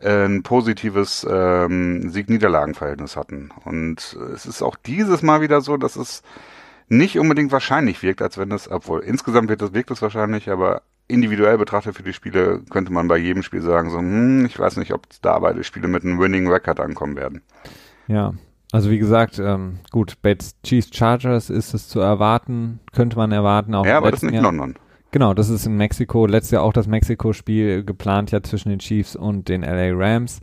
äh, 0.00 0.26
ein 0.26 0.42
positives 0.42 1.26
ähm, 1.28 2.10
Sieg-Niederlagen-Verhältnis 2.10 3.16
hatten. 3.16 3.50
Und 3.64 4.16
es 4.34 4.46
ist 4.46 4.62
auch 4.62 4.76
dieses 4.76 5.22
Mal 5.22 5.40
wieder 5.40 5.60
so, 5.60 5.76
dass 5.76 5.96
es 5.96 6.22
nicht 6.88 7.18
unbedingt 7.18 7.52
wahrscheinlich 7.52 8.02
wirkt, 8.02 8.22
als 8.22 8.38
wenn 8.38 8.50
es, 8.50 8.70
obwohl 8.70 9.00
insgesamt 9.00 9.48
wird 9.48 9.60
es, 9.60 9.74
wirkt 9.74 9.90
es 9.90 10.00
wahrscheinlich, 10.00 10.48
aber 10.50 10.82
individuell 11.08 11.58
betrachtet 11.58 11.96
für 11.96 12.02
die 12.02 12.12
Spiele 12.12 12.60
könnte 12.70 12.92
man 12.92 13.08
bei 13.08 13.16
jedem 13.16 13.42
Spiel 13.42 13.62
sagen, 13.62 13.90
so, 13.90 13.98
hm, 13.98 14.46
ich 14.46 14.58
weiß 14.58 14.76
nicht, 14.76 14.92
ob 14.92 15.06
da 15.22 15.38
beide 15.38 15.64
Spiele 15.64 15.88
mit 15.88 16.04
einem 16.04 16.20
Winning 16.20 16.48
Record 16.48 16.80
ankommen 16.80 17.16
werden. 17.16 17.42
Ja, 18.06 18.34
also 18.70 18.90
wie 18.90 18.98
gesagt, 18.98 19.38
ähm, 19.38 19.78
gut, 19.90 20.18
bei 20.20 20.36
Chiefs 20.62 20.90
Chargers 20.94 21.48
ist 21.48 21.72
es 21.74 21.88
zu 21.88 22.00
erwarten, 22.00 22.80
könnte 22.92 23.16
man 23.16 23.32
erwarten. 23.32 23.74
Auch 23.74 23.86
ja, 23.86 23.96
aber 23.96 24.10
das 24.10 24.22
ist 24.22 24.24
nicht 24.24 24.34
Jahr. 24.34 24.44
London. 24.44 24.74
Genau, 25.10 25.32
das 25.32 25.48
ist 25.48 25.64
in 25.64 25.78
Mexiko. 25.78 26.26
Letztes 26.26 26.50
Jahr 26.50 26.62
auch 26.62 26.74
das 26.74 26.86
Mexiko-Spiel 26.86 27.82
geplant 27.82 28.30
ja 28.30 28.42
zwischen 28.42 28.68
den 28.68 28.78
Chiefs 28.78 29.16
und 29.16 29.48
den 29.48 29.62
LA 29.62 29.92
Rams. 29.94 30.40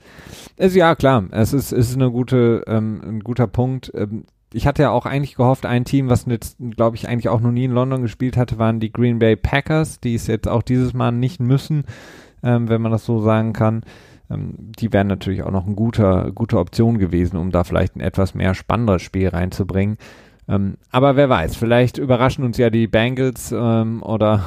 Ist 0.58 0.76
ja 0.76 0.96
klar, 0.96 1.26
es 1.30 1.54
ist, 1.54 1.72
es 1.72 1.90
ist 1.90 1.96
eine 1.96 2.10
gute, 2.10 2.64
ähm, 2.66 3.00
ein 3.06 3.20
guter 3.20 3.46
Punkt. 3.46 3.92
Ähm, 3.94 4.26
ich 4.56 4.68
hatte 4.68 4.84
ja 4.84 4.92
auch 4.92 5.06
eigentlich 5.06 5.36
gehofft, 5.36 5.66
ein 5.66 5.86
Team, 5.86 6.10
was 6.10 6.26
jetzt, 6.26 6.58
glaube 6.76 6.96
ich, 6.96 7.08
eigentlich 7.08 7.30
auch 7.30 7.42
noch 7.42 7.52
nie 7.52 7.66
in 7.66 7.72
London 7.72 8.02
gespielt 8.02 8.38
hatte, 8.38 8.58
waren 8.58 8.80
die 8.80 8.92
Green 8.92 9.20
Bay 9.20 9.36
Packers, 9.36 10.00
die 10.00 10.16
es 10.16 10.28
jetzt 10.28 10.48
auch 10.48 10.64
dieses 10.64 10.94
Mal 10.94 11.12
nicht 11.12 11.40
müssen. 11.40 11.84
ähm, 12.46 12.70
wenn 12.70 12.82
man 12.82 12.92
das 12.92 13.06
so 13.06 13.20
sagen 13.20 13.52
kann. 13.52 13.82
Ähm, 14.30 14.54
die 14.80 14.94
wären 14.94 15.08
natürlich 15.08 15.44
auch 15.44 15.52
noch 15.52 15.66
eine 15.66 15.76
gute, 15.76 16.32
gute 16.34 16.60
Option 16.60 17.00
gewesen, 17.00 17.38
um 17.38 17.52
da 17.52 17.64
vielleicht 17.64 17.96
ein 17.96 18.02
etwas 18.02 18.36
mehr 18.36 18.54
spannenderes 18.54 19.02
Spiel 19.02 19.28
reinzubringen. 19.28 19.98
Ähm, 20.48 20.76
aber 20.92 21.16
wer 21.16 21.28
weiß, 21.28 21.56
vielleicht 21.56 21.98
überraschen 21.98 22.46
uns 22.46 22.58
ja 22.58 22.70
die 22.70 22.88
Bengals 22.88 23.52
ähm, 23.52 24.04
oder 24.04 24.46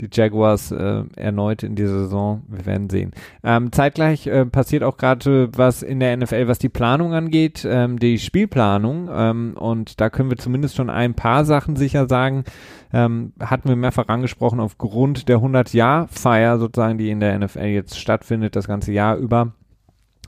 die 0.00 0.08
Jaguars 0.12 0.72
äh, 0.72 1.04
erneut 1.16 1.62
in 1.62 1.76
dieser 1.76 2.00
Saison. 2.04 2.42
Wir 2.48 2.66
werden 2.66 2.90
sehen. 2.90 3.12
Ähm, 3.44 3.70
zeitgleich 3.70 4.26
äh, 4.26 4.44
passiert 4.44 4.82
auch 4.82 4.96
gerade 4.96 5.50
was 5.56 5.82
in 5.82 6.00
der 6.00 6.16
NFL, 6.16 6.48
was 6.48 6.58
die 6.58 6.68
Planung 6.68 7.14
angeht, 7.14 7.66
ähm, 7.68 7.98
die 7.98 8.18
Spielplanung. 8.18 9.08
Ähm, 9.12 9.54
und 9.56 10.00
da 10.00 10.10
können 10.10 10.30
wir 10.30 10.36
zumindest 10.36 10.74
schon 10.76 10.90
ein 10.90 11.14
paar 11.14 11.44
Sachen 11.44 11.76
sicher 11.76 12.08
sagen. 12.08 12.44
Ähm, 12.92 13.32
hatten 13.40 13.68
wir 13.68 13.76
mehrfach 13.76 14.08
angesprochen, 14.08 14.60
aufgrund 14.60 15.28
der 15.28 15.38
100-Jahr-Feier 15.38 16.58
sozusagen, 16.58 16.98
die 16.98 17.10
in 17.10 17.20
der 17.20 17.38
NFL 17.38 17.66
jetzt 17.66 17.98
stattfindet, 17.98 18.56
das 18.56 18.66
ganze 18.66 18.92
Jahr 18.92 19.16
über. 19.16 19.52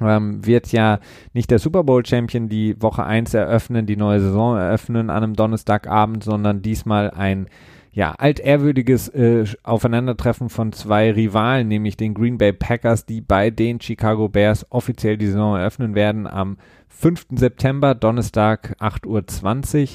Ähm, 0.00 0.44
wird 0.44 0.72
ja 0.72 1.00
nicht 1.32 1.50
der 1.50 1.58
Super 1.58 1.82
Bowl 1.82 2.04
Champion 2.04 2.48
die 2.48 2.80
Woche 2.82 3.04
1 3.04 3.34
eröffnen, 3.34 3.86
die 3.86 3.96
neue 3.96 4.20
Saison 4.20 4.56
eröffnen 4.56 5.10
an 5.10 5.22
einem 5.22 5.34
Donnerstagabend, 5.34 6.22
sondern 6.22 6.60
diesmal 6.60 7.10
ein 7.10 7.48
ja, 7.96 8.12
altehrwürdiges 8.12 9.08
äh, 9.08 9.46
Aufeinandertreffen 9.62 10.50
von 10.50 10.70
zwei 10.72 11.10
Rivalen, 11.12 11.66
nämlich 11.66 11.96
den 11.96 12.12
Green 12.12 12.36
Bay 12.36 12.52
Packers, 12.52 13.06
die 13.06 13.22
bei 13.22 13.48
den 13.48 13.80
Chicago 13.80 14.28
Bears 14.28 14.66
offiziell 14.68 15.16
die 15.16 15.28
Saison 15.28 15.56
eröffnen 15.56 15.94
werden 15.94 16.26
am 16.26 16.58
5. 16.88 17.28
September, 17.36 17.94
Donnerstag, 17.94 18.76
8.20 18.80 19.82
Uhr. 19.82 19.88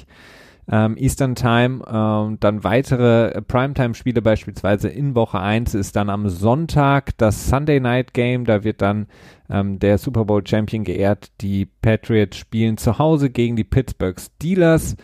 Ähm, 0.71 0.97
Eastern 0.97 1.35
Time 1.35 1.83
äh, 1.85 2.37
dann 2.39 2.63
weitere 2.63 3.39
Primetime-Spiele 3.39 4.23
beispielsweise 4.23 4.89
in 4.89 5.13
Woche 5.13 5.39
1 5.39 5.75
ist 5.75 5.95
dann 5.95 6.09
am 6.09 6.27
Sonntag 6.27 7.15
das 7.19 7.49
Sunday 7.49 7.79
Night 7.79 8.15
Game. 8.15 8.45
Da 8.45 8.63
wird 8.63 8.81
dann 8.81 9.05
ähm, 9.47 9.77
der 9.77 9.99
Super 9.99 10.25
Bowl 10.25 10.41
Champion 10.43 10.83
geehrt. 10.83 11.29
Die 11.41 11.67
Patriots 11.83 12.37
spielen 12.37 12.77
zu 12.77 12.97
Hause 12.97 13.29
gegen 13.29 13.55
die 13.55 13.63
Pittsburgh 13.63 14.19
Steelers. 14.19 14.95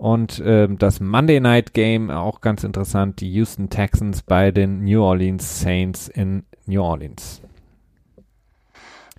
Und 0.00 0.42
ähm, 0.42 0.78
das 0.78 0.98
Monday 0.98 1.40
Night 1.40 1.74
Game, 1.74 2.10
auch 2.10 2.40
ganz 2.40 2.64
interessant, 2.64 3.20
die 3.20 3.30
Houston 3.34 3.68
Texans 3.68 4.22
bei 4.22 4.50
den 4.50 4.82
New 4.82 5.02
Orleans 5.02 5.60
Saints 5.60 6.08
in 6.08 6.46
New 6.64 6.80
Orleans. 6.80 7.42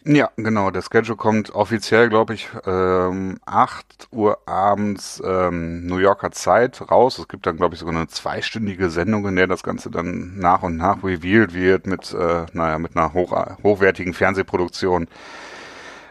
Ja, 0.03 0.31
genau. 0.37 0.71
Der 0.71 0.81
Schedule 0.81 1.15
kommt 1.17 1.51
offiziell, 1.51 2.09
glaube 2.09 2.33
ich, 2.33 2.49
ähm, 2.65 3.37
8 3.45 4.07
Uhr 4.11 4.39
abends 4.47 5.21
ähm, 5.23 5.85
New 5.85 5.99
Yorker 5.99 6.31
Zeit 6.31 6.81
raus. 6.89 7.19
Es 7.19 7.27
gibt 7.27 7.45
dann, 7.45 7.57
glaube 7.57 7.75
ich, 7.75 7.79
sogar 7.79 7.95
eine 7.95 8.07
zweistündige 8.07 8.89
Sendung, 8.89 9.27
in 9.27 9.35
der 9.35 9.45
das 9.45 9.61
Ganze 9.61 9.91
dann 9.91 10.39
nach 10.39 10.63
und 10.63 10.77
nach 10.77 11.03
revealed 11.03 11.53
wird 11.53 11.85
mit, 11.85 12.11
äh, 12.11 12.47
naja, 12.53 12.79
mit 12.79 12.97
einer 12.97 13.13
hoch, 13.13 13.39
hochwertigen 13.61 14.15
Fernsehproduktion. 14.15 15.07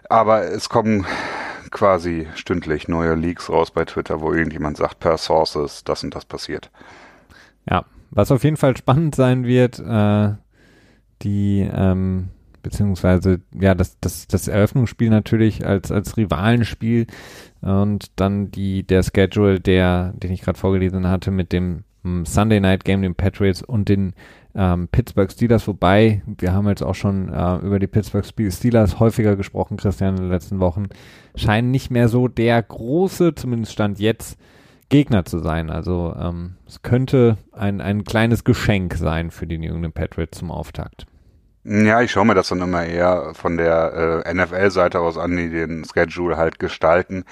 Aber 0.09 0.43
es 0.45 0.69
kommen 0.69 1.05
quasi 1.71 2.27
stündlich 2.35 2.89
neue 2.89 3.15
Leaks 3.15 3.49
raus 3.49 3.71
bei 3.71 3.85
Twitter, 3.85 4.21
wo 4.21 4.33
irgendjemand 4.33 4.77
sagt, 4.77 5.01
per 5.01 5.19
Sources, 5.19 5.85
das 5.85 6.05
und 6.05 6.15
das 6.15 6.25
passiert. 6.25 6.71
Ja, 7.69 7.85
was 8.11 8.33
auf 8.33 8.45
jeden 8.45 8.57
Fall 8.57 8.77
spannend 8.77 9.15
sein 9.15 9.45
wird, 9.45 9.79
äh, 9.79 10.35
die, 11.23 11.69
ähm, 11.73 12.29
beziehungsweise, 12.63 13.41
ja, 13.59 13.75
das, 13.75 13.99
das, 14.01 14.27
das 14.27 14.49
Eröffnungsspiel 14.49 15.11
natürlich 15.11 15.65
als, 15.65 15.93
als 15.93 16.17
Rivalenspiel 16.17 17.07
und 17.61 18.11
dann 18.17 18.51
die, 18.51 18.83
der 18.83 19.03
Schedule, 19.03 19.61
der, 19.61 20.13
den 20.15 20.33
ich 20.33 20.43
gerade 20.43 20.59
vorgelesen 20.59 21.07
hatte, 21.07 21.31
mit 21.31 21.53
dem 21.53 21.85
hm, 22.03 22.27
Sunday 22.27 22.61
Night 22.61 22.85
Game, 22.85 23.03
den 23.03 23.15
Patriots 23.15 23.63
und 23.63 23.89
den 23.89 24.15
ähm, 24.55 24.89
Pittsburgh 24.89 25.31
Steelers, 25.31 25.67
wobei 25.69 26.23
wir 26.27 26.53
haben 26.53 26.69
jetzt 26.69 26.83
auch 26.83 26.95
schon 26.95 27.33
äh, 27.33 27.57
über 27.59 27.79
die 27.79 27.87
Pittsburgh 27.87 28.25
Steelers 28.25 29.01
häufiger 29.01 29.37
gesprochen, 29.37 29.77
Christian, 29.77 30.17
in 30.17 30.23
den 30.23 30.31
letzten 30.31 30.61
Wochen, 30.61 30.89
scheinen 31.35 31.71
nicht 31.71 31.91
mehr 31.91 32.09
so 32.09 32.29
der 32.29 32.63
große, 32.63 33.35
zumindest 33.35 33.73
Stand 33.73 33.99
jetzt, 34.01 34.39
Gegner 34.89 35.25
zu 35.25 35.39
sein. 35.39 35.71
Also 35.71 36.15
ähm, 36.21 36.57
es 36.67 36.83
könnte 36.83 37.39
ein, 37.53 37.81
ein 37.81 38.05
kleines 38.05 38.45
Geschenk 38.45 38.95
sein 38.95 39.31
für 39.31 39.47
die 39.47 39.57
New 39.57 39.73
England 39.73 39.95
Patriots 39.95 40.39
zum 40.39 40.51
Auftakt. 40.51 41.07
Ja, 41.63 42.01
ich 42.01 42.11
schaue 42.11 42.25
mir 42.25 42.35
das 42.35 42.49
dann 42.49 42.63
immer 42.63 42.85
eher 42.85 43.35
von 43.35 43.59
der 43.59 44.25
äh, 44.25 44.35
NFL-Seite 44.35 44.99
aus 44.99 45.19
an, 45.19 45.37
die 45.37 45.51
den 45.51 45.85
Schedule 45.85 46.39
halt 46.39 46.59
gestalten. 46.59 47.25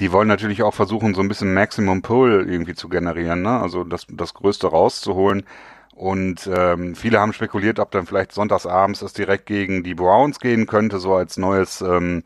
Die 0.00 0.12
wollen 0.12 0.28
natürlich 0.28 0.62
auch 0.62 0.72
versuchen, 0.72 1.14
so 1.14 1.20
ein 1.20 1.28
bisschen 1.28 1.52
Maximum 1.52 2.00
Pull 2.00 2.46
irgendwie 2.48 2.74
zu 2.74 2.88
generieren, 2.88 3.42
ne? 3.42 3.60
also 3.60 3.82
das, 3.84 4.06
das 4.08 4.34
Größte 4.34 4.68
rauszuholen. 4.68 5.44
Und 5.94 6.48
ähm, 6.52 6.94
viele 6.94 7.20
haben 7.20 7.34
spekuliert, 7.34 7.78
ob 7.78 7.90
dann 7.90 8.06
vielleicht 8.06 8.32
sonntagsabends 8.32 9.02
es 9.02 9.12
direkt 9.12 9.46
gegen 9.46 9.84
die 9.84 9.94
Browns 9.94 10.40
gehen 10.40 10.66
könnte, 10.66 10.98
so 10.98 11.14
als 11.14 11.36
neues, 11.36 11.82
ähm, 11.82 12.24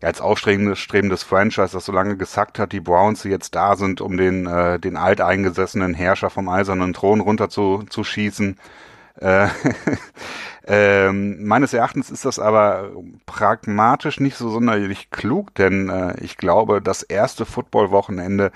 ja, 0.00 0.08
als 0.08 0.20
aufstrebendes 0.20 0.78
strebendes 0.78 1.24
Franchise, 1.24 1.72
das 1.72 1.84
so 1.84 1.92
lange 1.92 2.16
gesackt 2.16 2.58
hat, 2.60 2.72
die 2.72 2.80
Browns, 2.80 3.22
die 3.22 3.28
jetzt 3.28 3.56
da 3.56 3.74
sind, 3.74 4.00
um 4.00 4.16
den, 4.16 4.46
äh, 4.46 4.78
den 4.78 4.96
alteingesessenen 4.96 5.94
Herrscher 5.94 6.30
vom 6.30 6.48
eisernen 6.48 6.94
Thron 6.94 7.20
runter 7.20 7.50
zu, 7.50 7.84
zu 7.90 8.04
schießen. 8.04 8.56
Äh, 9.20 9.48
ähm, 10.68 11.44
meines 11.44 11.72
Erachtens 11.74 12.10
ist 12.10 12.24
das 12.24 12.38
aber 12.38 12.92
pragmatisch 13.26 14.20
nicht 14.20 14.36
so 14.36 14.48
sonderlich 14.48 15.10
klug, 15.10 15.54
denn 15.56 15.88
äh, 15.88 16.14
ich 16.20 16.36
glaube, 16.36 16.80
das 16.80 17.02
erste 17.02 17.44
Football-Wochenende 17.44 18.52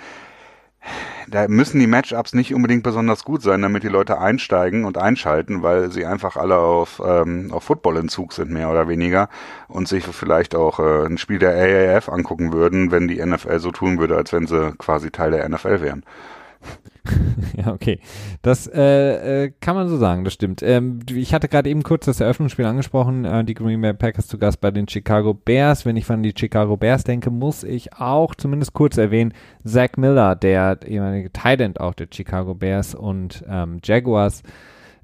da 1.29 1.49
müssen 1.49 1.81
die 1.81 1.87
Matchups 1.87 2.35
nicht 2.35 2.55
unbedingt 2.55 2.83
besonders 2.83 3.25
gut 3.25 3.43
sein, 3.43 3.63
damit 3.63 3.83
die 3.83 3.89
Leute 3.89 4.19
einsteigen 4.19 4.85
und 4.85 4.99
einschalten, 4.99 5.63
weil 5.63 5.91
sie 5.91 6.05
einfach 6.05 6.37
alle 6.37 6.57
auf, 6.57 7.01
ähm, 7.05 7.51
auf 7.53 7.65
Footballentzug 7.65 8.33
sind, 8.33 8.51
mehr 8.51 8.71
oder 8.71 8.89
weniger, 8.89 9.29
und 9.69 9.89
sich 9.89 10.05
vielleicht 10.05 10.55
auch 10.55 10.79
äh, 10.81 11.07
ein 11.07 11.19
Spiel 11.19 11.39
der 11.39 11.55
AAF 11.55 12.09
angucken 12.09 12.53
würden, 12.53 12.91
wenn 12.91 13.09
die 13.09 13.25
NFL 13.25 13.59
so 13.61 13.71
tun 13.71 13.99
würde, 13.99 14.17
als 14.17 14.33
wenn 14.33 14.47
sie 14.47 14.73
quasi 14.77 15.11
Teil 15.11 15.31
der 15.31 15.49
NFL 15.49 15.81
wären. 15.81 16.05
ja, 17.57 17.73
okay. 17.73 17.99
Das 18.43 18.67
äh, 18.67 19.45
äh, 19.45 19.53
kann 19.61 19.75
man 19.75 19.89
so 19.89 19.97
sagen, 19.97 20.25
das 20.25 20.33
stimmt. 20.33 20.63
Ähm, 20.63 21.01
ich 21.13 21.35
hatte 21.35 21.49
gerade 21.49 21.69
eben 21.69 21.83
kurz 21.83 22.07
das 22.07 22.21
Eröffnungsspiel 22.21 22.65
angesprochen, 22.65 23.25
äh, 23.25 23.45
die 23.45 23.55
Green 23.55 23.81
Bay 23.81 23.93
Packers 23.93 24.29
zu 24.29 24.39
Gast 24.39 24.61
bei 24.61 24.71
den 24.71 24.89
Chicago 24.89 25.35
Bears. 25.35 25.85
Wenn 25.85 25.97
ich 25.97 26.05
von 26.05 26.23
die 26.23 26.35
Chicago 26.37 26.77
Bears 26.77 27.05
denke, 27.05 27.31
muss 27.31 27.65
ich 27.65 27.95
auch 27.95 28.35
zumindest 28.35 28.73
kurz 28.73 28.97
erwähnen, 28.97 29.35
Zach 29.65 29.97
Miller, 29.97 30.37
der 30.37 30.79
ehemalige 30.87 31.33
Tight 31.33 31.81
auch 31.81 31.95
der 31.95 32.09
Chicago 32.13 32.55
Bears 32.55 32.95
und 32.95 33.45
ähm, 33.49 33.79
Jaguars, 33.83 34.43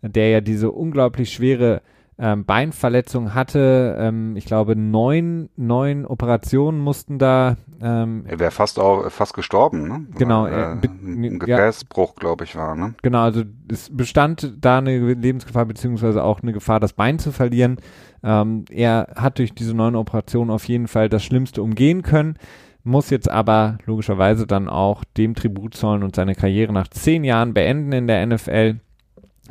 der 0.02 0.30
ja 0.30 0.40
diese 0.40 0.70
unglaublich 0.70 1.32
schwere 1.32 1.82
ähm, 2.20 2.44
Beinverletzung 2.44 3.34
hatte. 3.34 3.96
Ähm, 3.98 4.36
ich 4.36 4.44
glaube, 4.44 4.74
neun, 4.74 5.48
neun 5.56 6.04
Operationen 6.04 6.80
mussten 6.80 7.18
da. 7.18 7.56
Ähm, 7.80 8.24
er 8.26 8.40
wäre 8.40 8.50
fast 8.50 8.78
auch 8.80 9.08
fast 9.10 9.34
gestorben, 9.34 9.86
ne? 9.86 10.06
Genau. 10.16 10.44
Weil, 10.44 10.52
äh, 10.52 10.88
ein 11.04 11.38
Gefäßbruch, 11.38 12.14
ja, 12.16 12.20
glaube 12.20 12.44
ich, 12.44 12.56
war, 12.56 12.74
ne? 12.74 12.94
Genau, 13.02 13.20
also 13.20 13.44
es 13.70 13.94
bestand 13.94 14.54
da 14.60 14.78
eine 14.78 15.14
Lebensgefahr 15.14 15.64
beziehungsweise 15.66 16.24
auch 16.24 16.42
eine 16.42 16.52
Gefahr, 16.52 16.80
das 16.80 16.92
Bein 16.92 17.20
zu 17.20 17.30
verlieren. 17.30 17.76
Ähm, 18.24 18.64
er 18.68 19.08
hat 19.14 19.38
durch 19.38 19.54
diese 19.54 19.74
neuen 19.74 19.94
Operationen 19.94 20.50
auf 20.50 20.64
jeden 20.64 20.88
Fall 20.88 21.08
das 21.08 21.22
Schlimmste 21.22 21.62
umgehen 21.62 22.02
können 22.02 22.36
muss 22.84 23.10
jetzt 23.10 23.30
aber 23.30 23.76
logischerweise 23.84 24.46
dann 24.46 24.68
auch 24.68 25.04
dem 25.04 25.34
Tribut 25.34 25.74
zollen 25.74 26.02
und 26.02 26.16
seine 26.16 26.34
Karriere 26.34 26.72
nach 26.72 26.88
zehn 26.88 27.22
Jahren 27.22 27.52
beenden 27.52 27.92
in 27.92 28.06
der 28.06 28.26
NFL 28.26 28.76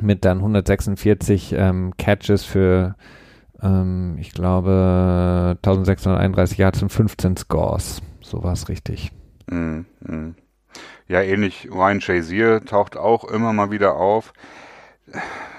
mit 0.00 0.24
dann 0.24 0.38
146 0.38 1.54
ähm, 1.56 1.94
Catches 1.96 2.44
für, 2.44 2.96
ähm, 3.62 4.16
ich 4.18 4.32
glaube, 4.32 5.56
1631 5.56 6.58
Yards 6.58 6.82
und 6.82 6.90
15 6.90 7.36
Scores. 7.36 8.02
So 8.20 8.42
war 8.42 8.52
es 8.52 8.68
richtig. 8.68 9.12
Mm, 9.50 9.80
mm. 10.00 10.34
Ja, 11.08 11.22
ähnlich 11.22 11.68
Ryan 11.72 12.00
Shazier 12.00 12.64
taucht 12.64 12.96
auch 12.96 13.24
immer 13.24 13.52
mal 13.52 13.70
wieder 13.70 13.96
auf. 13.96 14.32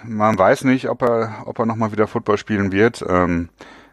Man 0.03 0.37
weiß 0.37 0.63
nicht, 0.65 0.89
ob 0.89 1.01
er, 1.01 1.43
ob 1.45 1.57
er 1.59 1.65
nochmal 1.65 1.91
wieder 1.91 2.07
Football 2.07 2.37
spielen 2.37 2.71
wird. 2.71 3.03
Ähm, 3.07 3.49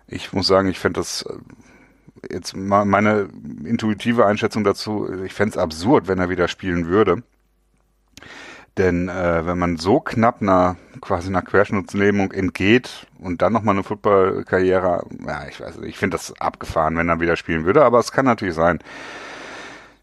ich 0.07 0.33
muss 0.33 0.47
sagen, 0.47 0.69
ich 0.69 0.79
fände 0.79 1.01
das 1.01 1.23
äh, 1.23 2.35
jetzt 2.35 2.55
meine 2.57 3.29
intuitive 3.65 4.27
Einschätzung 4.27 4.65
dazu, 4.65 5.09
ich 5.25 5.33
fände 5.33 5.51
es 5.51 5.59
absurd, 5.59 6.09
wenn 6.09 6.19
er 6.19 6.29
wieder 6.29 6.49
spielen 6.49 6.87
würde. 6.87 7.23
Denn 8.79 9.09
äh, 9.09 9.47
wenn 9.47 9.59
man 9.59 9.79
so 9.79 10.01
knapp 10.01 10.43
einer 10.43 10.77
quasi 11.01 11.29
einer 11.29 11.43
Querschnittslähmung 11.43 12.33
entgeht 12.33 13.07
und 13.19 13.41
dann 13.41 13.53
nochmal 13.53 13.75
eine 13.75 13.85
Footballkarriere, 13.85 15.07
ja, 15.27 15.49
ich 15.49 15.61
weiß, 15.61 15.79
ich 15.85 15.97
finde 15.97 16.17
das 16.17 16.39
abgefahren, 16.41 16.97
wenn 16.97 17.09
er 17.09 17.21
wieder 17.21 17.37
spielen 17.37 17.65
würde, 17.65 17.85
aber 17.85 17.99
es 17.99 18.13
kann 18.13 18.27
natürlich 18.27 18.55
sein. 18.55 18.81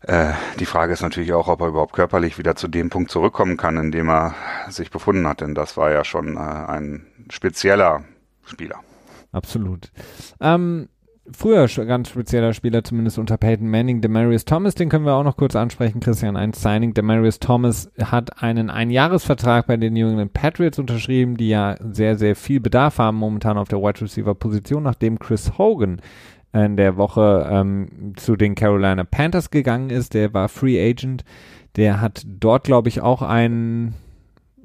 Äh, 0.02 0.34
die 0.60 0.66
Frage 0.66 0.94
ist 0.94 1.02
natürlich 1.02 1.34
auch, 1.34 1.48
ob 1.48 1.62
er 1.62 1.68
überhaupt 1.68 1.94
körperlich 1.94 2.38
wieder 2.38 2.56
zu 2.56 2.68
dem 2.68 2.90
Punkt 2.90 3.12
zurückkommen 3.12 3.58
kann, 3.58 3.78
in 3.78 3.92
dem 3.92 4.10
er 4.10 4.34
sich 4.70 4.90
befunden 4.90 5.28
hat, 5.28 5.42
denn 5.42 5.56
das 5.56 5.78
war 5.78 5.92
ja 5.92 6.04
schon 6.04 6.36
äh, 6.36 6.40
ein 6.40 7.06
spezieller 7.30 8.04
Spieler. 8.46 8.80
Absolut. 9.32 9.92
Ähm, 10.42 10.90
früher 11.32 11.68
ganz 11.86 12.10
spezieller 12.10 12.54
Spieler, 12.54 12.84
zumindest 12.84 13.18
unter 13.18 13.38
Peyton 13.38 13.70
Manning, 13.70 14.02
Demarius 14.02 14.46
Thomas, 14.46 14.76
den 14.76 14.90
können 14.90 15.06
wir 15.06 15.14
auch 15.14 15.24
noch 15.24 15.38
kurz 15.38 15.56
ansprechen, 15.56 16.00
Christian, 16.00 16.36
ein 16.36 16.54
Signing. 16.54 16.94
Demarius 16.94 17.40
Thomas 17.40 17.92
hat 18.02 18.42
einen 18.42 18.70
Einjahresvertrag 18.70 19.68
bei 19.68 19.78
den 19.78 19.94
New 19.94 20.10
England 20.10 20.34
Patriots 20.34 20.80
unterschrieben, 20.80 21.38
die 21.38 21.50
ja 21.50 21.76
sehr, 21.80 22.18
sehr 22.18 22.36
viel 22.36 22.60
Bedarf 22.60 22.98
haben 22.98 23.18
momentan 23.18 23.58
auf 23.58 23.70
der 23.70 23.80
Wide 23.80 24.02
Receiver 24.02 24.36
Position, 24.36 24.84
nachdem 24.84 25.20
Chris 25.20 25.58
Hogan 25.58 26.02
in 26.52 26.78
der 26.78 26.98
Woche 26.98 27.48
ähm, 27.50 28.14
zu 28.16 28.36
den 28.36 28.54
Carolina 28.54 29.04
Panthers 29.04 29.50
gegangen 29.50 29.90
ist. 29.90 30.14
Der 30.14 30.34
war 30.34 30.50
Free 30.50 30.80
Agent. 30.80 31.24
Der 31.76 32.00
hat 32.00 32.22
dort, 32.28 32.66
glaube 32.66 32.90
ich, 32.90 33.02
auch 33.02 33.24
einen 33.24 33.96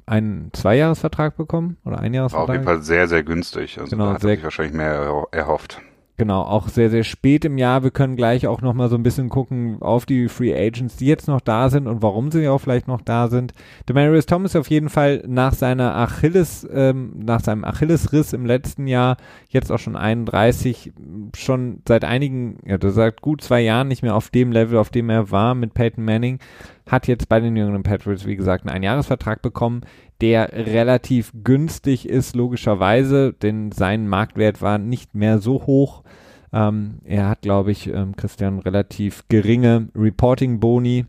einen 0.05 0.51
Zweijahresvertrag 0.53 1.37
bekommen 1.37 1.77
oder 1.85 1.99
ein 1.99 2.13
Jahresvertrag? 2.13 2.47
War 2.47 2.55
auf 2.55 2.55
jeden 2.55 2.65
Fall 2.65 2.81
sehr, 2.81 3.07
sehr 3.07 3.23
günstig. 3.23 3.77
Also 3.79 3.91
genau, 3.91 4.07
da 4.07 4.13
hat 4.13 4.23
er 4.23 4.29
sich 4.29 4.43
wahrscheinlich 4.43 4.75
mehr 4.75 5.27
erhofft. 5.31 5.81
Genau, 6.19 6.41
auch 6.41 6.67
sehr, 6.67 6.89
sehr 6.89 7.05
spät 7.05 7.45
im 7.45 7.57
Jahr. 7.57 7.81
Wir 7.81 7.91
können 7.91 8.17
gleich 8.17 8.45
auch 8.45 8.61
nochmal 8.61 8.89
so 8.89 8.97
ein 8.97 9.03
bisschen 9.03 9.29
gucken 9.29 9.81
auf 9.81 10.05
die 10.05 10.27
Free 10.27 10.53
Agents, 10.53 10.97
die 10.97 11.05
jetzt 11.05 11.29
noch 11.29 11.39
da 11.39 11.69
sind 11.69 11.87
und 11.87 12.01
warum 12.01 12.29
sie 12.29 12.45
auch 12.49 12.57
vielleicht 12.57 12.89
noch 12.89 12.99
da 12.99 13.29
sind. 13.29 13.53
Demarius 13.87 14.25
Thomas 14.25 14.53
auf 14.57 14.69
jeden 14.69 14.89
Fall 14.89 15.23
nach 15.25 15.53
seiner 15.53 15.95
Achilles, 15.95 16.67
ähm, 16.73 17.13
nach 17.15 17.39
seinem 17.39 17.63
Achillesriss 17.63 18.33
im 18.33 18.45
letzten 18.45 18.85
Jahr, 18.85 19.15
jetzt 19.47 19.71
auch 19.71 19.79
schon 19.79 19.95
31, 19.95 20.91
schon 21.37 21.83
seit 21.87 22.03
einigen, 22.03 22.57
ja, 22.65 22.77
du 22.77 22.89
sagst 22.89 23.21
gut 23.21 23.41
zwei 23.41 23.61
Jahren 23.61 23.87
nicht 23.87 24.03
mehr 24.03 24.15
auf 24.15 24.27
dem 24.29 24.51
Level, 24.51 24.77
auf 24.77 24.89
dem 24.89 25.09
er 25.09 25.31
war 25.31 25.55
mit 25.55 25.73
Peyton 25.73 26.03
Manning, 26.03 26.39
hat 26.85 27.07
jetzt 27.07 27.29
bei 27.29 27.39
den 27.39 27.55
jüngeren 27.55 27.83
Patriots, 27.83 28.25
wie 28.25 28.35
gesagt, 28.35 28.65
einen 28.65 28.75
Einjahresvertrag 28.75 29.41
bekommen 29.41 29.83
der 30.21 30.51
relativ 30.51 31.31
günstig 31.43 32.07
ist, 32.07 32.35
logischerweise, 32.35 33.33
denn 33.33 33.71
sein 33.71 34.07
Marktwert 34.07 34.61
war 34.61 34.77
nicht 34.77 35.15
mehr 35.15 35.39
so 35.39 35.65
hoch. 35.65 36.03
Ähm, 36.51 36.99
er 37.03 37.29
hat, 37.29 37.41
glaube 37.41 37.71
ich, 37.71 37.87
ähm, 37.87 38.15
Christian, 38.15 38.59
relativ 38.59 39.23
geringe 39.27 39.89
Reporting-Boni 39.95 41.05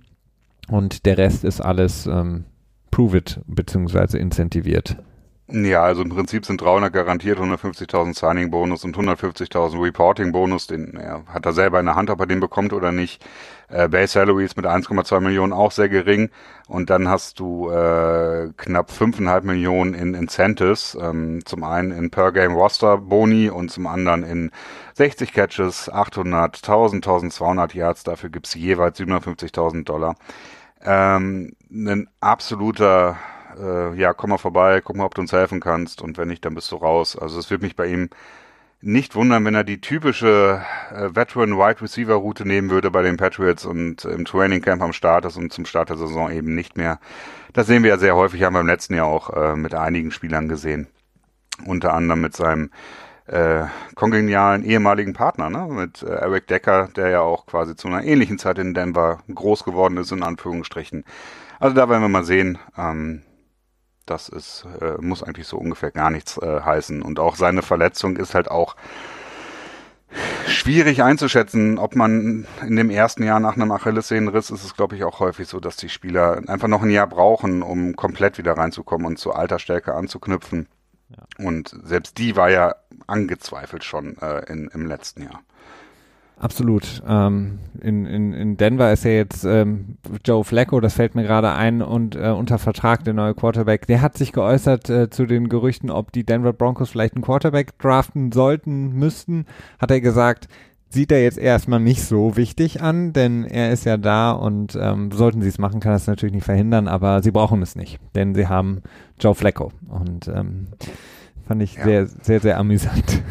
und 0.69 1.07
der 1.07 1.19
Rest 1.19 1.45
ist 1.45 1.61
alles 1.61 2.07
ähm, 2.07 2.45
Prove 2.91 3.19
It 3.19 3.41
beziehungsweise 3.47 4.19
incentiviert. 4.19 4.97
Ja, 5.53 5.83
also 5.83 6.03
im 6.03 6.11
Prinzip 6.11 6.47
sind 6.47 6.61
300 6.61 6.93
garantiert, 6.93 7.39
150.000 7.39 8.17
Signing-Bonus 8.17 8.85
und 8.85 8.97
150.000 8.97 9.83
Reporting-Bonus. 9.83 10.69
Den 10.69 10.95
er 10.95 11.25
hat 11.27 11.45
er 11.45 11.53
selber 11.53 11.81
in 11.81 11.87
der 11.87 11.97
Hand, 11.97 12.09
ob 12.09 12.21
er 12.21 12.27
den 12.27 12.39
bekommt 12.39 12.73
oder 12.73 12.93
nicht. 12.93 13.25
Äh, 13.69 13.89
Base 13.89 14.13
Salary 14.13 14.45
ist 14.45 14.57
mit 14.57 14.67
1,2 14.67 15.19
Millionen 15.19 15.53
auch 15.53 15.73
sehr 15.73 15.89
gering. 15.89 16.31
Und 16.69 16.89
dann 16.89 17.09
hast 17.09 17.41
du 17.41 17.69
äh, 17.69 18.51
knapp 18.57 18.91
5,5 18.91 19.43
Millionen 19.43 19.95
in 19.95 20.15
Incentives. 20.15 20.97
Ähm, 21.01 21.45
zum 21.45 21.65
einen 21.65 21.91
in 21.91 22.11
Per-Game-Roster-Boni 22.11 23.51
und 23.51 23.73
zum 23.73 23.89
anderen 23.89 24.23
in 24.23 24.53
60 24.95 25.33
Catches, 25.33 25.89
800, 25.89 26.59
1000, 26.59 27.05
1200 27.05 27.75
Yards. 27.75 28.05
Dafür 28.05 28.31
gibt's 28.31 28.55
jeweils 28.55 29.01
750.000 29.01 29.83
Dollar. 29.85 30.15
Ähm, 30.85 31.57
ein 31.71 32.09
absoluter 32.21 33.17
äh, 33.61 33.95
ja, 33.95 34.13
komm 34.13 34.31
mal 34.31 34.39
vorbei, 34.39 34.81
guck 34.83 34.97
mal, 34.97 35.05
ob 35.05 35.15
du 35.15 35.21
uns 35.21 35.33
helfen 35.33 35.61
kannst 35.61 36.03
und 36.03 36.19
wenn 36.19 36.29
nicht, 36.29 36.45
dann 36.45 36.55
bist 36.55 36.71
du 36.73 36.77
raus. 36.77 37.17
Also 37.17 37.39
es 37.39 37.51
wird 37.51 37.63
mich 37.63 37.77
bei 37.77 37.87
ihm 37.87 38.11
nicht 38.83 39.15
wundern, 39.15 39.45
wenn 39.45 39.55
er 39.55 39.65
die 39.65 39.81
typische 39.81 40.63
äh, 40.91 41.15
Veteran 41.15 41.59
Wide 41.59 41.83
Receiver 41.83 42.15
Route 42.15 42.47
nehmen 42.47 42.71
würde 42.71 42.91
bei 42.91 43.03
den 43.03 43.19
Patriots 43.19 43.67
und 43.67 44.05
im 44.05 44.25
Training 44.25 44.63
Camp 44.63 44.83
am 44.83 44.93
Start 44.93 45.27
ist 45.27 45.37
und 45.37 45.53
zum 45.53 45.67
Start 45.67 45.91
der 45.91 45.99
Saison 45.99 46.31
eben 46.31 46.55
nicht 46.55 46.77
mehr. 46.77 46.99
Das 47.53 47.67
sehen 47.67 47.83
wir 47.83 47.91
ja 47.91 47.99
sehr 47.99 48.17
häufig, 48.17 48.43
haben 48.43 48.55
wir 48.55 48.61
im 48.61 48.67
letzten 48.67 48.95
Jahr 48.95 49.07
auch 49.07 49.31
äh, 49.31 49.57
mit 49.57 49.75
einigen 49.75 50.11
Spielern 50.11 50.49
gesehen. 50.49 50.87
Unter 51.67 51.93
anderem 51.93 52.23
mit 52.23 52.35
seinem 52.35 52.71
äh, 53.27 53.65
kongenialen 53.95 54.65
ehemaligen 54.65 55.13
Partner, 55.13 55.51
ne? 55.51 55.67
mit 55.69 56.03
äh, 56.03 56.07
Eric 56.07 56.47
Decker, 56.47 56.89
der 56.97 57.11
ja 57.11 57.21
auch 57.21 57.45
quasi 57.45 57.77
zu 57.77 57.87
einer 57.87 58.03
ähnlichen 58.03 58.39
Zeit 58.39 58.59
in 58.59 58.73
Denver 58.73 59.19
groß 59.33 59.65
geworden 59.65 59.99
ist, 59.99 60.11
in 60.11 60.23
Anführungsstrichen. 60.23 61.05
Also 61.59 61.77
da 61.77 61.89
werden 61.91 62.03
wir 62.03 62.09
mal 62.09 62.25
sehen. 62.25 62.59
Ähm, 62.79 63.23
das 64.11 64.29
ist, 64.29 64.67
äh, 64.81 65.01
muss 65.01 65.23
eigentlich 65.23 65.47
so 65.47 65.57
ungefähr 65.57 65.91
gar 65.91 66.11
nichts 66.11 66.37
äh, 66.39 66.61
heißen. 66.61 67.03
Und 67.03 67.19
auch 67.19 67.37
seine 67.37 67.63
Verletzung 67.63 68.17
ist 68.17 68.35
halt 68.35 68.51
auch 68.51 68.77
schwierig 70.47 71.03
einzuschätzen, 71.03 71.79
ob 71.79 71.95
man 71.95 72.47
in 72.67 72.77
dem 72.77 72.91
ersten 72.91 73.23
Jahr 73.23 73.41
nach 73.41 73.55
einem 73.55 73.71
Achillessehnenriss 73.71 74.51
ist 74.51 74.65
es, 74.65 74.75
glaube 74.75 74.97
ich, 74.97 75.05
auch 75.05 75.21
häufig 75.21 75.49
so, 75.49 75.61
dass 75.61 75.77
die 75.77 75.89
Spieler 75.89 76.43
einfach 76.49 76.69
noch 76.69 76.83
ein 76.83 76.91
Jahr 76.91 77.07
brauchen, 77.07 77.63
um 77.63 77.95
komplett 77.95 78.37
wieder 78.39 78.57
reinzukommen 78.57 79.07
und 79.07 79.19
zur 79.19 79.39
Altersstärke 79.39 79.95
anzuknüpfen. 79.95 80.67
Ja. 81.09 81.47
Und 81.47 81.75
selbst 81.85 82.19
die 82.19 82.37
war 82.37 82.51
ja 82.51 82.75
angezweifelt 83.07 83.85
schon 83.85 84.17
äh, 84.19 84.51
in, 84.51 84.69
im 84.69 84.87
letzten 84.87 85.23
Jahr. 85.23 85.41
Absolut. 86.41 87.03
Ähm, 87.07 87.59
in, 87.83 88.07
in, 88.07 88.33
in 88.33 88.57
Denver 88.57 88.91
ist 88.91 89.05
ja 89.05 89.11
jetzt 89.11 89.45
ähm, 89.45 89.99
Joe 90.25 90.43
Flacco, 90.43 90.81
das 90.81 90.95
fällt 90.95 91.15
mir 91.15 91.23
gerade 91.23 91.53
ein, 91.53 91.83
und 91.83 92.17
äh, 92.17 92.31
unter 92.31 92.59
Vertrag 92.59 93.05
der 93.05 93.13
neue 93.13 93.35
Quarterback. 93.35 93.87
Der 93.87 94.01
hat 94.01 94.17
sich 94.17 94.33
geäußert 94.33 94.89
äh, 94.89 95.11
zu 95.11 95.27
den 95.27 95.51
Gerüchten, 95.51 95.91
ob 95.91 96.13
die 96.13 96.25
Denver 96.25 96.55
Broncos 96.55 96.89
vielleicht 96.89 97.15
einen 97.15 97.25
Quarterback 97.25 97.79
draften 97.79 98.33
sollten, 98.33 98.95
müssten. 98.95 99.45
Hat 99.79 99.91
er 99.91 100.01
gesagt, 100.01 100.49
sieht 100.89 101.13
er 101.13 101.23
jetzt 101.23 101.37
erstmal 101.37 101.79
nicht 101.79 102.03
so 102.03 102.39
wichtig 102.39 102.81
an, 102.81 103.13
denn 103.13 103.45
er 103.45 103.71
ist 103.71 103.85
ja 103.85 103.99
da 103.99 104.33
und 104.33 104.79
ähm, 104.81 105.13
sollten 105.13 105.43
sie 105.43 105.49
es 105.49 105.59
machen, 105.59 105.81
kann 105.81 105.93
das 105.93 106.07
natürlich 106.07 106.35
nicht 106.35 106.45
verhindern, 106.45 106.89
aber 106.89 107.23
sie 107.23 107.33
brauchen 107.33 107.61
es 107.61 107.77
nicht, 107.77 108.01
denn 108.15 108.35
sie 108.35 108.49
haben 108.49 108.81
Joe 109.21 109.35
Flacco 109.35 109.73
und 109.89 110.27
ähm, 110.29 110.69
fand 111.47 111.63
ich 111.63 111.75
ja. 111.75 111.85
sehr, 111.85 112.07
sehr, 112.07 112.41
sehr 112.41 112.59
amüsant. 112.59 113.23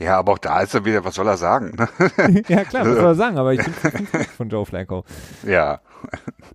Ja, 0.00 0.18
aber 0.18 0.32
auch 0.32 0.38
da 0.38 0.60
ist 0.60 0.74
er 0.74 0.84
wieder, 0.84 1.04
was 1.04 1.14
soll 1.14 1.26
er 1.26 1.36
sagen? 1.36 1.76
Ne? 1.76 2.42
ja, 2.48 2.64
klar, 2.64 2.86
was 2.86 2.96
soll 2.96 3.04
er 3.04 3.14
sagen, 3.14 3.38
aber 3.38 3.54
ich 3.54 3.62
bin 3.64 4.06
von 4.36 4.48
Joe 4.48 4.66
Flacco. 4.66 5.04
Ja. 5.46 5.80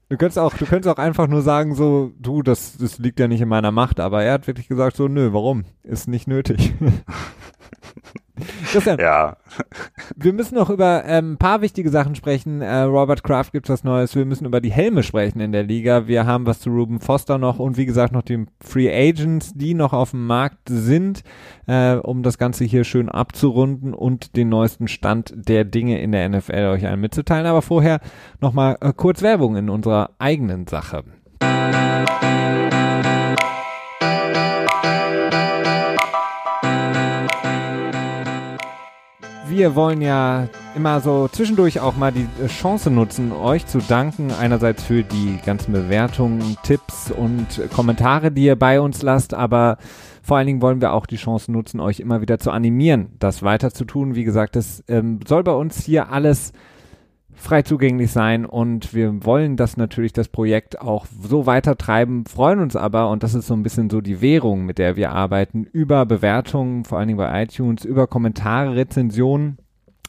Du 0.09 0.17
könntest 0.17 0.37
auch, 0.37 0.53
du 0.53 0.65
könntest 0.65 0.93
auch 0.93 1.01
einfach 1.01 1.27
nur 1.27 1.41
sagen, 1.41 1.73
so, 1.75 2.11
du, 2.19 2.43
das, 2.43 2.77
das 2.77 2.99
liegt 2.99 3.19
ja 3.19 3.27
nicht 3.27 3.41
in 3.41 3.49
meiner 3.49 3.71
Macht, 3.71 3.99
aber 3.99 4.23
er 4.23 4.33
hat 4.33 4.47
wirklich 4.47 4.67
gesagt, 4.67 4.95
so, 4.95 5.07
nö, 5.07 5.33
warum? 5.33 5.65
Ist 5.83 6.07
nicht 6.07 6.27
nötig. 6.27 6.73
Christian, 8.71 8.97
ja. 8.99 9.37
wir 10.15 10.33
müssen 10.33 10.55
noch 10.55 10.69
über 10.69 11.03
ähm, 11.05 11.33
ein 11.33 11.37
paar 11.37 11.61
wichtige 11.61 11.89
Sachen 11.89 12.15
sprechen. 12.15 12.61
Äh, 12.61 12.81
Robert 12.81 13.23
Kraft 13.23 13.51
gibt 13.51 13.69
was 13.69 13.83
Neues. 13.83 14.15
Wir 14.15 14.25
müssen 14.25 14.45
über 14.45 14.61
die 14.61 14.71
Helme 14.71 15.03
sprechen 15.03 15.39
in 15.39 15.51
der 15.51 15.63
Liga. 15.63 16.07
Wir 16.07 16.25
haben 16.25 16.45
was 16.45 16.59
zu 16.59 16.69
Ruben 16.69 16.99
Foster 16.99 17.37
noch 17.37 17.59
und 17.59 17.77
wie 17.77 17.85
gesagt 17.85 18.13
noch 18.13 18.21
die 18.21 18.45
Free 18.61 18.89
Agents, 18.89 19.53
die 19.53 19.73
noch 19.73 19.93
auf 19.93 20.11
dem 20.11 20.25
Markt 20.25 20.69
sind, 20.69 21.23
äh, 21.67 21.95
um 21.95 22.23
das 22.23 22.37
Ganze 22.37 22.63
hier 22.63 22.83
schön 22.83 23.09
abzurunden 23.09 23.93
und 23.93 24.35
den 24.35 24.49
neuesten 24.49 24.87
Stand 24.87 25.33
der 25.35 25.65
Dinge 25.65 26.01
in 26.01 26.11
der 26.11 26.27
NFL 26.29 26.71
euch 26.73 26.87
allen 26.87 27.01
mitzuteilen. 27.01 27.45
Aber 27.45 27.61
vorher 27.61 27.99
nochmal 28.39 28.77
äh, 28.81 28.93
kurz 28.95 29.21
Werbung 29.21 29.55
in 29.57 29.69
unserer 29.69 30.11
eigenen 30.19 30.67
Sache. 30.67 31.03
Wir 39.51 39.75
wollen 39.75 40.01
ja 40.01 40.47
immer 40.75 41.01
so 41.01 41.27
zwischendurch 41.27 41.81
auch 41.81 41.97
mal 41.97 42.13
die 42.13 42.25
Chance 42.47 42.89
nutzen, 42.89 43.33
euch 43.33 43.67
zu 43.67 43.79
danken. 43.79 44.31
Einerseits 44.31 44.81
für 44.81 45.03
die 45.03 45.39
ganzen 45.45 45.73
Bewertungen, 45.73 46.57
Tipps 46.63 47.11
und 47.11 47.47
Kommentare, 47.75 48.31
die 48.31 48.45
ihr 48.45 48.55
bei 48.55 48.79
uns 48.79 49.01
lasst, 49.01 49.33
aber 49.33 49.77
vor 50.23 50.37
allen 50.37 50.47
Dingen 50.47 50.61
wollen 50.61 50.79
wir 50.79 50.93
auch 50.93 51.05
die 51.05 51.17
Chance 51.17 51.51
nutzen, 51.51 51.81
euch 51.81 51.99
immer 51.99 52.21
wieder 52.21 52.39
zu 52.39 52.51
animieren, 52.51 53.09
das 53.19 53.43
weiter 53.43 53.71
zu 53.71 53.83
tun. 53.83 54.15
Wie 54.15 54.23
gesagt, 54.23 54.55
das 54.55 54.85
ähm, 54.87 55.19
soll 55.27 55.43
bei 55.43 55.53
uns 55.53 55.83
hier 55.83 56.09
alles 56.11 56.53
frei 57.41 57.63
zugänglich 57.63 58.11
sein 58.11 58.45
und 58.45 58.93
wir 58.93 59.25
wollen 59.25 59.57
das 59.57 59.75
natürlich, 59.75 60.13
das 60.13 60.27
Projekt 60.27 60.79
auch 60.79 61.05
so 61.07 61.45
weiter 61.45 61.77
treiben, 61.77 62.25
freuen 62.25 62.59
uns 62.59 62.75
aber, 62.75 63.09
und 63.09 63.23
das 63.23 63.33
ist 63.33 63.47
so 63.47 63.53
ein 63.53 63.63
bisschen 63.63 63.89
so 63.89 63.99
die 63.99 64.21
Währung, 64.21 64.65
mit 64.65 64.77
der 64.77 64.95
wir 64.95 65.11
arbeiten, 65.11 65.63
über 65.63 66.05
Bewertungen, 66.05 66.85
vor 66.85 66.99
allen 66.99 67.07
Dingen 67.07 67.17
bei 67.17 67.43
iTunes, 67.43 67.83
über 67.83 68.07
Kommentare, 68.07 68.75
Rezensionen, 68.75 69.57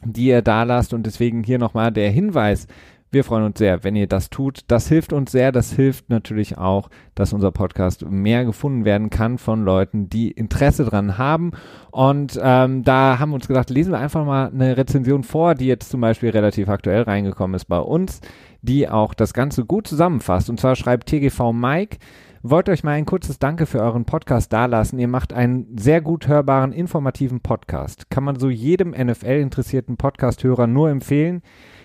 die 0.04 0.26
ihr 0.26 0.42
da 0.42 0.64
lasst. 0.64 0.92
Und 0.92 1.06
deswegen 1.06 1.42
hier 1.42 1.58
nochmal 1.58 1.90
der 1.90 2.10
Hinweis, 2.10 2.66
wir 3.12 3.24
freuen 3.24 3.44
uns 3.44 3.58
sehr, 3.58 3.84
wenn 3.84 3.94
ihr 3.94 4.06
das 4.06 4.30
tut. 4.30 4.60
Das 4.68 4.88
hilft 4.88 5.12
uns 5.12 5.30
sehr. 5.30 5.52
Das 5.52 5.72
hilft 5.72 6.08
natürlich 6.08 6.56
auch, 6.56 6.88
dass 7.14 7.34
unser 7.34 7.52
Podcast 7.52 8.06
mehr 8.08 8.46
gefunden 8.46 8.86
werden 8.86 9.10
kann 9.10 9.36
von 9.36 9.64
Leuten, 9.64 10.08
die 10.08 10.30
Interesse 10.30 10.86
dran 10.86 11.18
haben. 11.18 11.52
Und 11.90 12.40
ähm, 12.42 12.82
da 12.84 13.18
haben 13.18 13.30
wir 13.30 13.34
uns 13.34 13.48
gedacht, 13.48 13.68
lesen 13.68 13.92
wir 13.92 13.98
einfach 13.98 14.24
mal 14.24 14.48
eine 14.48 14.78
Rezension 14.78 15.24
vor, 15.24 15.54
die 15.54 15.66
jetzt 15.66 15.90
zum 15.90 16.00
Beispiel 16.00 16.30
relativ 16.30 16.70
aktuell 16.70 17.02
reingekommen 17.02 17.54
ist 17.54 17.66
bei 17.66 17.78
uns, 17.78 18.22
die 18.62 18.88
auch 18.88 19.12
das 19.12 19.34
Ganze 19.34 19.66
gut 19.66 19.86
zusammenfasst. 19.86 20.48
Und 20.48 20.58
zwar 20.58 20.74
schreibt 20.74 21.08
TGV 21.10 21.52
Mike, 21.52 21.98
wollte 22.42 22.72
euch 22.72 22.82
mal 22.82 22.92
ein 22.92 23.06
kurzes 23.06 23.38
Danke 23.38 23.66
für 23.66 23.80
euren 23.80 24.06
Podcast 24.06 24.52
dalassen. 24.52 24.98
Ihr 24.98 25.06
macht 25.06 25.34
einen 25.34 25.76
sehr 25.78 26.00
gut 26.00 26.28
hörbaren, 26.28 26.72
informativen 26.72 27.40
Podcast. 27.40 28.08
Kann 28.10 28.24
man 28.24 28.38
so 28.38 28.48
jedem 28.48 28.90
NFL-interessierten 28.90 29.98
Podcast-Hörer 29.98 30.66
nur 30.66 30.88
empfehlen. 30.88 31.42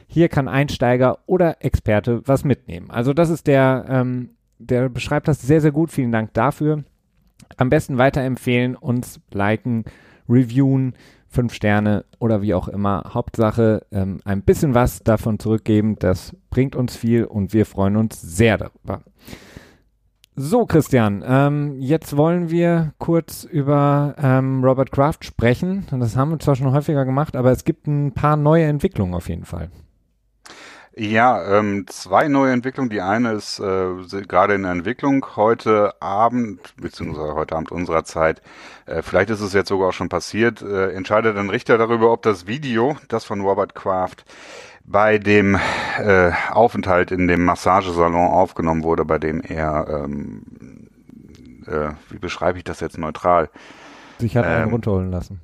Hier 0.08 0.30
kann 0.30 0.48
Einsteiger 0.48 1.20
oder 1.26 1.64
Experte 1.64 2.22
was 2.26 2.44
mitnehmen. 2.44 2.90
Also 2.90 3.14
das 3.14 3.30
ist 3.30 3.48
der, 3.48 3.86
ähm, 3.90 4.32
der 4.58 4.90
beschreibt 4.90 5.28
das 5.28 5.42
sehr, 5.42 5.62
sehr 5.62 5.72
gut. 5.72 5.92
Vielen 5.92 6.12
Dank 6.12 6.34
dafür. 6.34 6.84
Am 7.58 7.70
besten 7.70 7.98
weiterempfehlen, 7.98 8.76
uns 8.76 9.20
liken, 9.32 9.86
reviewen, 10.28 10.94
fünf 11.28 11.54
Sterne 11.54 12.06
oder 12.20 12.42
wie 12.42 12.54
auch 12.54 12.68
immer. 12.68 13.04
Hauptsache 13.14 13.86
ähm, 13.92 14.20
ein 14.26 14.42
bisschen 14.42 14.74
was 14.74 15.04
davon 15.04 15.40
zurückgeben, 15.40 15.98
das 16.00 16.36
bringt 16.50 16.76
uns 16.76 16.96
viel 16.96 17.26
und 17.26 17.54
wir 17.54 17.66
freuen 17.66 17.98
uns 17.98 18.22
sehr 18.22 18.58
darüber. 18.58 19.04
So, 20.36 20.66
Christian, 20.68 21.24
ähm, 21.28 21.80
jetzt 21.80 22.16
wollen 22.16 22.52
wir 22.52 22.94
kurz 23.00 23.44
über 23.44 24.14
ähm, 24.20 24.64
Robert 24.64 24.92
Kraft 24.92 25.26
sprechen. 25.26 25.88
Das 25.92 26.16
haben 26.16 26.30
wir 26.30 26.40
zwar 26.40 26.56
schon 26.56 26.72
häufiger 26.72 27.06
gemacht, 27.06 27.36
aber 27.36 27.52
es 27.52 27.66
gibt 27.66 27.88
ein 27.88 28.12
paar 28.14 28.38
neue 28.38 28.66
Entwicklungen 28.66 29.16
auf 29.16 29.30
jeden 29.30 29.46
Fall. 29.46 29.72
Ja, 31.00 31.60
ähm, 31.60 31.86
zwei 31.88 32.28
neue 32.28 32.52
Entwicklungen. 32.54 32.90
Die 32.90 33.02
eine 33.02 33.34
ist 33.34 33.60
äh, 33.60 34.22
gerade 34.28 34.56
in 34.56 34.64
der 34.64 34.72
Entwicklung 34.72 35.24
heute 35.36 35.94
Abend, 36.02 36.74
beziehungsweise 36.78 37.36
heute 37.36 37.56
Abend 37.56 37.72
unserer 37.72 38.04
Zeit, 38.04 38.42
äh, 38.88 39.04
vielleicht 39.04 39.30
ist 39.30 39.42
es 39.42 39.54
jetzt 39.54 39.70
sogar 39.70 39.90
auch 39.90 39.94
schon 39.94 40.10
passiert, 40.10 40.64
äh, 40.64 40.92
entscheidet 40.94 41.38
ein 41.38 41.52
Richter 41.52 41.78
darüber, 41.78 42.12
ob 42.12 42.24
das 42.24 42.48
Video, 42.48 42.98
das 43.10 43.26
von 43.26 43.42
Robert 43.42 43.76
Kraft, 43.76 44.26
bei 44.86 45.20
dem 45.20 45.60
äh, 46.00 46.32
Aufenthalt 46.50 47.12
in 47.12 47.28
dem 47.28 47.46
Massagesalon 47.46 48.16
aufgenommen 48.16 48.84
wurde, 48.84 49.06
bei 49.06 49.20
dem 49.20 49.42
er, 49.42 50.04
ähm, 50.04 50.88
äh, 51.68 51.90
wie 52.10 52.18
beschreibe 52.18 52.58
ich 52.58 52.64
das 52.64 52.80
jetzt 52.80 52.98
neutral? 52.98 53.52
Sich 54.18 54.36
hat 54.36 54.46
einen 54.46 54.64
ähm, 54.64 54.72
runterholen 54.72 55.12
lassen 55.12 55.42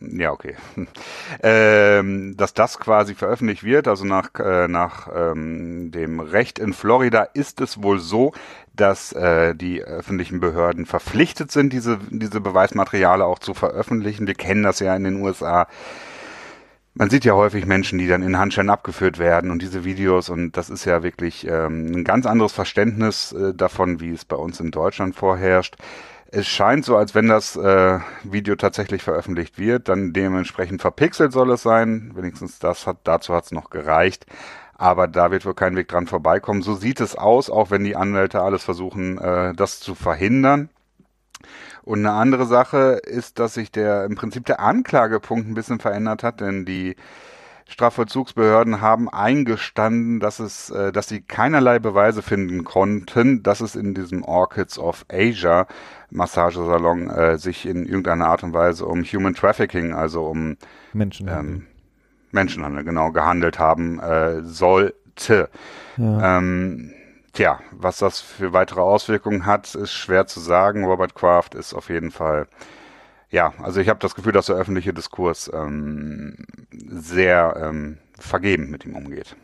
ja, 0.00 0.32
okay. 0.32 0.56
Ähm, 1.42 2.36
dass 2.36 2.54
das 2.54 2.78
quasi 2.78 3.14
veröffentlicht 3.14 3.64
wird, 3.64 3.88
also 3.88 4.04
nach, 4.04 4.30
äh, 4.38 4.68
nach 4.68 5.08
ähm, 5.14 5.90
dem 5.90 6.20
Recht 6.20 6.58
in 6.58 6.72
Florida 6.72 7.22
ist 7.22 7.60
es 7.60 7.82
wohl 7.82 7.98
so, 7.98 8.32
dass 8.74 9.12
äh, 9.12 9.54
die 9.54 9.82
öffentlichen 9.82 10.40
Behörden 10.40 10.86
verpflichtet 10.86 11.50
sind, 11.50 11.72
diese, 11.72 11.98
diese 12.10 12.40
Beweismateriale 12.40 13.24
auch 13.24 13.38
zu 13.38 13.54
veröffentlichen. 13.54 14.26
Wir 14.26 14.34
kennen 14.34 14.62
das 14.62 14.80
ja 14.80 14.94
in 14.96 15.04
den 15.04 15.20
USA. 15.20 15.66
Man 16.94 17.10
sieht 17.10 17.24
ja 17.24 17.34
häufig 17.34 17.66
Menschen, 17.66 17.98
die 17.98 18.08
dann 18.08 18.22
in 18.22 18.38
Handschellen 18.38 18.70
abgeführt 18.70 19.18
werden 19.18 19.50
und 19.50 19.60
diese 19.60 19.84
Videos 19.84 20.30
und 20.30 20.56
das 20.56 20.70
ist 20.70 20.84
ja 20.86 21.02
wirklich 21.02 21.46
ähm, 21.46 21.92
ein 21.94 22.04
ganz 22.04 22.24
anderes 22.24 22.52
Verständnis 22.52 23.32
äh, 23.32 23.52
davon, 23.52 24.00
wie 24.00 24.12
es 24.12 24.24
bei 24.24 24.36
uns 24.36 24.60
in 24.60 24.70
Deutschland 24.70 25.14
vorherrscht 25.14 25.76
es 26.36 26.46
scheint 26.46 26.84
so, 26.84 26.98
als 26.98 27.14
wenn 27.14 27.28
das 27.28 27.56
äh, 27.56 27.98
Video 28.22 28.56
tatsächlich 28.56 29.02
veröffentlicht 29.02 29.58
wird, 29.58 29.88
dann 29.88 30.12
dementsprechend 30.12 30.82
verpixelt 30.82 31.32
soll 31.32 31.50
es 31.50 31.62
sein. 31.62 32.12
Wenigstens 32.14 32.58
das 32.58 32.86
hat, 32.86 32.98
dazu 33.04 33.32
hat 33.32 33.46
es 33.46 33.52
noch 33.52 33.70
gereicht. 33.70 34.26
Aber 34.74 35.08
da 35.08 35.30
wird 35.30 35.46
wohl 35.46 35.54
kein 35.54 35.76
Weg 35.76 35.88
dran 35.88 36.06
vorbeikommen. 36.06 36.60
So 36.60 36.74
sieht 36.74 37.00
es 37.00 37.16
aus, 37.16 37.48
auch 37.48 37.70
wenn 37.70 37.84
die 37.84 37.96
Anwälte 37.96 38.42
alles 38.42 38.62
versuchen, 38.62 39.16
äh, 39.16 39.54
das 39.54 39.80
zu 39.80 39.94
verhindern. 39.94 40.68
Und 41.84 42.00
eine 42.00 42.12
andere 42.12 42.44
Sache 42.44 43.00
ist, 43.02 43.38
dass 43.38 43.54
sich 43.54 43.72
der 43.72 44.04
im 44.04 44.16
Prinzip 44.16 44.44
der 44.44 44.60
Anklagepunkt 44.60 45.48
ein 45.48 45.54
bisschen 45.54 45.80
verändert 45.80 46.22
hat, 46.22 46.42
denn 46.42 46.66
die 46.66 46.96
Strafvollzugsbehörden 47.68 48.80
haben 48.80 49.08
eingestanden, 49.08 50.20
dass 50.20 50.38
es, 50.38 50.70
äh, 50.70 50.92
dass 50.92 51.08
sie 51.08 51.20
keinerlei 51.20 51.78
Beweise 51.80 52.22
finden 52.22 52.62
konnten, 52.64 53.42
dass 53.42 53.60
es 53.60 53.74
in 53.74 53.92
diesem 53.92 54.22
Orchids 54.22 54.78
of 54.78 55.04
Asia 55.10 55.66
Massagesalon 56.10 57.10
äh, 57.10 57.38
sich 57.38 57.66
in 57.66 57.84
irgendeiner 57.84 58.28
Art 58.28 58.44
und 58.44 58.52
Weise 58.52 58.86
um 58.86 59.02
Human 59.02 59.34
Trafficking, 59.34 59.92
also 59.92 60.26
um 60.26 60.56
Menschenhandel, 60.92 61.56
ähm, 61.56 61.66
Menschenhandel 62.30 62.84
genau 62.84 63.10
gehandelt 63.10 63.58
haben 63.58 63.98
äh, 63.98 64.42
sollte. 64.42 65.50
Ja. 65.96 66.38
Ähm, 66.38 66.92
tja, 67.32 67.58
was 67.72 67.98
das 67.98 68.20
für 68.20 68.52
weitere 68.52 68.80
Auswirkungen 68.80 69.44
hat, 69.44 69.74
ist 69.74 69.92
schwer 69.92 70.28
zu 70.28 70.38
sagen. 70.38 70.84
Robert 70.84 71.16
Kraft 71.16 71.56
ist 71.56 71.74
auf 71.74 71.88
jeden 71.88 72.12
Fall 72.12 72.46
ja, 73.30 73.52
also 73.62 73.80
ich 73.80 73.88
habe 73.88 73.98
das 74.00 74.14
Gefühl, 74.14 74.32
dass 74.32 74.46
der 74.46 74.56
öffentliche 74.56 74.92
Diskurs 74.92 75.50
ähm, 75.52 76.36
sehr 76.70 77.56
ähm, 77.60 77.98
vergeben 78.18 78.70
mit 78.70 78.84
ihm 78.84 78.96
umgeht. 78.96 79.36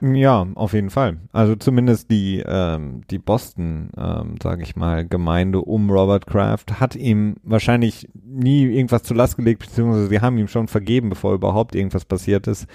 Ja, 0.00 0.46
auf 0.56 0.74
jeden 0.74 0.90
Fall. 0.90 1.18
Also 1.32 1.56
zumindest 1.56 2.10
die, 2.10 2.42
ähm, 2.46 3.00
die 3.10 3.18
Boston, 3.18 3.90
ähm, 3.96 4.34
sage 4.42 4.62
ich 4.62 4.76
mal, 4.76 5.06
Gemeinde 5.06 5.60
um 5.62 5.90
Robert 5.90 6.26
Kraft 6.26 6.80
hat 6.80 6.96
ihm 6.96 7.36
wahrscheinlich 7.42 8.06
nie 8.12 8.64
irgendwas 8.64 9.04
zur 9.04 9.16
Last 9.16 9.36
gelegt, 9.36 9.60
beziehungsweise 9.60 10.08
sie 10.08 10.20
haben 10.20 10.36
ihm 10.36 10.48
schon 10.48 10.68
vergeben, 10.68 11.08
bevor 11.08 11.32
überhaupt 11.32 11.74
irgendwas 11.74 12.04
passiert 12.04 12.46
ist. 12.46 12.66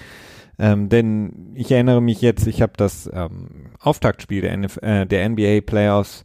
Ähm, 0.57 0.89
denn 0.89 1.51
ich 1.53 1.71
erinnere 1.71 2.01
mich 2.01 2.21
jetzt, 2.21 2.47
ich 2.47 2.61
habe 2.61 2.73
das 2.75 3.09
ähm, 3.13 3.71
Auftaktspiel 3.79 4.41
der, 4.41 4.53
NF 4.53 4.77
äh, 4.77 5.05
der 5.05 5.29
NBA 5.29 5.61
Playoffs 5.61 6.23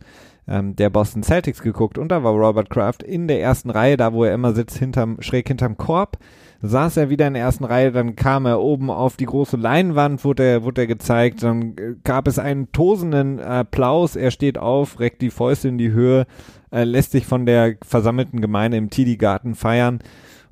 ähm, 0.49 0.77
der 0.77 0.91
Boston 0.91 1.23
Celtics 1.23 1.63
geguckt 1.63 1.99
und 1.99 2.09
da 2.09 2.23
war 2.23 2.33
Robert 2.33 2.71
Kraft 2.71 3.03
in 3.03 3.29
der 3.29 3.41
ersten 3.41 3.71
Reihe, 3.71 3.97
da 3.97 4.13
wo 4.13 4.25
er 4.25 4.35
immer 4.35 4.53
sitzt, 4.53 4.79
hinterm, 4.79 5.17
schräg 5.21 5.49
hinterm 5.49 5.77
Korb. 5.77 6.19
Saß 6.63 6.97
er 6.97 7.11
wieder 7.11 7.27
in 7.27 7.35
der 7.35 7.43
ersten 7.43 7.65
Reihe, 7.65 7.93
dann 7.93 8.17
kam 8.17 8.47
er 8.47 8.61
oben 8.61 8.91
auf 8.91 9.17
die 9.17 9.27
große 9.27 9.59
Leinwand, 9.59 10.25
wurde 10.25 10.43
er, 10.43 10.65
wurde 10.65 10.83
er 10.83 10.87
gezeigt, 10.87 11.43
dann 11.43 11.77
äh, 11.77 11.95
gab 12.03 12.27
es 12.29 12.39
einen 12.39 12.73
tosenden 12.73 13.41
Applaus, 13.41 14.17
er 14.17 14.31
steht 14.31 14.57
auf, 14.57 14.99
reckt 14.99 15.21
die 15.21 15.31
Fäuste 15.31 15.69
in 15.69 15.79
die 15.79 15.93
Höhe, 15.93 16.27
äh, 16.71 16.85
lässt 16.85 17.13
sich 17.13 17.27
von 17.27 17.45
der 17.45 17.77
versammelten 17.83 18.41
Gemeinde 18.41 18.79
im 18.79 18.91
Tidi-Garten 18.91 19.55
feiern. 19.55 20.01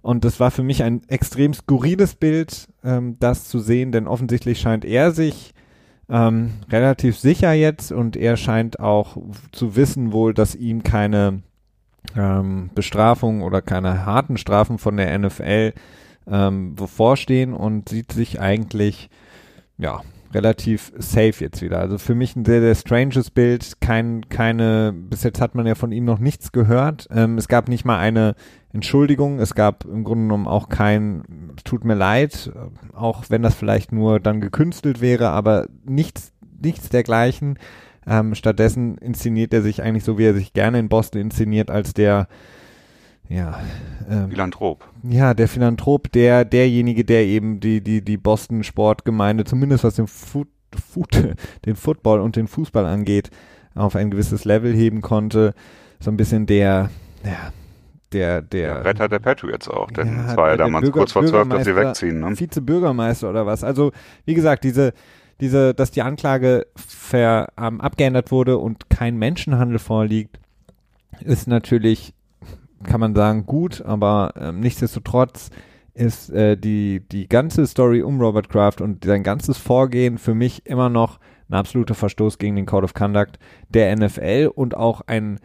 Und 0.03 0.25
das 0.27 0.39
war 0.39 0.51
für 0.51 0.63
mich 0.63 0.83
ein 0.83 1.01
extrem 1.09 1.55
skurriles 1.55 2.15
Bild, 2.15 2.69
ähm, 2.85 3.17
das 3.21 3.49
zu 3.49 3.59
sehen, 3.59 3.91
denn 3.91 4.07
offensichtlich 4.07 4.61
scheint 4.61 4.85
er 4.85 5.13
sich 5.13 5.55
ähm, 6.09 6.55
relativ 6.71 7.19
sicher 7.19 7.53
jetzt 7.53 7.93
und 7.93 8.17
er 8.17 8.37
scheint 8.37 8.81
auch 8.81 9.17
zu 9.53 9.77
wissen 9.77 10.13
wohl, 10.13 10.35
dass 10.35 10.55
ihm 10.55 10.83
keine 10.83 11.43
ähm, 12.17 12.71
Bestrafung 12.75 13.43
oder 13.43 13.63
keine 13.63 14.05
harten 14.05 14.37
Strafen 14.37 14.79
von 14.79 14.97
der 14.97 15.19
NFL 15.19 15.73
ähm, 16.27 16.75
bevorstehen 16.75 17.53
und 17.55 17.89
sieht 17.89 18.13
sich 18.13 18.41
eigentlich 18.41 19.11
ja 19.79 20.03
relativ 20.35 20.93
safe 20.99 21.35
jetzt 21.39 21.63
wieder. 21.63 21.79
Also 21.79 21.99
für 21.99 22.15
mich 22.15 22.37
ein 22.37 22.45
sehr, 22.45 22.61
sehr 22.61 22.75
stranges 22.75 23.31
Bild. 23.31 23.81
Kein, 23.81 24.29
keine, 24.29 24.93
bis 24.93 25.23
jetzt 25.23 25.41
hat 25.41 25.55
man 25.55 25.67
ja 25.67 25.75
von 25.75 25.93
ihm 25.93 26.05
noch 26.05 26.19
nichts 26.19 26.53
gehört. 26.53 27.09
Ähm, 27.11 27.39
es 27.39 27.49
gab 27.49 27.69
nicht 27.69 27.85
mal 27.85 27.99
eine 27.99 28.35
Entschuldigung. 28.73 29.39
Es 29.39 29.55
gab 29.55 29.85
im 29.85 30.05
Grunde 30.05 30.25
genommen 30.25 30.49
auch 30.49 30.69
kein, 30.69 31.23
tut 31.65 31.85
mir 31.85 31.95
leid, 31.95 32.53
auch 32.93 33.25
wenn 33.29 33.43
das 33.43 33.55
vielleicht 33.55 33.93
nur 33.93 34.21
dann 34.21 34.41
gekünstelt 34.41 35.01
wäre, 35.01 35.31
aber 35.31 35.69
nichts, 35.85 36.33
nichts 36.61 36.89
dergleichen. 36.89 37.59
Ähm, 38.07 38.35
stattdessen 38.35 38.99
inszeniert 38.99 39.55
er 39.55 39.63
sich 39.63 39.83
eigentlich 39.83 40.05
so, 40.05 40.19
wie 40.19 40.25
er 40.25 40.35
sich 40.35 40.53
gerne 40.53 40.79
in 40.79 40.89
Boston 40.89 41.23
inszeniert, 41.23 41.71
als 41.71 41.95
der 41.95 42.29
ja, 43.29 43.59
ähm, 44.09 44.29
Philanthrop. 44.31 44.89
Ja, 45.03 45.35
der 45.35 45.49
Philanthrop, 45.49 46.13
der 46.13 46.45
derjenige, 46.45 47.05
der 47.05 47.25
eben 47.25 47.61
die 47.61 47.81
die 47.81 48.03
die 48.03 48.17
Boston 48.17 48.65
Sportgemeinde 48.65 49.45
zumindest 49.45 49.85
was 49.85 49.95
den 49.95 50.07
Foot, 50.07 50.49
Foot, 50.75 51.35
den 51.67 51.77
Football 51.77 52.21
und 52.21 52.37
den 52.37 52.49
Fußball 52.49 52.87
angeht, 52.87 53.31
auf 53.75 53.97
ein 53.97 54.11
gewisses 54.11 54.45
Level 54.45 54.75
heben 54.75 55.01
konnte, 55.01 55.55
so 56.01 56.11
ein 56.11 56.17
bisschen 56.17 56.47
der 56.47 56.91
ja, 57.25 57.53
der 58.13 58.43
der 58.43 58.69
ja, 58.69 58.79
Retter 58.83 59.09
der 59.09 59.21
Patriots 59.21 59.69
auch, 59.69 59.91
denn 59.91 60.09
ja, 60.09 60.31
es 60.31 60.37
war 60.37 60.51
ja 60.51 60.57
damals 60.57 60.83
Bürger, 60.83 60.99
kurz 60.99 61.13
vor 61.13 61.25
zwölf, 61.25 61.49
dass 61.49 61.65
sie 61.65 61.77
wegziehen, 61.77 62.21
ne? 62.21 62.37
Vize-Bürgermeister 62.37 63.31
oder 63.31 63.47
was. 63.47 63.65
Also, 63.65 63.93
wie 64.27 64.35
gesagt, 64.35 64.65
diese 64.65 64.93
diese, 65.41 65.75
dass 65.75 65.91
die 65.91 66.03
Anklage 66.03 66.67
ver, 66.77 67.49
ähm, 67.59 67.81
abgeändert 67.81 68.31
wurde 68.31 68.59
und 68.59 68.89
kein 68.89 69.17
Menschenhandel 69.17 69.79
vorliegt, 69.79 70.39
ist 71.21 71.49
natürlich 71.49 72.14
kann 72.85 73.01
man 73.01 73.15
sagen, 73.15 73.47
gut, 73.47 73.83
aber 73.83 74.35
ähm, 74.37 74.61
nichtsdestotrotz 74.61 75.51
ist 75.95 76.31
äh, 76.31 76.57
die, 76.57 77.01
die 77.01 77.29
ganze 77.29 77.67
Story 77.67 78.03
um 78.03 78.21
Robert 78.21 78.49
Kraft 78.49 78.81
und 78.81 79.05
sein 79.05 79.23
ganzes 79.23 79.59
Vorgehen 79.59 80.19
für 80.19 80.35
mich 80.35 80.67
immer 80.67 80.89
noch 80.89 81.21
ein 81.49 81.55
absoluter 81.55 81.95
Verstoß 81.95 82.39
gegen 82.39 82.57
den 82.57 82.67
Code 82.67 82.85
of 82.85 82.95
Conduct 82.95 83.39
der 83.69 83.95
NFL 83.97 84.51
und 84.55 84.77
auch 84.77 85.03
ein, 85.07 85.39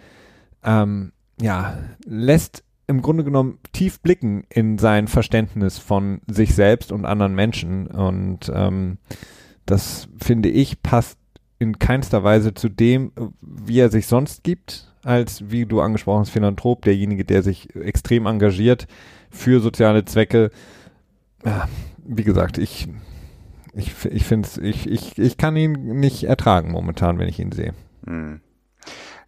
ähm, 0.64 1.12
ja, 1.40 1.78
lässt 2.06 2.64
im 2.88 3.02
Grunde 3.04 3.24
genommen 3.24 3.60
tief 3.72 4.00
blicken 4.02 4.44
in 4.50 4.80
sein 4.80 5.08
Verständnis 5.08 5.78
von 5.78 6.22
sich 6.28 6.56
selbst 6.56 6.92
und 6.92 7.06
anderen 7.06 7.36
Menschen 7.36 7.86
und 7.86 8.52
ähm, 8.54 8.98
das 9.68 10.08
finde 10.18 10.50
ich 10.50 10.82
passt 10.82 11.20
in 11.60 11.78
keinster 11.78 12.24
Weise 12.24 12.56
zu 12.56 12.70
dem, 12.70 13.12
wie 13.42 13.80
er 13.80 13.90
sich 13.90 14.08
sonst 14.08 14.44
gibt 14.44 14.89
als, 15.04 15.50
wie 15.50 15.66
du 15.66 15.82
angesprochen 15.82 16.22
hast, 16.22 16.30
Philanthrop, 16.30 16.82
derjenige, 16.84 17.26
der 17.26 17.44
sich 17.44 17.76
extrem 17.76 18.26
engagiert 18.26 18.88
für 19.30 19.60
soziale 19.60 20.06
Zwecke. 20.06 20.52
Ja, 21.46 21.68
wie 22.06 22.24
gesagt, 22.24 22.58
ich, 22.58 22.88
ich, 23.74 23.94
ich 24.06 24.26
finde 24.26 24.50
ich, 24.62 24.90
ich, 24.90 25.18
ich 25.18 25.38
kann 25.38 25.56
ihn 25.56 26.00
nicht 26.00 26.24
ertragen 26.24 26.72
momentan, 26.72 27.20
wenn 27.20 27.30
ich 27.30 27.40
ihn 27.40 27.52
sehe. 27.52 27.74
Hm. 28.06 28.42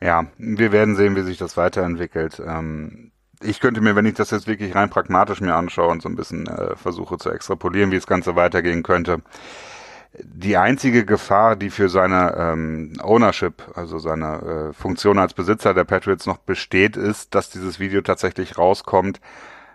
Ja, 0.01 0.25
wir 0.37 0.71
werden 0.71 0.95
sehen, 0.95 1.15
wie 1.15 1.21
sich 1.21 1.37
das 1.37 1.57
weiterentwickelt. 1.57 2.41
Ähm, 2.45 3.11
ich 3.43 3.59
könnte 3.59 3.81
mir, 3.81 3.95
wenn 3.95 4.05
ich 4.05 4.15
das 4.15 4.31
jetzt 4.31 4.47
wirklich 4.47 4.75
rein 4.75 4.89
pragmatisch 4.89 5.41
mir 5.41 5.55
anschaue 5.55 5.89
und 5.89 6.01
so 6.01 6.09
ein 6.09 6.15
bisschen 6.15 6.47
äh, 6.47 6.75
versuche 6.75 7.17
zu 7.17 7.29
extrapolieren, 7.29 7.91
wie 7.91 7.95
das 7.95 8.07
Ganze 8.07 8.35
weitergehen 8.35 8.83
könnte, 8.83 9.21
die 10.19 10.57
einzige 10.57 11.05
Gefahr, 11.05 11.55
die 11.55 11.69
für 11.69 11.87
seine 11.87 12.35
ähm, 12.37 12.93
Ownership, 13.01 13.63
also 13.75 13.97
seine 13.97 14.71
äh, 14.71 14.73
Funktion 14.73 15.17
als 15.17 15.33
Besitzer 15.33 15.73
der 15.73 15.85
Patriots 15.85 16.25
noch 16.25 16.37
besteht, 16.37 16.97
ist, 16.97 17.33
dass 17.33 17.49
dieses 17.49 17.79
Video 17.79 18.01
tatsächlich 18.01 18.57
rauskommt, 18.57 19.21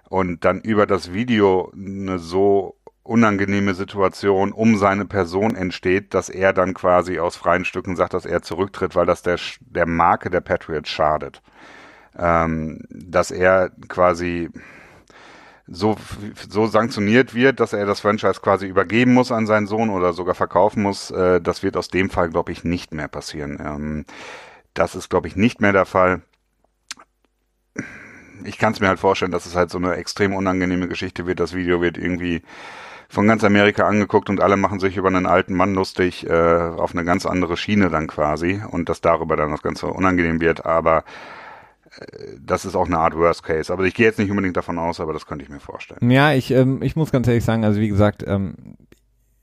und 0.09 0.45
dann 0.45 0.61
über 0.61 0.87
das 0.87 1.13
Video 1.13 1.73
eine 1.75 2.19
so 2.19 2.77
unangenehme 3.03 3.75
Situation 3.75 4.53
um 4.53 4.77
seine 4.77 5.05
Person 5.05 5.55
entsteht, 5.55 6.15
dass 6.15 6.29
er 6.29 6.53
dann 6.53 6.75
quasi 6.75 7.19
aus 7.19 7.37
freien 7.37 7.65
Stücken 7.65 7.97
sagt, 7.97 8.15
dass 8.15 8.27
er 8.27 8.43
zurücktritt, 8.43 8.97
weil 8.97 9.07
das 9.07 9.23
der, 9.23 9.39
der 9.61 9.87
Marke 9.87 10.29
der 10.31 10.41
Patriots 10.41 10.91
schadet. 10.91 11.43
Ähm, 12.19 12.81
dass 12.91 13.31
er 13.31 13.71
quasi 13.89 14.51
so, 15.69 15.97
so 16.49 16.67
sanktioniert 16.67 17.35
wird, 17.35 17.61
dass 17.61 17.73
er 17.73 17.87
das 17.87 18.01
Franchise 18.01 18.41
quasi 18.41 18.67
übergeben 18.67 19.13
muss 19.15 19.33
an 19.33 19.47
seinen 19.47 19.67
Sohn 19.67 19.91
oder 19.91 20.13
sogar 20.13 20.35
verkaufen 20.35 20.83
muss, 20.83 21.11
äh, 21.11 21.41
das 21.41 21.63
wird 21.63 21.77
aus 21.77 21.89
dem 21.89 22.11
Fall, 22.11 22.31
glaube 22.31 22.53
ich, 22.53 22.65
nicht 22.65 22.93
mehr 22.93 23.09
passieren. 23.09 23.59
Ähm, 23.61 24.05
das 24.75 24.95
ist, 24.95 25.11
glaube 25.11 25.29
ich, 25.29 25.37
nicht 25.37 25.61
mehr 25.61 25.73
der 25.73 25.87
Fall. 25.87 26.23
Ich 28.45 28.59
kann 28.59 28.73
es 28.73 28.81
mir 28.81 28.89
halt 28.89 29.01
vorstellen, 29.01 29.33
dass 29.33 29.47
es 29.47 29.57
halt 29.57 29.71
so 29.71 29.79
eine 29.79 29.95
extrem 29.95 30.35
unangenehme 30.35 30.87
Geschichte 30.87 31.27
wird. 31.27 31.41
Das 31.41 31.55
Video 31.55 31.81
wird 31.81 31.99
irgendwie 31.99 32.43
von 33.09 33.27
ganz 33.27 33.43
Amerika 33.45 33.87
angeguckt 33.87 34.29
und 34.31 34.41
alle 34.41 34.57
machen 34.57 34.81
sich 34.81 34.97
über 34.97 35.09
einen 35.09 35.27
alten 35.27 35.55
Mann 35.55 35.75
lustig, 35.75 36.29
äh, 36.29 36.33
auf 36.33 36.93
eine 36.93 37.05
ganz 37.05 37.27
andere 37.27 37.57
Schiene 37.57 37.89
dann 37.89 38.07
quasi 38.07 38.61
und 38.69 38.89
dass 38.89 39.01
darüber 39.01 39.37
dann 39.37 39.51
das 39.51 39.63
Ganze 39.63 39.87
unangenehm 39.87 40.41
wird, 40.41 40.67
aber 40.67 41.05
das 42.41 42.65
ist 42.65 42.75
auch 42.75 42.87
eine 42.87 42.99
Art 42.99 43.15
Worst 43.15 43.43
Case. 43.43 43.73
Aber 43.73 43.85
ich 43.85 43.95
gehe 43.95 44.07
jetzt 44.07 44.19
nicht 44.19 44.31
unbedingt 44.31 44.57
davon 44.57 44.79
aus, 44.79 45.01
aber 45.01 45.13
das 45.13 45.27
könnte 45.27 45.45
ich 45.45 45.51
mir 45.51 45.61
vorstellen. 45.61 46.11
Ja, 46.11 46.33
ich, 46.33 46.51
ähm, 46.51 46.83
ich 46.83 46.97
muss 46.97 47.13
ganz 47.13 47.27
ehrlich 47.29 47.45
sagen, 47.45 47.65
also 47.65 47.81
wie 47.81 47.89
gesagt, 47.89 48.25
ähm, 48.27 48.77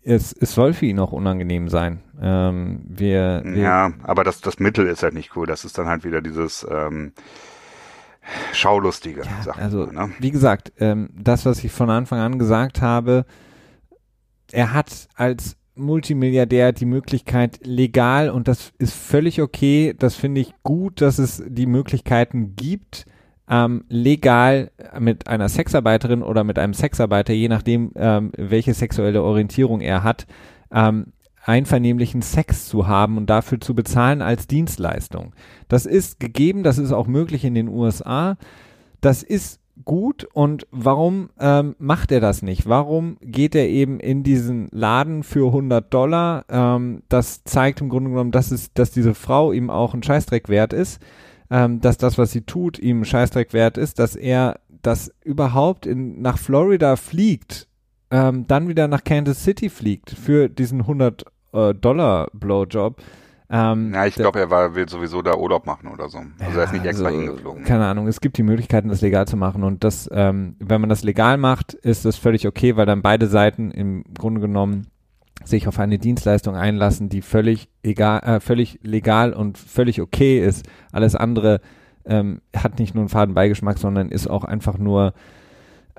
es, 0.04 0.34
es 0.34 0.54
soll 0.54 0.74
für 0.74 0.86
ihn 0.86 1.00
auch 1.00 1.12
unangenehm 1.12 1.70
sein. 1.70 2.02
Ähm, 2.22 2.82
wir, 2.86 3.42
wir 3.46 3.58
ja, 3.58 3.94
aber 4.04 4.24
das, 4.24 4.42
das 4.42 4.60
Mittel 4.60 4.88
ist 4.88 5.04
halt 5.04 5.14
nicht 5.14 5.36
cool. 5.36 5.48
Das 5.48 5.66
ist 5.66 5.78
dann 5.78 5.88
halt 5.88 6.04
wieder 6.04 6.22
dieses 6.22 6.66
ähm, 6.70 7.14
Schaulustige. 8.52 9.22
Ja, 9.22 9.54
also, 9.54 9.88
mal, 9.88 10.08
ne? 10.08 10.14
wie 10.20 10.32
gesagt, 10.32 10.74
ähm, 10.80 11.10
das, 11.14 11.46
was 11.46 11.64
ich 11.64 11.72
von 11.72 11.90
Anfang 11.90 12.20
an 12.20 12.40
gesagt 12.40 12.82
habe, 12.82 13.26
er 14.52 14.74
hat 14.74 15.08
als 15.16 15.58
Multimilliardär 15.76 16.72
die 16.72 16.86
Möglichkeit 16.86 17.60
legal 17.66 18.30
und 18.30 18.48
das 18.48 18.74
ist 18.78 18.94
völlig 18.94 19.42
okay. 19.42 19.96
Das 19.98 20.16
finde 20.16 20.42
ich 20.42 20.54
gut, 20.64 21.02
dass 21.02 21.18
es 21.18 21.44
die 21.48 21.66
Möglichkeiten 21.66 22.56
gibt, 22.56 23.06
ähm, 23.50 23.86
legal 23.90 24.72
mit 25.00 25.28
einer 25.28 25.50
Sexarbeiterin 25.50 26.22
oder 26.22 26.44
mit 26.44 26.60
einem 26.60 26.74
Sexarbeiter, 26.74 27.34
je 27.34 27.50
nachdem, 27.50 27.92
ähm, 27.96 28.32
welche 28.38 28.74
sexuelle 28.74 29.24
Orientierung 29.24 29.82
er 29.82 30.04
hat, 30.04 30.28
ähm, 30.72 31.14
einvernehmlichen 31.44 32.22
Sex 32.22 32.68
zu 32.68 32.88
haben 32.88 33.18
und 33.18 33.30
dafür 33.30 33.60
zu 33.60 33.76
bezahlen 33.76 34.22
als 34.22 34.48
Dienstleistung. 34.48 35.34
Das 35.68 35.86
ist 35.86 36.20
gegeben, 36.20 36.64
das 36.64 36.78
ist 36.78 36.94
auch 36.94 37.08
möglich 37.08 37.44
in 37.44 37.54
den 37.54 37.68
USA. 37.68 38.38
Das 39.02 39.24
ist 39.24 39.60
gut 39.86 40.26
und 40.34 40.68
warum 40.72 41.30
ähm, 41.40 41.76
macht 41.80 42.12
er 42.12 42.20
das 42.20 42.42
nicht? 42.42 42.68
Warum 42.68 43.18
geht 43.22 43.56
er 43.56 43.68
eben 43.68 44.00
in 44.00 44.24
diesen 44.24 44.68
Laden 44.72 45.24
für 45.24 45.48
100 45.48 45.94
Dollar? 45.94 46.46
Ähm, 46.50 47.04
das 47.10 47.44
zeigt 47.44 47.82
im 47.82 47.90
Grunde 47.90 48.12
genommen, 48.12 48.32
dass, 48.32 48.52
es, 48.52 48.74
dass 48.74 48.92
diese 48.92 49.14
Frau 49.14 49.52
ihm 49.52 49.70
auch 49.70 49.94
ein 49.94 50.04
Scheißdreck 50.04 50.50
wert 50.50 50.74
ist, 50.74 51.02
ähm, 51.50 51.82
dass 51.82 51.98
das, 51.98 52.18
was 52.18 52.32
sie 52.32 52.42
tut, 52.42 52.80
ihm 52.80 53.02
ein 53.02 53.06
Scheißdreck 53.06 53.54
wert 53.54 53.78
ist, 53.78 54.00
dass 54.00 54.16
er 54.16 54.60
das 54.82 55.12
überhaupt 55.24 55.86
in, 55.86 56.22
nach 56.22 56.38
Florida 56.38 56.96
fliegt, 56.96 57.68
ähm, 58.12 58.46
dann 58.48 58.68
wieder 58.68 58.88
nach 58.88 59.04
Kansas 59.04 59.44
City 59.44 59.70
fliegt 59.70 60.12
für 60.12 60.50
diesen 60.50 60.82
100 60.82 61.26
äh, 61.54 61.74
Dollar 61.74 62.28
Blowjob 62.34 63.02
ähm, 63.56 63.94
ja, 63.94 64.08
ich 64.08 64.16
glaube, 64.16 64.40
er 64.40 64.50
war, 64.50 64.74
will 64.74 64.90
sowieso 64.90 65.22
da 65.22 65.36
Urlaub 65.36 65.68
machen 65.68 65.88
oder 65.88 66.10
so. 66.10 66.18
Also 66.40 66.58
ja, 66.58 66.58
er 66.58 66.64
ist 66.64 66.74
nicht 66.74 66.86
extra 66.86 67.06
also, 67.06 67.20
hingeflogen. 67.20 67.64
Keine 67.64 67.86
Ahnung, 67.86 68.08
es 68.08 68.20
gibt 68.20 68.40
die 68.40 68.44
Möglichkeiten, 68.44 68.90
das 68.90 69.02
legal 69.02 69.28
zu 69.28 69.38
machen 69.38 69.64
und 69.64 69.84
das, 69.84 70.10
ähm, 70.12 70.56
wenn 70.58 70.82
man 70.82 70.90
das 70.90 71.04
legal 71.04 71.38
macht, 71.38 71.76
ist 71.76 72.04
das 72.04 72.18
völlig 72.18 72.48
okay, 72.48 72.78
weil 72.78 72.88
dann 72.88 73.04
beide 73.04 73.28
Seiten 73.28 73.70
im 73.70 74.06
Grunde 74.18 74.42
genommen 74.42 74.88
sich 75.44 75.68
auf 75.68 75.78
eine 75.78 76.00
Dienstleistung 76.00 76.56
einlassen, 76.56 77.10
die 77.10 77.22
völlig 77.22 77.70
egal, 77.84 78.22
äh, 78.24 78.40
völlig 78.40 78.80
legal 78.82 79.34
und 79.34 79.60
völlig 79.60 80.02
okay 80.02 80.44
ist. 80.44 80.66
Alles 80.92 81.16
andere 81.16 81.62
ähm, 82.06 82.42
hat 82.56 82.80
nicht 82.80 82.96
nur 82.96 83.04
einen 83.04 83.10
faden 83.10 83.36
Beigeschmack, 83.36 83.78
sondern 83.78 84.10
ist 84.10 84.28
auch 84.28 84.46
einfach 84.46 84.80
nur 84.80 85.14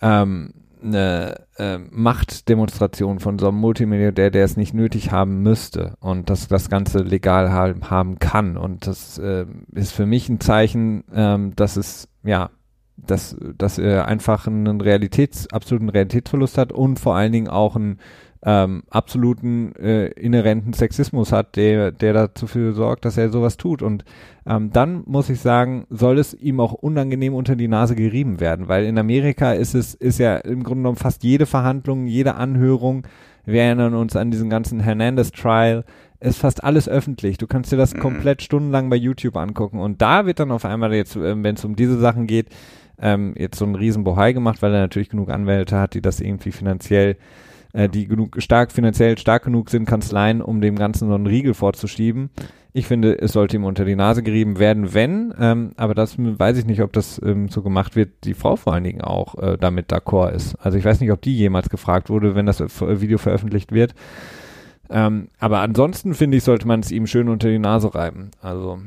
ähm, 0.03 0.55
eine 0.85 1.47
äh, 1.57 1.79
Machtdemonstration 1.79 3.21
von 3.21 3.39
so 3.39 3.49
einem 3.49 3.59
Multimilliardär, 3.59 4.31
der 4.31 4.45
es 4.45 4.57
nicht 4.57 4.75
nötig 4.75 5.11
haben 5.11 5.43
müsste 5.43 5.95
und 6.01 6.31
dass 6.31 6.49
das 6.49 6.69
Ganze 6.69 6.99
legal 6.99 7.51
haben, 7.51 7.91
haben 7.91 8.19
kann. 8.19 8.57
Und 8.57 8.87
das 8.87 9.19
äh, 9.19 9.47
ist 9.73 9.93
für 9.93 10.07
mich 10.07 10.29
ein 10.29 10.41
Zeichen, 10.41 11.05
ähm, 11.15 11.55
dass 11.57 11.77
es, 11.77 12.09
ja, 12.23 12.51
dass, 12.97 13.37
dass 13.59 13.79
er 13.79 14.07
einfach 14.07 14.47
einen 14.47 14.81
Realitäts, 14.81 15.49
absoluten 15.53 15.89
Realitätsverlust 15.89 16.59
hat 16.59 16.73
und 16.73 16.99
vor 17.01 17.17
allen 17.17 17.33
Dingen 17.33 17.49
auch 17.49 17.77
einen 17.77 17.99
ähm, 18.45 18.83
absoluten 18.91 19.75
äh, 19.77 20.09
inhärenten 20.09 20.75
Sexismus 20.75 21.33
hat, 21.33 21.57
der, 21.57 21.93
der 21.93 22.29
dafür 22.29 22.75
sorgt, 22.75 23.07
dass 23.07 23.17
er 23.17 23.31
sowas 23.31 23.57
tut. 23.57 23.81
Und 23.81 24.05
ähm, 24.47 24.71
dann 24.71 25.03
muss 25.07 25.31
ich 25.31 25.41
sagen, 25.41 25.87
soll 25.89 26.19
es 26.19 26.35
ihm 26.35 26.61
auch 26.61 26.75
unangenehm 26.75 27.35
unter 27.35 27.57
die 27.57 27.69
Nase 27.69 27.97
gerieben 27.97 28.41
werden, 28.41 28.69
weil 28.69 28.85
in 28.85 28.99
Amerika 28.99 29.53
ist 29.53 29.75
es, 29.75 29.95
ist 29.95 30.19
ja 30.19 30.37
im 30.37 30.63
Grunde 30.63 30.83
genommen 30.83 30.97
fast 30.97 31.25
jede 31.25 31.47
Verhandlung, 31.47 32.07
jede 32.07 32.35
Anhörung, 32.35 33.07
wir 33.47 33.63
erinnern 33.63 33.95
uns 33.95 34.15
an 34.15 34.31
diesen 34.31 34.51
ganzen 34.51 34.81
Hernandez-Trial, 34.81 35.85
ist 36.21 36.39
fast 36.39 36.65
alles 36.65 36.89
öffentlich. 36.89 37.39
Du 37.39 37.47
kannst 37.47 37.73
dir 37.73 37.77
das 37.77 37.95
mhm. 37.95 38.01
komplett 38.01 38.43
stundenlang 38.43 38.91
bei 38.91 38.97
YouTube 38.97 39.37
angucken. 39.37 39.79
Und 39.79 40.03
da 40.03 40.27
wird 40.27 40.41
dann 40.41 40.51
auf 40.51 40.65
einmal 40.67 40.93
jetzt, 40.95 41.17
äh, 41.17 41.43
wenn 41.43 41.55
es 41.55 41.65
um 41.65 41.77
diese 41.77 41.99
Sachen 41.99 42.27
geht, 42.27 42.49
ähm, 43.01 43.35
jetzt 43.37 43.59
so 43.59 43.65
ein 43.65 43.75
Riesenbohai 43.75 44.33
gemacht, 44.35 44.61
weil 44.61 44.73
er 44.73 44.81
natürlich 44.81 45.09
genug 45.09 45.31
Anwälte 45.31 45.79
hat, 45.79 45.95
die 45.95 46.03
das 46.03 46.21
irgendwie 46.21 46.53
finanziell 46.53 47.17
äh, 47.75 47.89
die 47.89 48.07
genug 48.07 48.41
stark 48.41 48.73
finanziell 48.73 49.19
stark 49.19 49.45
genug 49.45 49.69
sind, 49.69 49.85
Kanzleien, 49.87 50.41
um 50.41 50.61
dem 50.61 50.77
Ganzen 50.77 51.09
so 51.09 51.15
einen 51.15 51.27
Riegel 51.27 51.53
vorzuschieben. 51.53 52.31
Ich 52.73 52.87
finde, 52.87 53.21
es 53.21 53.33
sollte 53.33 53.57
ihm 53.57 53.65
unter 53.65 53.85
die 53.85 53.95
Nase 53.95 54.23
gerieben 54.23 54.59
werden, 54.59 54.95
wenn, 54.95 55.35
ähm, 55.39 55.73
aber 55.77 55.95
das 55.95 56.17
weiß 56.19 56.57
ich 56.59 56.65
nicht, 56.65 56.83
ob 56.83 56.93
das 56.93 57.21
ähm, 57.25 57.49
so 57.49 57.63
gemacht 57.63 57.95
wird, 57.95 58.25
die 58.25 58.35
Frau 58.35 58.57
vor 58.57 58.73
allen 58.73 58.85
Dingen 58.85 59.03
auch 59.03 59.37
äh, 59.39 59.59
damit 59.59 59.93
d'accord 59.93 60.33
ist. 60.33 60.57
Also 60.57 60.79
ich 60.79 60.85
weiß 60.85 61.01
nicht, 61.01 61.13
ob 61.13 61.21
die 61.21 61.37
jemals 61.37 61.69
gefragt 61.69 62.11
wurde, 62.11 62.35
wenn 62.35 62.47
das 62.47 62.61
Video 62.61 63.19
veröffentlicht 63.19 63.71
wird. 63.71 63.95
Ähm, 64.91 65.29
aber 65.39 65.61
ansonsten 65.61 66.15
finde 66.15 66.37
ich, 66.37 66.45
sollte 66.45 66.67
man 66.67 66.81
es 66.81 66.91
ihm 66.91 67.07
schön 67.07 67.29
unter 67.29 67.49
die 67.49 67.59
Nase 67.59 67.95
reiben. 67.95 68.31
Also 68.41 68.81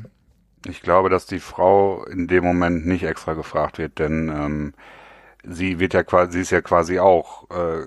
ich 0.66 0.82
glaube, 0.82 1.08
dass 1.08 1.26
die 1.26 1.40
Frau 1.40 2.04
in 2.04 2.26
dem 2.26 2.44
Moment 2.44 2.86
nicht 2.86 3.04
extra 3.04 3.34
gefragt 3.34 3.78
wird, 3.78 3.98
denn 3.98 4.28
ähm, 4.28 4.74
sie 5.44 5.78
wird 5.78 5.94
ja 5.94 6.02
quasi, 6.02 6.32
sie 6.32 6.40
ist 6.40 6.50
ja 6.50 6.60
quasi 6.60 6.98
auch 6.98 7.48
äh, 7.50 7.84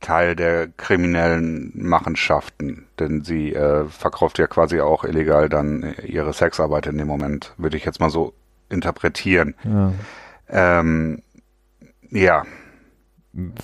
Teil 0.00 0.34
der 0.34 0.68
kriminellen 0.68 1.72
Machenschaften, 1.74 2.86
denn 2.98 3.22
sie 3.22 3.52
äh, 3.54 3.84
verkauft 3.84 4.38
ja 4.38 4.46
quasi 4.46 4.80
auch 4.80 5.04
illegal 5.04 5.48
dann 5.48 5.94
ihre 6.04 6.32
Sexarbeit 6.32 6.86
in 6.86 6.96
dem 6.98 7.06
Moment, 7.06 7.52
würde 7.58 7.76
ich 7.76 7.84
jetzt 7.84 8.00
mal 8.00 8.10
so 8.10 8.32
interpretieren. 8.70 9.54
Ja. 9.64 9.92
Ähm, 10.48 11.22
ja. 12.10 12.44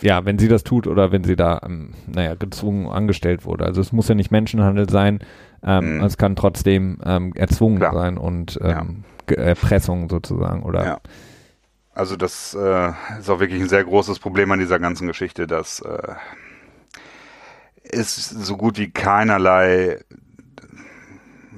Ja, 0.00 0.24
wenn 0.24 0.38
sie 0.38 0.48
das 0.48 0.62
tut 0.62 0.86
oder 0.86 1.10
wenn 1.10 1.24
sie 1.24 1.36
da, 1.36 1.60
ähm, 1.64 1.94
naja, 2.06 2.34
gezwungen 2.34 2.86
angestellt 2.86 3.44
wurde. 3.44 3.64
Also 3.64 3.80
es 3.80 3.92
muss 3.92 4.08
ja 4.08 4.14
nicht 4.14 4.30
Menschenhandel 4.30 4.88
sein, 4.88 5.20
ähm, 5.64 5.96
mhm. 5.96 6.04
es 6.04 6.18
kann 6.18 6.36
trotzdem 6.36 6.98
ähm, 7.04 7.32
erzwungen 7.34 7.78
Klar. 7.78 7.94
sein 7.94 8.18
und 8.18 8.58
ähm, 8.62 9.04
ja. 9.28 9.36
Erpressung 9.36 10.08
sozusagen 10.08 10.62
oder 10.62 10.84
ja. 10.84 11.00
Also 11.96 12.16
das 12.16 12.52
äh, 12.52 12.92
ist 13.18 13.30
auch 13.30 13.40
wirklich 13.40 13.62
ein 13.62 13.70
sehr 13.70 13.82
großes 13.82 14.18
Problem 14.18 14.52
an 14.52 14.58
dieser 14.58 14.78
ganzen 14.78 15.06
Geschichte, 15.06 15.46
dass 15.46 15.80
äh, 15.80 16.14
es 17.82 18.28
so 18.28 18.58
gut 18.58 18.76
wie 18.76 18.90
keinerlei 18.90 20.04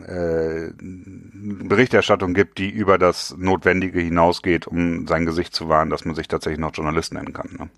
äh, 0.07 0.71
Berichterstattung 0.79 2.35
gibt, 2.35 2.59
die 2.59 2.71
über 2.71 2.99
das 2.99 3.37
Notwendige 3.37 3.99
hinausgeht, 3.99 4.69
um 4.69 5.09
sein 5.09 5.27
Gesicht 5.27 5.57
zu 5.57 5.69
wahren, 5.69 5.91
dass 5.91 6.05
man 6.05 6.15
sich 6.15 6.29
tatsächlich 6.29 6.61
noch 6.61 6.73
Journalist 6.73 7.13
nennen 7.13 7.33
kann. 7.33 7.57
Ne? 7.59 7.69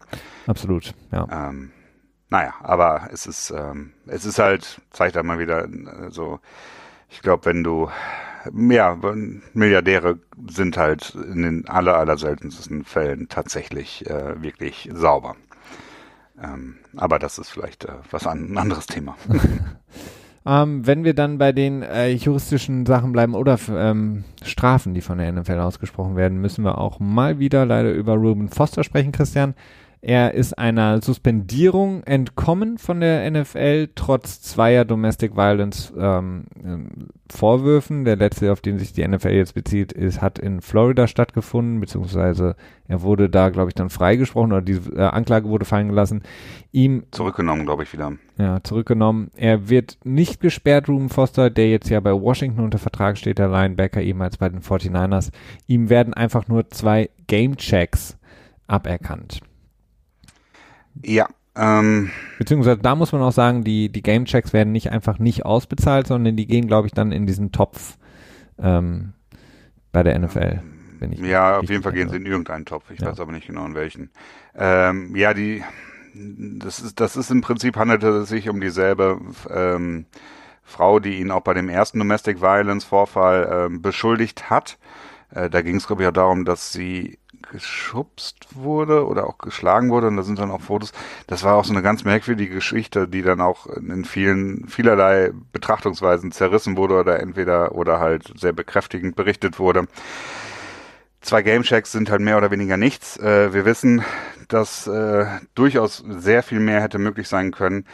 Absolut, 0.47 0.93
ja. 1.13 1.49
Ähm, 1.49 1.71
naja, 2.29 2.53
aber 2.61 3.09
es 3.11 3.25
ist, 3.25 3.55
ähm, 3.57 3.95
es 4.07 4.27
ist 4.27 4.39
halt, 4.39 4.83
zeigt 4.91 5.17
halt 5.17 5.25
mal 5.25 5.39
wieder 5.39 5.65
äh, 5.65 6.11
so, 6.11 6.41
ich 7.09 7.23
glaube, 7.23 7.47
wenn 7.47 7.65
du 7.65 7.89
ja, 8.53 8.99
Milliardäre 9.55 10.19
sind 10.49 10.77
halt 10.77 11.15
in 11.15 11.43
den 11.43 11.69
aller, 11.69 11.97
aller 11.97 12.17
seltensten 12.17 12.85
Fällen 12.85 13.29
tatsächlich 13.29 14.09
äh, 14.09 14.43
wirklich 14.43 14.89
sauber. 14.93 15.37
Ähm, 16.43 16.77
aber 16.97 17.19
das 17.19 17.39
ist 17.39 17.51
vielleicht 17.51 17.85
äh, 17.85 17.93
was 18.11 18.27
an, 18.27 18.53
ein 18.53 18.59
anderes 18.59 18.87
Thema. 18.87 19.17
ähm, 20.47 20.87
wenn 20.87 21.05
wir 21.05 21.15
dann 21.15 21.39
bei 21.39 21.53
den 21.53 21.83
äh, 21.83 22.09
juristischen 22.11 22.87
Sachen 22.87 23.13
bleiben 23.13 23.35
oder 23.35 23.59
ähm, 23.71 24.25
Strafen, 24.43 24.95
die 24.95 25.03
von 25.03 25.19
der 25.19 25.33
NFL 25.33 25.59
ausgesprochen 25.59 26.17
werden, 26.17 26.41
müssen 26.41 26.65
wir 26.65 26.79
auch 26.79 26.99
mal 26.99 27.39
wieder 27.39 27.67
leider 27.67 27.93
über 27.93 28.15
Ruben 28.15 28.49
Foster 28.49 28.85
sprechen, 28.85 29.13
Christian. 29.13 29.55
Er 30.03 30.33
ist 30.33 30.59
einer 30.59 31.03
Suspendierung 31.03 32.03
entkommen 32.05 32.79
von 32.79 33.01
der 33.01 33.31
NFL, 33.31 33.91
trotz 33.95 34.41
zweier 34.41 34.87
Domestic 34.87 35.37
Violence 35.37 35.93
ähm, 35.95 36.47
ähm, 36.65 37.09
Vorwürfen. 37.31 38.07
Der 38.07 38.17
letzte, 38.17 38.51
auf 38.51 38.63
den 38.63 38.79
sich 38.79 38.95
die 38.95 39.07
NFL 39.07 39.33
jetzt 39.33 39.53
bezieht, 39.53 39.93
ist, 39.93 40.23
hat 40.23 40.39
in 40.39 40.63
Florida 40.63 41.07
stattgefunden, 41.07 41.81
beziehungsweise 41.81 42.57
er 42.89 43.03
wurde 43.03 43.29
da, 43.29 43.51
glaube 43.51 43.69
ich, 43.69 43.75
dann 43.75 43.91
freigesprochen 43.91 44.53
oder 44.53 44.63
die 44.63 44.81
äh, 44.97 45.03
Anklage 45.03 45.51
wurde 45.51 45.67
fallen 45.67 45.89
gelassen. 45.89 46.23
Ihm 46.73 47.05
zurückgenommen, 47.11 47.67
glaube 47.67 47.83
ich, 47.83 47.93
wieder. 47.93 48.13
Ja, 48.39 48.65
zurückgenommen. 48.65 49.31
Er 49.37 49.69
wird 49.69 49.99
nicht 50.05 50.41
gesperrt, 50.41 50.89
Ruben 50.89 51.11
Foster, 51.11 51.51
der 51.51 51.69
jetzt 51.69 51.91
ja 51.91 52.01
bei 52.01 52.15
Washington 52.15 52.65
unter 52.65 52.79
Vertrag 52.79 53.19
steht, 53.19 53.39
der 53.39 53.49
Linebacker, 53.49 54.01
ehemals 54.01 54.39
bei 54.39 54.49
den 54.49 54.63
49ers. 54.63 55.31
Ihm 55.67 55.91
werden 55.91 56.15
einfach 56.15 56.49
nur 56.49 56.71
zwei 56.71 57.11
Game 57.27 57.59
Checks 57.59 58.17
aberkannt. 58.67 59.41
Ja. 61.05 61.29
Ähm, 61.57 62.11
Beziehungsweise 62.39 62.79
da 62.79 62.95
muss 62.95 63.13
man 63.13 63.23
auch 63.23 63.33
sagen, 63.33 63.65
die, 63.65 63.91
die 63.91 64.03
Game-Checks 64.03 64.53
werden 64.53 64.73
nicht 64.73 64.91
einfach 64.91 65.19
nicht 65.19 65.45
ausbezahlt, 65.45 66.07
sondern 66.07 66.37
die 66.37 66.47
gehen, 66.47 66.67
glaube 66.67 66.87
ich, 66.87 66.93
dann 66.93 67.13
in 67.13 67.27
diesen 67.27 67.53
Topf 67.53 67.97
ähm, 68.59 69.13
bei 69.93 70.03
der 70.03 70.19
NFL. 70.19 70.61
ja, 71.23 71.59
auf 71.59 71.69
jeden 71.69 71.83
Fall 71.83 71.93
gehen 71.93 72.09
sie 72.09 72.17
in 72.17 72.27
irgendeinen 72.27 72.65
Topf. 72.65 72.91
Ich 72.91 73.01
ja. 73.01 73.09
weiß 73.09 73.21
aber 73.21 73.33
nicht 73.33 73.49
genau 73.49 73.67
in 73.67 73.75
welchen. 73.75 74.11
Ähm, 74.55 75.15
ja, 75.17 75.35
die, 75.35 75.65
das 76.15 76.81
ist, 76.81 77.01
das 77.01 77.17
ist 77.17 77.31
im 77.31 77.41
Prinzip 77.41 77.77
handelt 77.77 78.03
es 78.03 78.29
sich 78.29 78.49
um 78.49 78.61
dieselbe 78.61 79.21
ähm, 79.53 80.07
Frau, 80.63 81.01
die 81.01 81.19
ihn 81.19 81.31
auch 81.31 81.43
bei 81.43 81.55
dem 81.55 81.69
ersten 81.69 81.99
Domestic 81.99 82.41
Violence 82.41 82.85
Vorfall 82.85 83.49
ähm, 83.53 83.83
beschuldigt 83.83 84.51
hat. 84.51 84.79
Äh, 85.35 85.51
da 85.51 85.63
ging 85.63 85.77
es, 85.77 85.87
glaube 85.87 86.03
ich, 86.03 86.09
auch 86.09 86.13
darum, 86.13 86.45
dass 86.45 86.73
sie 86.73 87.19
geschubst 87.51 88.47
wurde 88.55 89.07
oder 89.07 89.27
auch 89.27 89.39
geschlagen 89.39 89.91
wurde 89.91 90.09
und 90.09 90.17
da 90.17 90.23
sind 90.23 90.39
dann 90.39 90.51
auch 90.51 90.63
Fotos. 90.63 90.93
Das 91.27 91.45
war 91.45 91.57
auch 91.57 91.65
so 91.65 91.73
eine 91.73 91.83
ganz 91.83 92.05
merkwürdige 92.05 92.55
Geschichte, 92.55 93.07
die 93.09 93.23
dann 93.23 93.41
auch 93.41 93.67
in 93.67 94.05
vielen, 94.05 94.69
vielerlei 94.69 95.33
Betrachtungsweisen 95.53 96.33
zerrissen 96.33 96.77
wurde 96.77 96.95
oder 96.95 97.21
entweder 97.21 97.75
oder 97.75 98.01
halt 98.01 98.33
sehr 98.39 98.53
bekräftigend 98.53 99.17
berichtet 99.17 99.59
wurde. 99.59 99.87
Zwei 101.21 101.43
Gamechecks 101.43 101.93
sind 101.93 102.11
halt 102.11 102.23
mehr 102.23 102.39
oder 102.39 102.51
weniger 102.51 102.79
nichts. 102.79 103.19
Äh, 103.19 103.53
wir 103.53 103.67
wissen, 103.67 104.03
dass 104.49 104.87
äh, 104.87 105.27
durchaus 105.55 106.03
sehr 106.09 106.43
viel 106.43 106.61
mehr 106.61 106.81
hätte 106.81 106.99
möglich 106.99 107.29
sein 107.29 107.51
können. 107.51 107.85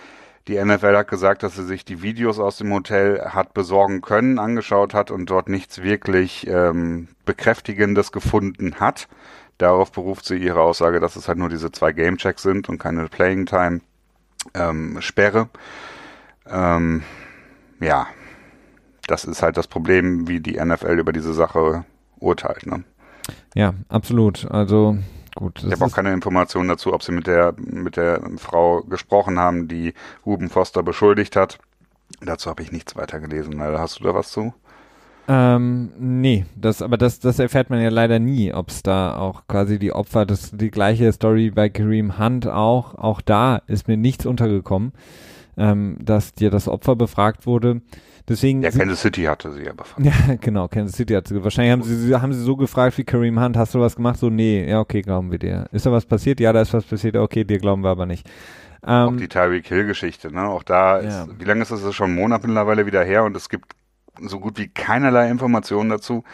Die 0.49 0.63
NFL 0.65 0.97
hat 0.97 1.09
gesagt, 1.09 1.43
dass 1.43 1.57
sie 1.57 1.65
sich 1.65 1.85
die 1.85 2.03
Videos 2.03 2.39
aus 2.39 2.57
dem 2.59 2.73
Hotel 2.73 3.21
hat 3.21 3.53
besorgen 3.53 4.01
können, 4.01 4.39
angeschaut 4.39 4.95
hat 4.95 5.11
und 5.11 5.29
dort 5.29 5.49
nichts 5.49 5.83
wirklich 5.83 6.47
ähm, 6.47 7.09
Bekräftigendes 7.25 8.13
gefunden 8.13 8.77
hat. 8.79 9.09
Darauf 9.59 9.93
beruft 9.93 10.25
sie 10.27 10.37
ihre 10.37 10.61
Aussage, 10.61 11.01
dass 11.01 11.17
es 11.17 11.29
halt 11.29 11.39
nur 11.39 11.49
diese 11.49 11.73
zwei 11.73 11.93
Game-Checks 11.93 12.43
sind 12.43 12.69
und 12.69 12.79
keine 12.79 13.09
Playing-Time-Sperre. 13.09 15.49
Ähm, 16.47 16.51
ähm, 16.51 17.03
ja, 17.81 18.07
das 19.07 19.25
ist 19.25 19.43
halt 19.43 19.57
das 19.57 19.67
Problem, 19.67 20.29
wie 20.29 20.41
die 20.41 20.63
NFL 20.63 20.99
über 20.99 21.13
diese 21.13 21.33
Sache 21.33 21.85
urteilt. 22.19 22.67
Ne? 22.67 22.85
Ja, 23.55 23.75
absolut. 23.89 24.51
Also 24.51 24.99
gut. 25.35 25.63
Ich 25.65 25.73
habe 25.73 25.85
auch 25.85 25.95
keine 25.95 26.13
Informationen 26.13 26.69
dazu, 26.69 26.93
ob 26.93 27.03
sie 27.03 27.13
mit 27.13 27.27
der 27.27 27.55
mit 27.57 27.97
der 27.97 28.21
Frau 28.37 28.83
gesprochen 28.83 29.39
haben, 29.39 29.69
die 29.69 29.95
Ruben 30.25 30.51
Foster 30.51 30.83
beschuldigt 30.83 31.37
hat. 31.37 31.59
Dazu 32.21 32.51
habe 32.51 32.63
ich 32.63 32.73
nichts 32.73 32.97
weiter 32.97 33.21
gelesen. 33.21 33.61
Hast 33.61 34.01
du 34.01 34.05
da 34.05 34.15
was 34.15 34.31
zu? 34.31 34.55
Ähm, 35.29 35.91
nee, 35.99 36.45
das, 36.55 36.83
aber 36.83 36.97
das, 36.97 37.19
das 37.19 37.39
erfährt 37.39 37.69
man 37.71 37.81
ja 37.81 37.89
leider 37.89 38.19
nie, 38.19 38.53
ob 38.53 38.69
es 38.69 38.83
da 38.83 39.17
auch 39.17 39.47
quasi 39.49 39.79
die 39.79 39.93
Opfer, 39.93 40.25
das 40.25 40.53
die 40.53 40.71
gleiche 40.71 41.13
Story 41.13 41.51
bei 41.51 41.69
Kareem 41.69 42.19
Hunt 42.19 42.47
auch, 42.47 42.95
auch 42.95 43.21
da 43.21 43.57
ist 43.67 43.89
mir 43.89 43.97
nichts 43.97 44.25
untergekommen, 44.25 44.93
ähm, 45.57 45.99
dass 46.01 46.33
dir 46.33 46.51
das 46.51 46.69
Opfer 46.69 46.95
befragt 46.95 47.47
wurde. 47.47 47.83
Deswegen. 48.29 48.63
Ja, 48.63 48.71
Kansas 48.71 49.03
City 49.03 49.23
hatte 49.23 49.53
sie 49.53 49.63
ja 49.63 49.73
befragt. 49.73 50.05
Ja, 50.05 50.35
genau, 50.41 50.69
Kansas 50.69 50.97
City 50.97 51.15
hatte 51.15 51.35
sie. 51.35 51.43
Wahrscheinlich 51.43 51.73
haben 51.73 51.83
sie, 51.83 52.15
haben 52.15 52.33
sie 52.33 52.43
so 52.43 52.57
gefragt 52.57 52.99
wie 52.99 53.05
Kareem 53.05 53.41
Hunt, 53.41 53.57
hast 53.57 53.75
du 53.75 53.81
was 53.81 53.97
gemacht? 53.97 54.19
So, 54.19 54.31
nee, 54.31 54.69
ja, 54.69 54.81
okay, 54.81 55.03
glauben 55.03 55.31
wir 55.31 55.39
dir. 55.39 55.67
Ist 55.73 55.87
da 55.87 55.93
was 55.93 56.07
passiert? 56.07 56.41
Ja, 56.41 56.53
da 56.53 56.61
ist 56.61 56.73
was 56.73 56.85
passiert, 56.85 57.17
okay, 57.17 57.45
dir 57.45 57.59
glauben 57.59 57.83
wir 57.83 57.91
aber 57.91 58.07
nicht. 58.07 58.29
Ähm, 58.87 59.09
auch 59.09 59.17
die 59.17 59.29
Tyreek 59.29 59.67
Hill 59.67 59.87
Geschichte, 59.87 60.33
ne? 60.33 60.43
Auch 60.49 60.63
da 60.63 60.99
ist, 60.99 61.15
ja. 61.15 61.27
wie 61.37 61.45
lange 61.45 61.63
ist 61.63 61.73
das 61.73 61.95
schon? 61.95 62.11
Ein 62.11 62.15
Monat 62.15 62.45
mittlerweile 62.45 62.87
wieder 62.87 63.03
her 63.03 63.25
und 63.25 63.37
es 63.37 63.49
gibt 63.49 63.73
so 64.23 64.41
gut 64.41 64.59
wie 64.59 64.69
keinerlei 64.69 65.31
Informationen 65.31 65.91
dazu. 65.91 66.25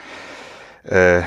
Äh, 0.85 1.22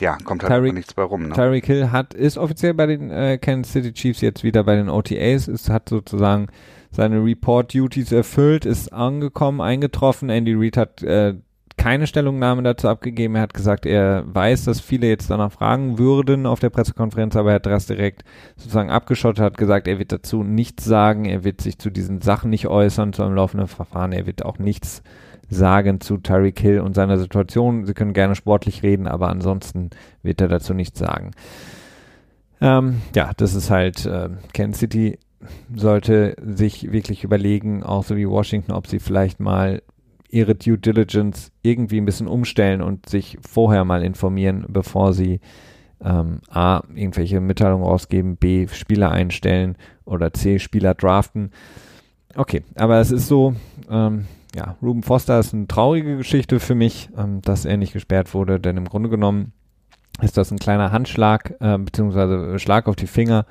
ja, 0.00 0.16
kommt 0.24 0.42
halt 0.42 0.52
Tyreek, 0.52 0.74
nichts 0.74 0.94
bei 0.94 1.02
rum. 1.02 1.28
Ne? 1.28 1.34
Tyreek 1.34 1.66
Hill 1.66 1.90
hat, 1.90 2.14
ist 2.14 2.38
offiziell 2.38 2.74
bei 2.74 2.86
den 2.86 3.10
äh, 3.10 3.38
Kansas 3.38 3.72
City 3.72 3.92
Chiefs 3.92 4.20
jetzt 4.20 4.44
wieder 4.44 4.64
bei 4.64 4.76
den 4.76 4.88
OTAs, 4.88 5.48
ist, 5.48 5.70
hat 5.70 5.88
sozusagen 5.88 6.48
seine 6.90 7.22
Report-Duties 7.24 8.12
erfüllt, 8.12 8.64
ist 8.64 8.92
angekommen, 8.92 9.60
eingetroffen. 9.60 10.30
Andy 10.30 10.54
Reid 10.54 10.76
hat 10.76 11.02
äh, 11.02 11.34
keine 11.78 12.06
Stellungnahme 12.06 12.62
dazu 12.62 12.88
abgegeben. 12.88 13.36
Er 13.36 13.42
hat 13.42 13.54
gesagt, 13.54 13.86
er 13.86 14.24
weiß, 14.26 14.64
dass 14.64 14.80
viele 14.80 15.06
jetzt 15.06 15.30
danach 15.30 15.52
fragen 15.52 15.98
würden 15.98 16.44
auf 16.44 16.60
der 16.60 16.70
Pressekonferenz, 16.70 17.36
aber 17.36 17.50
er 17.50 17.54
hat 17.56 17.66
das 17.66 17.86
direkt 17.86 18.24
sozusagen 18.56 18.90
abgeschottet, 18.90 19.42
hat 19.42 19.56
gesagt, 19.56 19.88
er 19.88 19.98
wird 19.98 20.12
dazu 20.12 20.42
nichts 20.42 20.84
sagen, 20.84 21.24
er 21.24 21.44
wird 21.44 21.60
sich 21.60 21.78
zu 21.78 21.90
diesen 21.90 22.20
Sachen 22.20 22.50
nicht 22.50 22.66
äußern, 22.66 23.12
zu 23.12 23.22
einem 23.22 23.34
laufenden 23.34 23.68
Verfahren, 23.68 24.12
er 24.12 24.26
wird 24.26 24.44
auch 24.44 24.58
nichts 24.58 25.02
sagen 25.48 26.00
zu 26.00 26.18
Tyreek 26.18 26.58
Hill 26.60 26.80
und 26.80 26.94
seiner 26.94 27.18
Situation. 27.18 27.86
Sie 27.86 27.94
können 27.94 28.12
gerne 28.12 28.34
sportlich 28.34 28.82
reden, 28.82 29.06
aber 29.06 29.28
ansonsten 29.28 29.90
wird 30.22 30.40
er 30.40 30.48
dazu 30.48 30.74
nichts 30.74 30.98
sagen. 30.98 31.32
Ähm, 32.60 33.00
ja, 33.14 33.32
das 33.36 33.54
ist 33.54 33.70
halt, 33.70 34.04
äh, 34.06 34.30
Kansas 34.52 34.80
City 34.80 35.18
sollte 35.74 36.36
sich 36.44 36.90
wirklich 36.90 37.24
überlegen, 37.24 37.82
auch 37.82 38.04
so 38.04 38.16
wie 38.16 38.28
Washington, 38.28 38.72
ob 38.72 38.86
sie 38.86 38.98
vielleicht 38.98 39.38
mal 39.40 39.82
ihre 40.28 40.54
Due 40.54 40.76
Diligence 40.76 41.52
irgendwie 41.62 42.00
ein 42.00 42.04
bisschen 42.04 42.26
umstellen 42.26 42.82
und 42.82 43.08
sich 43.08 43.38
vorher 43.40 43.84
mal 43.84 44.02
informieren, 44.02 44.66
bevor 44.68 45.12
sie 45.12 45.40
ähm, 46.04 46.40
A, 46.48 46.82
irgendwelche 46.94 47.40
Mitteilungen 47.40 47.84
rausgeben, 47.84 48.36
B, 48.36 48.68
Spieler 48.68 49.10
einstellen 49.10 49.76
oder 50.04 50.32
C, 50.32 50.58
Spieler 50.58 50.94
draften. 50.94 51.50
Okay, 52.34 52.62
aber 52.74 53.00
es 53.00 53.10
ist 53.10 53.26
so, 53.26 53.54
ähm, 53.90 54.26
ja, 54.54 54.76
Ruben 54.82 55.02
Foster 55.02 55.38
ist 55.38 55.54
eine 55.54 55.68
traurige 55.68 56.16
Geschichte 56.16 56.60
für 56.60 56.74
mich, 56.74 57.10
ähm, 57.16 57.42
dass 57.42 57.64
er 57.64 57.76
nicht 57.76 57.92
gesperrt 57.92 58.34
wurde, 58.34 58.60
denn 58.60 58.76
im 58.76 58.86
Grunde 58.86 59.08
genommen 59.08 59.52
ist 60.20 60.36
das 60.36 60.50
ein 60.50 60.58
kleiner 60.58 60.90
Handschlag, 60.90 61.54
äh, 61.60 61.78
beziehungsweise 61.78 62.58
Schlag 62.58 62.88
auf 62.88 62.96
die 62.96 63.06
Finger. 63.06 63.46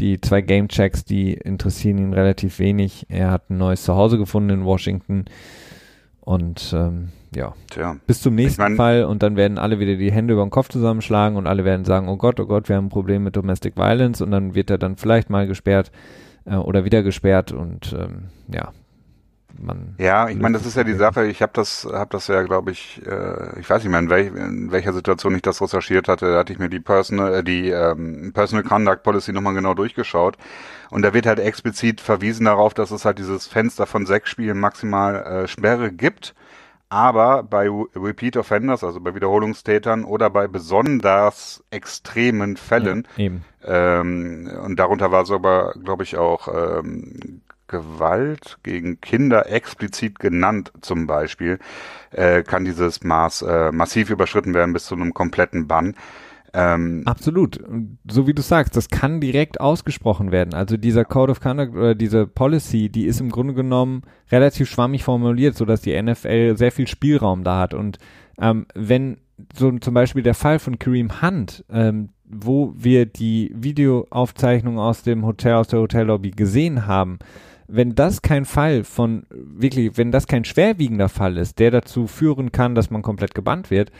Die 0.00 0.20
zwei 0.20 0.40
Game 0.40 0.68
Checks, 0.68 1.04
die 1.04 1.34
interessieren 1.34 1.98
ihn 1.98 2.14
relativ 2.14 2.58
wenig. 2.58 3.06
Er 3.08 3.30
hat 3.30 3.50
ein 3.50 3.58
neues 3.58 3.82
Zuhause 3.82 4.18
gefunden 4.18 4.50
in 4.50 4.64
Washington. 4.64 5.26
Und 6.20 6.74
ähm, 6.74 7.10
ja, 7.34 7.54
Tja. 7.70 7.96
bis 8.06 8.20
zum 8.22 8.34
nächsten 8.34 8.62
ich 8.62 8.68
mein, 8.68 8.76
Fall 8.76 9.04
und 9.04 9.22
dann 9.22 9.36
werden 9.36 9.58
alle 9.58 9.78
wieder 9.78 9.96
die 9.96 10.12
Hände 10.12 10.34
über 10.34 10.44
den 10.44 10.50
Kopf 10.50 10.68
zusammenschlagen 10.68 11.36
und 11.36 11.46
alle 11.46 11.64
werden 11.64 11.84
sagen, 11.84 12.08
oh 12.08 12.16
Gott, 12.16 12.40
oh 12.40 12.46
Gott, 12.46 12.68
wir 12.68 12.76
haben 12.76 12.86
ein 12.86 12.90
Problem 12.90 13.24
mit 13.24 13.36
Domestic 13.36 13.76
Violence 13.76 14.20
und 14.20 14.30
dann 14.30 14.54
wird 14.54 14.70
er 14.70 14.78
dann 14.78 14.96
vielleicht 14.96 15.30
mal 15.30 15.46
gesperrt 15.46 15.90
äh, 16.44 16.56
oder 16.56 16.84
wieder 16.84 17.02
gesperrt 17.02 17.52
und 17.52 17.94
ähm, 17.98 18.24
ja, 18.52 18.72
man. 19.62 19.94
Ja, 19.98 20.28
ich 20.28 20.38
meine, 20.38 20.56
das 20.58 20.66
ist 20.66 20.76
ja 20.76 20.84
die 20.84 20.94
Sache. 20.94 21.26
Ich 21.26 21.42
habe 21.42 21.52
das, 21.54 21.86
habe 21.90 22.10
das 22.10 22.26
ja, 22.28 22.42
glaube 22.42 22.70
ich, 22.70 23.00
äh, 23.06 23.58
ich 23.60 23.68
weiß 23.68 23.82
nicht 23.82 23.90
mehr, 23.90 24.00
in, 24.00 24.10
welch, 24.10 24.34
in 24.34 24.72
welcher 24.72 24.92
Situation 24.92 25.34
ich 25.34 25.42
das 25.42 25.60
recherchiert 25.62 26.08
hatte. 26.08 26.32
Da 26.32 26.38
hatte 26.38 26.52
ich 26.52 26.58
mir 26.58 26.68
die 26.68 26.80
Personal, 26.80 27.34
äh, 27.34 27.44
die 27.44 27.70
ähm, 27.70 28.32
Personal 28.32 28.64
Conduct 28.64 29.02
Policy 29.02 29.32
nochmal 29.32 29.54
genau 29.54 29.74
durchgeschaut. 29.74 30.36
Und 30.90 31.02
da 31.02 31.14
wird 31.14 31.26
halt 31.26 31.38
explizit 31.38 32.00
verwiesen 32.00 32.46
darauf, 32.46 32.74
dass 32.74 32.90
es 32.90 33.04
halt 33.04 33.18
dieses 33.18 33.46
Fenster 33.46 33.86
von 33.86 34.06
sechs 34.06 34.30
Spielen 34.30 34.58
maximal 34.58 35.16
äh, 35.16 35.48
Sperre 35.48 35.92
gibt. 35.92 36.34
Aber 36.92 37.44
bei 37.44 37.70
Repeat 37.94 38.36
Offenders, 38.36 38.82
also 38.82 38.98
bei 39.00 39.14
Wiederholungstätern 39.14 40.04
oder 40.04 40.28
bei 40.28 40.48
besonders 40.48 41.62
extremen 41.70 42.56
Fällen, 42.56 43.06
ja, 43.16 43.30
ähm, 43.64 44.50
und 44.64 44.76
darunter 44.76 45.12
war 45.12 45.24
sogar, 45.24 45.74
glaube 45.74 46.02
ich, 46.02 46.16
auch 46.16 46.48
ähm, 46.48 47.42
Gewalt 47.70 48.58
gegen 48.64 49.00
Kinder 49.00 49.50
explizit 49.50 50.18
genannt 50.18 50.72
zum 50.80 51.06
Beispiel, 51.06 51.58
äh, 52.10 52.42
kann 52.42 52.64
dieses 52.64 53.04
Maß 53.04 53.42
äh, 53.42 53.72
massiv 53.72 54.10
überschritten 54.10 54.54
werden 54.54 54.72
bis 54.72 54.86
zu 54.86 54.96
einem 54.96 55.14
kompletten 55.14 55.68
Bann. 55.68 55.94
Ähm, 56.52 57.02
Absolut. 57.04 57.60
So 58.10 58.26
wie 58.26 58.34
du 58.34 58.42
sagst, 58.42 58.76
das 58.76 58.88
kann 58.88 59.20
direkt 59.20 59.60
ausgesprochen 59.60 60.32
werden. 60.32 60.52
Also 60.52 60.76
dieser 60.76 61.04
Code 61.04 61.30
of 61.30 61.40
Conduct 61.40 61.74
oder 61.74 61.94
diese 61.94 62.26
Policy, 62.26 62.88
die 62.88 63.06
ist 63.06 63.20
im 63.20 63.30
Grunde 63.30 63.54
genommen 63.54 64.02
relativ 64.32 64.68
schwammig 64.68 65.04
formuliert, 65.04 65.56
sodass 65.56 65.80
die 65.80 66.00
NFL 66.00 66.56
sehr 66.56 66.72
viel 66.72 66.88
Spielraum 66.88 67.44
da 67.44 67.60
hat. 67.60 67.72
Und 67.72 67.98
ähm, 68.40 68.66
wenn 68.74 69.18
so 69.56 69.70
zum 69.78 69.94
Beispiel 69.94 70.24
der 70.24 70.34
Fall 70.34 70.58
von 70.58 70.78
Kareem 70.78 71.22
Hunt, 71.22 71.64
ähm, 71.70 72.10
wo 72.24 72.74
wir 72.76 73.06
die 73.06 73.52
Videoaufzeichnung 73.54 74.78
aus 74.78 75.02
dem 75.02 75.24
Hotel, 75.24 75.54
aus 75.54 75.68
der 75.68 75.80
Hotellobby 75.80 76.30
gesehen 76.30 76.86
haben, 76.86 77.18
wenn 77.70 77.94
das 77.94 78.22
kein 78.22 78.44
Fall 78.44 78.84
von 78.84 79.26
wirklich, 79.30 79.96
wenn 79.96 80.12
das 80.12 80.26
kein 80.26 80.44
schwerwiegender 80.44 81.08
Fall 81.08 81.36
ist, 81.36 81.58
der 81.58 81.70
dazu 81.70 82.06
führen 82.06 82.52
kann, 82.52 82.74
dass 82.74 82.90
man 82.90 83.02
komplett 83.02 83.34
gebannt 83.34 83.70
wird, 83.70 83.90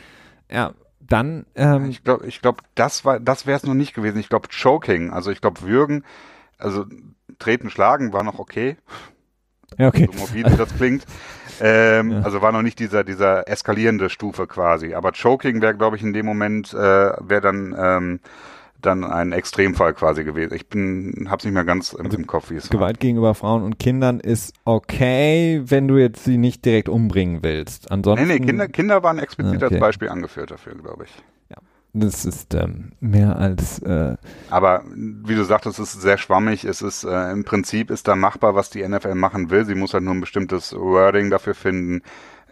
ja, 0.51 0.73
dann. 0.99 1.45
Ähm, 1.55 1.89
ich 1.89 2.03
glaube, 2.03 2.27
ich 2.27 2.41
glaube, 2.41 2.63
das 2.75 3.05
war, 3.05 3.19
das 3.19 3.45
wäre 3.45 3.57
es 3.57 3.63
noch 3.63 3.73
nicht 3.73 3.93
gewesen. 3.93 4.19
Ich 4.19 4.29
glaube, 4.29 4.47
Choking, 4.49 5.11
also 5.11 5.31
ich 5.31 5.41
glaube, 5.41 5.61
Würgen, 5.61 6.03
also 6.57 6.85
treten, 7.39 7.69
schlagen 7.69 8.13
war 8.13 8.23
noch 8.23 8.39
okay. 8.39 8.77
Ja, 9.77 9.87
okay. 9.87 10.09
So 10.11 10.19
morbid, 10.19 10.51
wie 10.51 10.57
das 10.57 10.75
klingt. 10.75 11.05
Ähm, 11.61 12.11
ja. 12.11 12.21
Also 12.21 12.41
war 12.41 12.51
noch 12.51 12.61
nicht 12.61 12.79
dieser, 12.79 13.03
dieser 13.03 13.47
eskalierende 13.47 14.09
Stufe 14.09 14.47
quasi. 14.47 14.93
Aber 14.93 15.11
Choking 15.11 15.61
wäre, 15.61 15.75
glaube 15.75 15.95
ich, 15.95 16.03
in 16.03 16.13
dem 16.13 16.25
Moment, 16.25 16.73
äh, 16.73 16.77
wäre 16.77 17.41
dann, 17.41 17.75
ähm, 17.77 18.19
dann 18.81 19.03
ein 19.03 19.31
Extremfall 19.31 19.93
quasi 19.93 20.23
gewesen. 20.23 20.53
Ich 20.55 20.67
bin, 20.67 21.27
hab's 21.29 21.43
nicht 21.43 21.53
mehr 21.53 21.63
ganz 21.63 21.93
im, 21.93 22.05
also 22.05 22.17
im 22.17 22.27
Kopf, 22.27 22.49
wie 22.49 22.55
es 22.55 22.69
Gewalt 22.69 22.97
war. 22.97 22.99
gegenüber 22.99 23.35
Frauen 23.35 23.63
und 23.63 23.79
Kindern 23.79 24.19
ist 24.19 24.53
okay, 24.65 25.61
wenn 25.65 25.87
du 25.87 25.97
jetzt 25.97 26.23
sie 26.23 26.37
nicht 26.37 26.65
direkt 26.65 26.89
umbringen 26.89 27.43
willst. 27.43 27.91
Ansonsten. 27.91 28.27
Nee, 28.27 28.39
nee, 28.39 28.45
Kinder, 28.45 28.67
Kinder 28.67 29.03
waren 29.03 29.19
explizit 29.19 29.63
okay. 29.63 29.75
als 29.75 29.79
Beispiel 29.79 30.09
angeführt 30.09 30.51
dafür, 30.51 30.75
glaube 30.75 31.05
ich. 31.05 31.11
Ja. 31.49 31.57
Das 31.93 32.25
ist 32.25 32.53
ähm, 32.53 32.93
mehr 32.99 33.35
als. 33.35 33.79
Äh 33.79 34.15
Aber 34.49 34.83
wie 34.93 35.35
du 35.35 35.43
sagtest, 35.43 35.79
es 35.79 35.93
ist 35.93 36.01
sehr 36.01 36.17
schwammig. 36.17 36.63
Es 36.63 36.81
ist 36.81 37.03
äh, 37.03 37.31
im 37.31 37.43
Prinzip 37.43 37.91
ist 37.91 38.07
da 38.07 38.15
machbar, 38.15 38.55
was 38.55 38.69
die 38.69 38.87
NFL 38.87 39.15
machen 39.15 39.49
will. 39.49 39.65
Sie 39.65 39.75
muss 39.75 39.93
halt 39.93 40.03
nur 40.03 40.13
ein 40.13 40.21
bestimmtes 40.21 40.73
Wording 40.73 41.29
dafür 41.29 41.53
finden. 41.53 42.01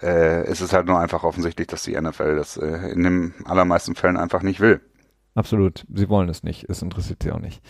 Äh, 0.01 0.43
es 0.43 0.61
ist 0.61 0.73
halt 0.73 0.87
nur 0.87 0.99
einfach 0.99 1.23
offensichtlich, 1.23 1.67
dass 1.67 1.83
die 1.83 1.99
NFL 1.99 2.35
das 2.35 2.57
äh, 2.57 2.91
in 2.91 3.03
den 3.03 3.33
allermeisten 3.45 3.95
Fällen 3.95 4.17
einfach 4.17 4.41
nicht 4.41 4.59
will. 4.59 4.81
Absolut. 5.35 5.85
Sie 5.93 6.09
wollen 6.09 6.29
es 6.29 6.43
nicht. 6.43 6.69
Es 6.69 6.81
interessiert 6.81 7.23
sie 7.23 7.31
auch 7.31 7.39
nicht. 7.39 7.61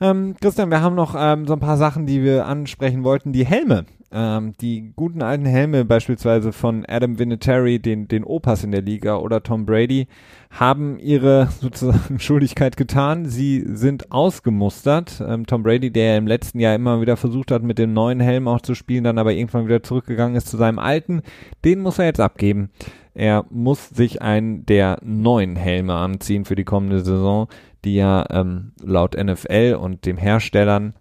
Ähm, 0.00 0.34
Christian, 0.40 0.70
wir 0.70 0.82
haben 0.82 0.94
noch 0.94 1.14
ähm, 1.18 1.46
so 1.46 1.54
ein 1.54 1.60
paar 1.60 1.78
Sachen, 1.78 2.06
die 2.06 2.22
wir 2.22 2.46
ansprechen 2.46 3.02
wollten. 3.02 3.32
Die 3.32 3.46
Helme. 3.46 3.86
Ähm, 4.12 4.52
die 4.60 4.92
guten 4.94 5.22
alten 5.22 5.46
Helme 5.46 5.84
beispielsweise 5.84 6.52
von 6.52 6.84
Adam 6.86 7.18
Vinatieri, 7.18 7.80
den, 7.80 8.06
den 8.06 8.22
Opas 8.22 8.62
in 8.62 8.70
der 8.70 8.82
Liga 8.82 9.16
oder 9.16 9.42
Tom 9.42 9.66
Brady, 9.66 10.06
haben 10.50 10.98
ihre 10.98 11.48
sozusagen 11.60 12.20
Schuldigkeit 12.20 12.76
getan. 12.76 13.26
Sie 13.26 13.64
sind 13.66 14.12
ausgemustert. 14.12 15.22
Ähm, 15.26 15.46
Tom 15.46 15.62
Brady, 15.62 15.90
der 15.90 16.18
im 16.18 16.26
letzten 16.26 16.60
Jahr 16.60 16.74
immer 16.74 17.00
wieder 17.00 17.16
versucht 17.16 17.50
hat, 17.50 17.62
mit 17.62 17.78
dem 17.78 17.94
neuen 17.94 18.20
Helm 18.20 18.48
auch 18.48 18.60
zu 18.60 18.74
spielen, 18.74 19.04
dann 19.04 19.18
aber 19.18 19.32
irgendwann 19.32 19.66
wieder 19.66 19.82
zurückgegangen 19.82 20.36
ist 20.36 20.48
zu 20.48 20.56
seinem 20.56 20.78
alten, 20.78 21.22
den 21.64 21.80
muss 21.80 21.98
er 21.98 22.04
jetzt 22.04 22.20
abgeben. 22.20 22.70
Er 23.16 23.46
muss 23.48 23.88
sich 23.88 24.20
einen 24.20 24.66
der 24.66 24.98
neuen 25.02 25.56
Helme 25.56 25.94
anziehen 25.94 26.44
für 26.44 26.54
die 26.54 26.64
kommende 26.64 27.00
Saison, 27.00 27.48
die 27.82 27.94
ja 27.94 28.26
ähm, 28.28 28.72
laut 28.82 29.16
NFL 29.16 29.78
und 29.80 30.04
dem 30.04 30.18
Herstellern 30.18 30.92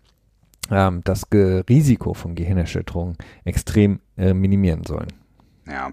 ähm, 0.72 1.01
das 1.03 1.30
Ge 1.30 1.63
Risiko 1.68 2.13
von 2.13 2.34
Gehirnerschütterungen 2.36 3.18
extrem 3.43 3.99
äh, 4.18 4.34
minimieren 4.34 4.86
sollen. 4.86 5.11
Ja, 5.68 5.91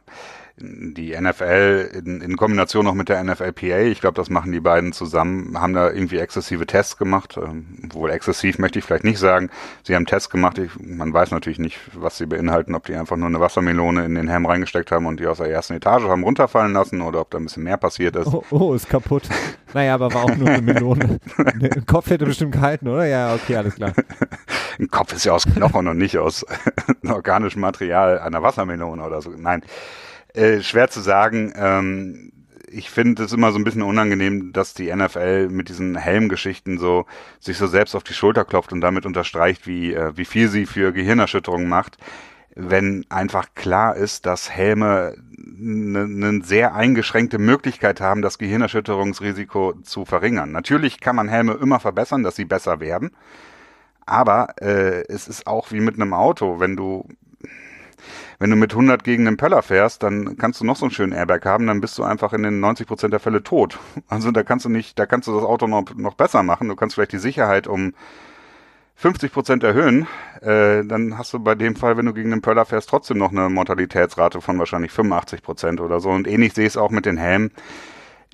die 0.58 1.18
NFL 1.18 1.90
in, 2.04 2.20
in 2.20 2.36
Kombination 2.36 2.84
noch 2.84 2.94
mit 2.94 3.08
der 3.08 3.22
NFLPA, 3.24 3.80
ich 3.80 4.00
glaube, 4.00 4.14
das 4.14 4.28
machen 4.28 4.52
die 4.52 4.60
beiden 4.60 4.92
zusammen, 4.92 5.58
haben 5.58 5.72
da 5.72 5.90
irgendwie 5.90 6.18
exzessive 6.18 6.66
Tests 6.66 6.96
gemacht. 6.96 7.38
Ähm, 7.42 7.88
wohl 7.92 8.10
exzessiv 8.10 8.58
möchte 8.58 8.78
ich 8.78 8.84
vielleicht 8.84 9.04
nicht 9.04 9.18
sagen. 9.18 9.50
Sie 9.82 9.94
haben 9.94 10.06
Tests 10.06 10.30
gemacht. 10.30 10.58
Ich, 10.58 10.70
man 10.78 11.12
weiß 11.12 11.30
natürlich 11.30 11.58
nicht, 11.58 11.78
was 11.94 12.18
sie 12.18 12.26
beinhalten, 12.26 12.74
ob 12.74 12.86
die 12.86 12.94
einfach 12.94 13.16
nur 13.16 13.28
eine 13.28 13.40
Wassermelone 13.40 14.04
in 14.04 14.14
den 14.14 14.28
Helm 14.28 14.46
reingesteckt 14.46 14.92
haben 14.92 15.06
und 15.06 15.20
die 15.20 15.26
aus 15.26 15.38
der 15.38 15.48
ersten 15.48 15.74
Etage 15.74 16.04
haben 16.04 16.22
runterfallen 16.22 16.72
lassen 16.72 17.00
oder 17.00 17.20
ob 17.20 17.30
da 17.30 17.38
ein 17.38 17.44
bisschen 17.44 17.62
mehr 17.64 17.78
passiert 17.78 18.16
ist. 18.16 18.26
Oh, 18.26 18.44
oh 18.50 18.74
ist 18.74 18.88
kaputt. 18.88 19.22
naja, 19.72 19.94
aber 19.94 20.12
war 20.12 20.24
auch 20.24 20.36
nur 20.36 20.48
eine 20.48 20.62
Melone. 20.62 21.18
Ein 21.36 21.86
Kopf 21.86 22.10
hätte 22.10 22.26
bestimmt 22.26 22.52
gehalten, 22.52 22.88
oder? 22.88 23.06
Ja, 23.06 23.34
okay, 23.34 23.56
alles 23.56 23.76
klar. 23.76 23.92
Ein 24.78 24.88
Kopf 24.88 25.12
ist 25.12 25.24
ja 25.24 25.32
aus 25.32 25.44
Knochen 25.44 25.88
und 25.88 25.98
nicht 25.98 26.18
aus 26.18 26.44
organischem 27.08 27.60
Material 27.60 28.18
einer 28.18 28.42
Wassermelone 28.42 29.02
oder 29.02 29.22
so. 29.22 29.30
Nein. 29.30 29.62
Äh, 30.34 30.62
schwer 30.62 30.88
zu 30.88 31.00
sagen. 31.00 31.52
Ähm, 31.56 32.32
ich 32.72 32.90
finde 32.90 33.24
es 33.24 33.32
immer 33.32 33.52
so 33.52 33.58
ein 33.58 33.64
bisschen 33.64 33.82
unangenehm, 33.82 34.52
dass 34.52 34.74
die 34.74 34.94
NFL 34.94 35.48
mit 35.48 35.68
diesen 35.68 35.96
Helmgeschichten 35.96 36.78
so 36.78 37.04
sich 37.38 37.58
so 37.58 37.66
selbst 37.66 37.94
auf 37.94 38.02
die 38.02 38.14
Schulter 38.14 38.44
klopft 38.44 38.72
und 38.72 38.80
damit 38.80 39.04
unterstreicht, 39.04 39.66
wie, 39.66 39.92
äh, 39.92 40.16
wie 40.16 40.24
viel 40.24 40.48
sie 40.48 40.66
für 40.66 40.92
Gehirnerschütterungen 40.92 41.68
macht, 41.68 41.98
wenn 42.54 43.04
einfach 43.08 43.54
klar 43.54 43.96
ist, 43.96 44.26
dass 44.26 44.50
Helme 44.50 45.14
eine 45.38 46.08
ne 46.08 46.40
sehr 46.42 46.74
eingeschränkte 46.74 47.38
Möglichkeit 47.38 48.00
haben, 48.00 48.22
das 48.22 48.38
Gehirnerschütterungsrisiko 48.38 49.74
zu 49.82 50.04
verringern. 50.04 50.52
Natürlich 50.52 51.00
kann 51.00 51.16
man 51.16 51.28
Helme 51.28 51.54
immer 51.54 51.80
verbessern, 51.80 52.22
dass 52.22 52.36
sie 52.36 52.44
besser 52.44 52.80
werden. 52.80 53.10
Aber 54.04 54.54
äh, 54.60 55.04
es 55.08 55.28
ist 55.28 55.46
auch 55.46 55.70
wie 55.70 55.80
mit 55.80 55.94
einem 55.94 56.12
Auto. 56.12 56.58
Wenn 56.58 56.76
du 56.76 57.06
wenn 58.42 58.50
du 58.50 58.56
mit 58.56 58.72
100 58.72 59.04
gegen 59.04 59.24
den 59.24 59.36
Pöller 59.36 59.62
fährst, 59.62 60.02
dann 60.02 60.36
kannst 60.36 60.60
du 60.60 60.64
noch 60.64 60.74
so 60.74 60.86
einen 60.86 60.90
schönen 60.90 61.12
Airbag 61.12 61.44
haben, 61.44 61.68
dann 61.68 61.80
bist 61.80 61.96
du 61.96 62.02
einfach 62.02 62.32
in 62.32 62.42
den 62.42 62.58
90 62.58 62.88
Prozent 62.88 63.12
der 63.12 63.20
Fälle 63.20 63.44
tot. 63.44 63.78
Also 64.08 64.32
da 64.32 64.42
kannst 64.42 64.64
du 64.64 64.68
nicht, 64.68 64.98
da 64.98 65.06
kannst 65.06 65.28
du 65.28 65.32
das 65.32 65.44
Auto 65.44 65.68
noch, 65.68 65.94
noch 65.94 66.14
besser 66.14 66.42
machen. 66.42 66.68
Du 66.68 66.74
kannst 66.74 66.96
vielleicht 66.96 67.12
die 67.12 67.18
Sicherheit 67.18 67.68
um 67.68 67.94
50 68.96 69.32
Prozent 69.32 69.62
erhöhen, 69.62 70.08
äh, 70.40 70.84
dann 70.84 71.16
hast 71.18 71.32
du 71.32 71.38
bei 71.38 71.54
dem 71.54 71.76
Fall, 71.76 71.96
wenn 71.96 72.06
du 72.06 72.12
gegen 72.12 72.30
den 72.30 72.42
Pöller 72.42 72.64
fährst, 72.64 72.88
trotzdem 72.88 73.18
noch 73.18 73.30
eine 73.30 73.48
Mortalitätsrate 73.48 74.40
von 74.40 74.58
wahrscheinlich 74.58 74.90
85 74.90 75.42
Prozent 75.42 75.80
oder 75.80 76.00
so. 76.00 76.10
Und 76.10 76.26
ähnlich 76.26 76.52
sehe 76.52 76.66
ich 76.66 76.72
es 76.72 76.76
auch 76.76 76.90
mit 76.90 77.06
den 77.06 77.18
Helmen 77.18 77.52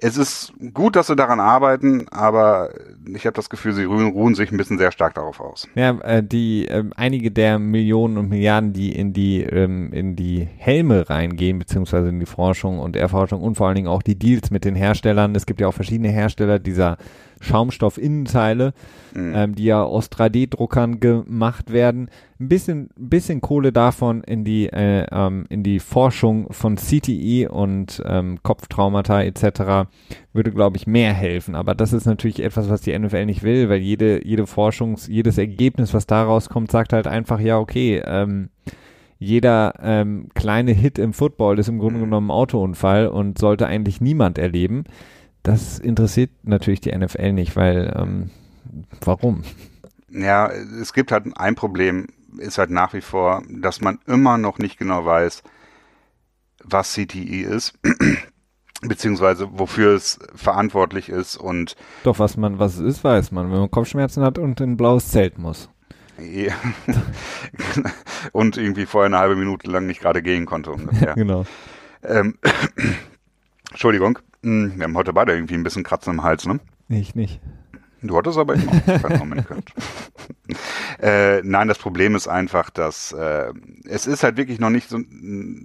es 0.01 0.16
ist 0.16 0.53
gut, 0.74 0.96
dass 0.96 1.09
sie 1.09 1.16
daran 1.16 1.40
arbeiten, 1.40 2.07
aber 2.11 2.70
ich 3.07 3.26
habe 3.26 3.34
das 3.34 3.51
Gefühl, 3.51 3.72
sie 3.72 3.84
ruhen, 3.84 4.12
ruhen, 4.12 4.34
sich 4.34 4.53
ein 4.53 4.57
bisschen 4.57 4.78
sehr 4.78 4.92
stark 4.92 5.14
darauf 5.14 5.40
aus. 5.40 5.66
Ja, 5.74 5.99
äh, 6.01 6.22
die 6.22 6.68
äh, 6.68 6.84
einige 6.96 7.30
der 7.30 7.59
Millionen 7.59 8.16
und 8.16 8.28
Milliarden, 8.28 8.72
die 8.72 8.94
in 8.94 9.12
die 9.12 9.42
ähm, 9.42 9.92
in 9.92 10.14
die 10.14 10.49
Helme 10.57 11.09
reingehen, 11.11 11.59
beziehungsweise 11.59 12.09
in 12.09 12.20
die 12.20 12.26
Forschung 12.26 12.78
und 12.78 12.96
Erforschung 12.96 13.42
und 13.42 13.57
vor 13.57 13.66
allen 13.66 13.76
Dingen 13.76 13.88
auch 13.88 14.03
die 14.03 14.18
Deals 14.18 14.51
mit 14.51 14.64
den 14.64 14.74
Herstellern. 14.74 15.34
Es 15.34 15.46
gibt 15.46 15.61
ja 15.61 15.68
auch 15.68 15.74
verschiedene 15.74 16.11
Hersteller 16.11 16.59
dieser 16.59 16.96
Schaumstoff-Innenteile, 17.41 18.72
mhm. 19.14 19.32
ähm, 19.34 19.55
die 19.55 19.64
ja 19.64 19.82
aus 19.82 20.11
3D-Druckern 20.11 21.01
gemacht 21.01 21.72
werden. 21.72 22.11
Ein 22.41 22.49
bisschen, 22.49 22.91
bisschen 22.97 23.41
Kohle 23.41 23.72
davon 23.72 24.22
in 24.22 24.45
die, 24.45 24.66
äh, 24.68 25.07
ähm, 25.11 25.47
in 25.49 25.62
die 25.62 25.80
Forschung 25.80 26.53
von 26.53 26.76
CTE 26.76 27.49
und 27.49 28.03
ähm, 28.07 28.39
Kopftraumata 28.43 29.22
etc. 29.22 29.89
würde, 30.32 30.53
glaube 30.53 30.76
ich, 30.76 30.86
mehr 30.86 31.12
helfen. 31.12 31.55
Aber 31.55 31.74
das 31.74 31.93
ist 31.93 32.07
natürlich 32.07 32.43
etwas, 32.43 32.68
was 32.68 32.80
die 32.80 32.97
NFL 32.97 33.26
nicht 33.26 33.43
will, 33.43 33.68
weil 33.68 33.80
jede, 33.80 34.24
jede 34.26 34.45
Forschungs-, 34.45 35.11
jedes 35.11 35.39
Ergebnis, 35.39 35.95
was 35.95 36.07
daraus 36.07 36.49
kommt, 36.49 36.70
sagt 36.70 36.93
halt 36.93 37.07
einfach, 37.07 37.41
ja, 37.41 37.59
okay, 37.59 38.03
ähm, 38.05 38.51
jeder 39.20 39.74
ähm, 39.82 40.28
kleine 40.34 40.70
Hit 40.72 40.99
im 40.99 41.12
Football 41.12 41.59
ist 41.59 41.68
im 41.68 41.80
Grunde 41.80 41.99
mhm. 41.99 42.05
genommen 42.05 42.28
ein 42.28 42.34
Autounfall 42.34 43.09
und 43.09 43.39
sollte 43.39 43.66
eigentlich 43.66 44.01
niemand 44.01 44.39
erleben 44.39 44.84
das 45.49 45.78
interessiert 45.78 46.30
natürlich 46.42 46.82
die 46.82 46.94
NFL 46.94 47.32
nicht, 47.32 47.57
weil 47.57 47.94
ähm, 47.96 48.30
warum? 49.01 49.44
Ja, 50.11 50.51
es 50.51 50.92
gibt 50.92 51.11
halt 51.11 51.24
ein 51.36 51.55
Problem, 51.55 52.09
ist 52.36 52.59
halt 52.59 52.70
nach 52.70 52.92
wie 52.92 53.01
vor, 53.01 53.42
dass 53.49 53.80
man 53.80 53.99
immer 54.07 54.36
noch 54.36 54.59
nicht 54.59 54.78
genau 54.78 55.07
weiß, 55.07 55.42
was 56.64 56.92
CTE 56.92 57.44
ist, 57.44 57.78
beziehungsweise 58.82 59.49
wofür 59.53 59.94
es 59.94 60.18
verantwortlich 60.34 61.09
ist 61.09 61.36
und 61.36 61.76
Doch, 62.05 62.18
was 62.18 62.36
man, 62.36 62.59
was 62.59 62.74
es 62.74 62.80
ist, 62.80 63.05
weiß 63.05 63.32
man, 63.32 63.51
wenn 63.51 63.61
man 63.61 63.70
Kopfschmerzen 63.70 64.22
hat 64.22 64.38
und 64.38 64.61
in 64.61 64.72
ein 64.72 64.76
blaues 64.76 65.09
Zelt 65.09 65.38
muss. 65.38 65.70
Ja. 66.18 66.53
und 68.32 68.59
irgendwie 68.59 68.84
vorher 68.84 69.07
eine 69.07 69.18
halbe 69.18 69.36
Minute 69.36 69.70
lang 69.70 69.86
nicht 69.86 70.01
gerade 70.03 70.20
gehen 70.20 70.44
konnte 70.44 70.72
ungefähr. 70.72 71.14
genau. 71.14 71.46
Ähm, 72.03 72.38
Entschuldigung. 73.70 74.18
Hm, 74.43 74.74
wir 74.76 74.84
haben 74.84 74.97
heute 74.97 75.12
beide 75.12 75.34
irgendwie 75.34 75.55
ein 75.55 75.64
bisschen 75.64 75.84
Kratzen 75.84 76.14
im 76.14 76.22
Hals, 76.22 76.47
ne? 76.47 76.61
Ich 76.89 77.14
nicht. 77.14 77.41
Du 78.01 78.16
hattest 78.16 78.39
aber 78.39 78.55
immer 78.55 78.80
keinen 78.80 79.18
Moment 79.18 79.49
gehört. 79.49 79.72
äh, 81.03 81.43
nein, 81.43 81.66
das 81.66 81.78
Problem 81.78 82.14
ist 82.14 82.28
einfach, 82.28 82.70
dass 82.70 83.11
äh, 83.12 83.53
es 83.86 84.07
ist 84.07 84.22
halt 84.22 84.36
wirklich 84.36 84.61
noch 84.61 84.70
nicht 84.70 84.89
so, 84.89 85.01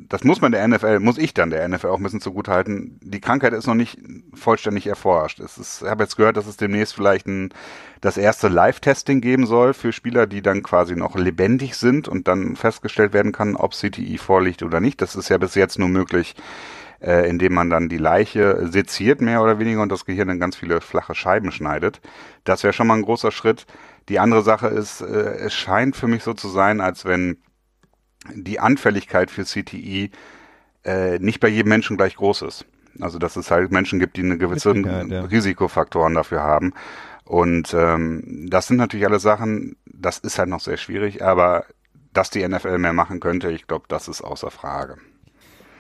das 0.09 0.23
muss 0.23 0.41
man 0.41 0.51
der 0.51 0.67
NFL, 0.67 0.99
muss 0.99 1.19
ich 1.19 1.35
dann 1.35 1.51
der 1.51 1.67
NFL 1.67 1.87
auch 1.87 1.97
ein 1.97 2.03
bisschen 2.03 2.21
zugutehalten, 2.21 2.99
die 3.03 3.21
Krankheit 3.21 3.53
ist 3.53 3.67
noch 3.67 3.75
nicht 3.75 3.99
vollständig 4.33 4.87
erforscht. 4.87 5.39
Es 5.41 5.59
ist, 5.59 5.83
ich 5.83 5.87
habe 5.87 6.03
jetzt 6.03 6.17
gehört, 6.17 6.35
dass 6.35 6.47
es 6.47 6.57
demnächst 6.57 6.95
vielleicht 6.95 7.27
ein, 7.27 7.53
das 8.01 8.17
erste 8.17 8.47
Live-Testing 8.47 9.21
geben 9.21 9.45
soll 9.45 9.75
für 9.75 9.91
Spieler, 9.91 10.25
die 10.25 10.41
dann 10.41 10.63
quasi 10.63 10.95
noch 10.95 11.15
lebendig 11.15 11.75
sind 11.75 12.07
und 12.07 12.27
dann 12.27 12.55
festgestellt 12.55 13.13
werden 13.13 13.31
kann, 13.31 13.55
ob 13.55 13.73
CTI 13.73 14.17
vorliegt 14.17 14.63
oder 14.63 14.79
nicht. 14.79 15.01
Das 15.01 15.15
ist 15.15 15.29
ja 15.29 15.37
bis 15.37 15.53
jetzt 15.53 15.77
nur 15.77 15.89
möglich 15.89 16.35
äh, 17.03 17.27
indem 17.29 17.53
man 17.53 17.69
dann 17.69 17.89
die 17.89 17.97
Leiche 17.97 18.67
seziert, 18.67 19.21
mehr 19.21 19.41
oder 19.41 19.59
weniger, 19.59 19.81
und 19.81 19.91
das 19.91 20.05
Gehirn 20.05 20.29
in 20.29 20.39
ganz 20.39 20.55
viele 20.55 20.81
flache 20.81 21.15
Scheiben 21.15 21.51
schneidet. 21.51 22.01
Das 22.45 22.63
wäre 22.63 22.73
schon 22.73 22.87
mal 22.87 22.95
ein 22.95 23.03
großer 23.03 23.31
Schritt. 23.31 23.65
Die 24.09 24.19
andere 24.19 24.41
Sache 24.41 24.67
ist, 24.67 25.01
äh, 25.01 25.05
es 25.05 25.53
scheint 25.53 25.95
für 25.95 26.07
mich 26.07 26.23
so 26.23 26.33
zu 26.33 26.47
sein, 26.47 26.81
als 26.81 27.05
wenn 27.05 27.37
die 28.33 28.59
Anfälligkeit 28.59 29.29
für 29.29 29.43
CTI 29.43 30.11
äh, 30.85 31.19
nicht 31.19 31.41
bei 31.41 31.49
jedem 31.49 31.69
Menschen 31.69 31.97
gleich 31.97 32.15
groß 32.15 32.43
ist. 32.43 32.65
Also 33.01 33.19
dass 33.19 33.35
es 33.35 33.51
halt 33.51 33.71
Menschen 33.71 33.99
gibt, 33.99 34.17
die 34.17 34.21
eine 34.21 34.37
gewisse 34.37 34.73
ja. 34.75 35.21
Risikofaktoren 35.23 36.13
dafür 36.13 36.41
haben. 36.41 36.73
Und 37.25 37.73
ähm, 37.73 38.47
das 38.49 38.67
sind 38.67 38.77
natürlich 38.77 39.05
alle 39.05 39.19
Sachen, 39.19 39.75
das 39.85 40.19
ist 40.19 40.37
halt 40.37 40.49
noch 40.49 40.59
sehr 40.59 40.77
schwierig, 40.77 41.23
aber 41.23 41.65
dass 42.13 42.29
die 42.29 42.47
NFL 42.47 42.77
mehr 42.77 42.93
machen 42.93 43.19
könnte, 43.19 43.49
ich 43.51 43.65
glaube, 43.65 43.85
das 43.87 44.07
ist 44.07 44.21
außer 44.21 44.51
Frage. 44.51 44.97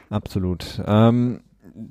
Absolut. 0.09 0.81
Ähm, 0.85 1.41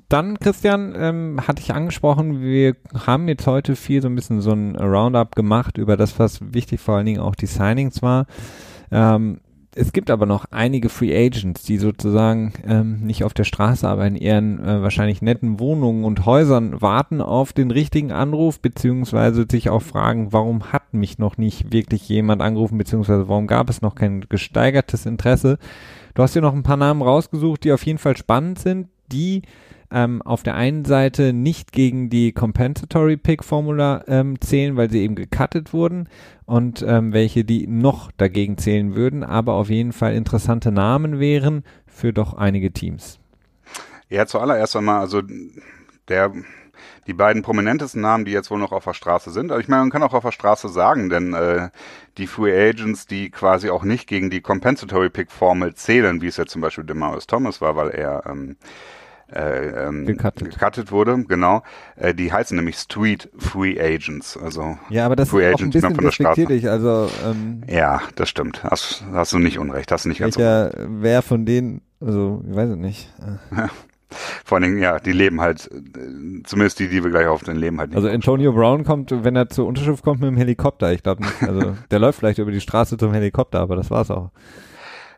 dann, 0.07 0.39
Christian, 0.39 0.93
ähm, 0.95 1.41
hatte 1.45 1.61
ich 1.61 1.73
angesprochen, 1.73 2.41
wir 2.41 2.75
haben 3.05 3.27
jetzt 3.27 3.47
heute 3.47 3.75
viel 3.75 4.01
so 4.01 4.07
ein 4.07 4.15
bisschen 4.15 4.41
so 4.41 4.51
ein 4.51 4.75
Roundup 4.75 5.35
gemacht 5.35 5.77
über 5.77 5.97
das, 5.97 6.19
was 6.19 6.53
wichtig 6.53 6.79
vor 6.79 6.95
allen 6.95 7.05
Dingen 7.05 7.19
auch 7.19 7.35
die 7.35 7.47
Signings 7.47 8.01
war. 8.01 8.25
Ähm, 8.91 9.41
es 9.75 9.93
gibt 9.93 10.09
aber 10.09 10.25
noch 10.25 10.45
einige 10.51 10.89
Free 10.89 11.15
Agents, 11.15 11.63
die 11.63 11.77
sozusagen 11.77 12.53
ähm, 12.65 13.01
nicht 13.01 13.23
auf 13.23 13.33
der 13.33 13.43
Straße, 13.43 13.87
aber 13.87 14.05
in 14.05 14.15
ihren 14.15 14.63
äh, 14.63 14.81
wahrscheinlich 14.81 15.21
netten 15.21 15.59
Wohnungen 15.59 16.03
und 16.03 16.25
Häusern 16.25 16.81
warten 16.81 17.21
auf 17.21 17.53
den 17.53 17.71
richtigen 17.71 18.11
Anruf, 18.11 18.59
beziehungsweise 18.59 19.45
sich 19.49 19.69
auch 19.69 19.81
fragen, 19.81 20.31
warum 20.31 20.71
hat 20.71 20.93
mich 20.93 21.17
noch 21.17 21.37
nicht 21.37 21.71
wirklich 21.73 22.07
jemand 22.07 22.41
angerufen, 22.41 22.77
beziehungsweise 22.77 23.27
warum 23.27 23.47
gab 23.47 23.69
es 23.69 23.81
noch 23.81 23.95
kein 23.95 24.25
gesteigertes 24.29 25.05
Interesse. 25.05 25.57
Du 26.13 26.21
hast 26.21 26.35
dir 26.35 26.41
noch 26.41 26.53
ein 26.53 26.63
paar 26.63 26.77
Namen 26.77 27.01
rausgesucht, 27.01 27.63
die 27.63 27.71
auf 27.71 27.85
jeden 27.85 27.99
Fall 27.99 28.15
spannend 28.15 28.59
sind, 28.59 28.89
die 29.11 29.41
ähm, 29.93 30.21
auf 30.21 30.43
der 30.43 30.55
einen 30.55 30.85
Seite 30.85 31.33
nicht 31.33 31.71
gegen 31.71 32.09
die 32.09 32.31
Compensatory 32.31 33.17
Pick 33.17 33.43
Formula 33.43 34.03
ähm, 34.07 34.41
zählen, 34.41 34.75
weil 34.75 34.89
sie 34.89 35.01
eben 35.01 35.15
gecuttet 35.15 35.73
wurden 35.73 36.09
und 36.45 36.83
ähm, 36.87 37.13
welche 37.13 37.45
die 37.45 37.67
noch 37.67 38.11
dagegen 38.11 38.57
zählen 38.57 38.95
würden, 38.95 39.23
aber 39.23 39.53
auf 39.53 39.69
jeden 39.69 39.93
Fall 39.93 40.13
interessante 40.15 40.71
Namen 40.71 41.19
wären 41.19 41.63
für 41.85 42.11
doch 42.11 42.33
einige 42.33 42.71
Teams. 42.71 43.19
Ja, 44.09 44.25
zuallererst 44.25 44.75
einmal, 44.75 44.99
also 44.99 45.21
der 46.07 46.33
die 47.07 47.13
beiden 47.13 47.41
prominentesten 47.41 48.01
Namen, 48.01 48.25
die 48.25 48.31
jetzt 48.31 48.49
wohl 48.49 48.59
noch 48.59 48.71
auf 48.71 48.85
der 48.85 48.93
Straße 48.93 49.31
sind. 49.31 49.51
Aber 49.51 49.59
ich 49.59 49.67
meine, 49.67 49.81
man 49.81 49.91
kann 49.91 50.03
auch 50.03 50.13
auf 50.13 50.23
der 50.23 50.31
Straße 50.31 50.69
sagen, 50.69 51.09
denn 51.09 51.33
äh, 51.33 51.69
die 52.17 52.27
Free 52.27 52.69
Agents, 52.69 53.07
die 53.07 53.29
quasi 53.29 53.69
auch 53.69 53.83
nicht 53.83 54.07
gegen 54.07 54.29
die 54.29 54.41
Compensatory 54.41 55.09
Pick 55.09 55.31
Formel 55.31 55.73
zählen, 55.75 56.21
wie 56.21 56.27
es 56.27 56.37
jetzt 56.37 56.51
zum 56.51 56.61
Beispiel 56.61 56.83
Demarius 56.83 57.27
Thomas 57.27 57.61
war, 57.61 57.75
weil 57.75 57.89
er 57.89 58.23
ähm, 58.25 58.57
äh, 59.35 59.87
ähm, 59.87 60.05
gecuttet. 60.05 60.91
wurde, 60.91 61.23
genau. 61.27 61.63
Äh, 61.95 62.13
die 62.13 62.31
heißen 62.31 62.55
nämlich 62.55 62.77
Street 62.77 63.29
Free 63.37 63.79
Agents, 63.79 64.37
also 64.37 64.77
ja, 64.89 65.05
aber 65.05 65.15
das 65.15 65.29
Free 65.29 65.49
ist 65.49 65.55
auch 65.55 65.59
ein 65.61 65.69
bisschen 65.69 65.95
von 65.95 66.03
der 66.03 66.11
Straße. 66.11 66.71
Also 66.71 67.09
ähm, 67.25 67.63
ja, 67.67 68.01
das 68.15 68.29
stimmt. 68.29 68.63
Hast, 68.63 69.03
hast 69.11 69.33
du 69.33 69.39
nicht 69.39 69.59
unrecht, 69.59 69.91
hast 69.91 70.05
du 70.05 70.09
nicht 70.09 70.19
ganz 70.19 70.37
unrecht. 70.37 70.75
Wer 70.87 71.21
von 71.21 71.45
denen, 71.45 71.81
also 71.99 72.43
ich 72.49 72.55
weiß 72.55 72.69
es 72.69 72.77
nicht. 72.77 73.13
Vor 74.45 74.57
allen 74.57 74.63
Dingen, 74.63 74.81
ja, 74.81 74.99
die 74.99 75.11
leben 75.11 75.41
halt, 75.41 75.69
äh, 75.71 76.43
zumindest 76.43 76.79
die, 76.79 76.87
die 76.87 77.03
wir 77.03 77.09
gleich 77.09 77.27
auf 77.27 77.43
den 77.43 77.57
leben 77.57 77.79
halt 77.79 77.89
nicht. 77.89 77.97
Also 77.97 78.09
Antonio 78.09 78.53
Brown 78.53 78.83
kommt, 78.83 79.11
wenn 79.23 79.35
er 79.35 79.49
zur 79.49 79.65
Unterschrift 79.65 80.03
kommt, 80.03 80.21
mit 80.21 80.29
dem 80.29 80.37
Helikopter. 80.37 80.93
Ich 80.93 81.03
glaube 81.03 81.23
nicht. 81.23 81.41
Also 81.41 81.75
der 81.89 81.99
läuft 81.99 82.19
vielleicht 82.19 82.39
über 82.39 82.51
die 82.51 82.61
Straße 82.61 82.97
zum 82.97 83.13
Helikopter, 83.13 83.59
aber 83.59 83.75
das 83.75 83.89
war's 83.89 84.11
auch. 84.11 84.31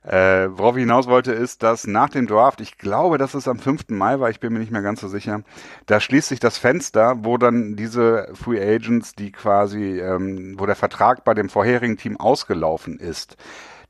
Äh, 0.05 0.49
worauf 0.51 0.75
ich 0.75 0.81
hinaus 0.81 1.07
wollte, 1.07 1.31
ist, 1.31 1.63
dass 1.63 1.87
nach 1.87 2.09
dem 2.09 2.27
Draft, 2.27 2.61
ich 2.61 2.77
glaube, 2.77 3.17
dass 3.17 3.33
es 3.33 3.47
am 3.47 3.57
5. 3.57 3.89
Mai 3.89 4.19
war, 4.19 4.29
ich 4.29 4.39
bin 4.39 4.53
mir 4.53 4.59
nicht 4.59 4.71
mehr 4.71 4.83
ganz 4.83 5.01
so 5.01 5.07
sicher, 5.07 5.41
da 5.87 5.99
schließt 5.99 6.29
sich 6.29 6.39
das 6.39 6.59
Fenster, 6.59 7.25
wo 7.25 7.37
dann 7.39 7.75
diese 7.75 8.29
Free 8.33 8.61
Agents, 8.61 9.15
die 9.15 9.31
quasi, 9.31 9.99
ähm, 9.99 10.59
wo 10.59 10.67
der 10.67 10.75
Vertrag 10.75 11.23
bei 11.23 11.33
dem 11.33 11.49
vorherigen 11.49 11.97
Team 11.97 12.17
ausgelaufen 12.17 12.99
ist, 12.99 13.35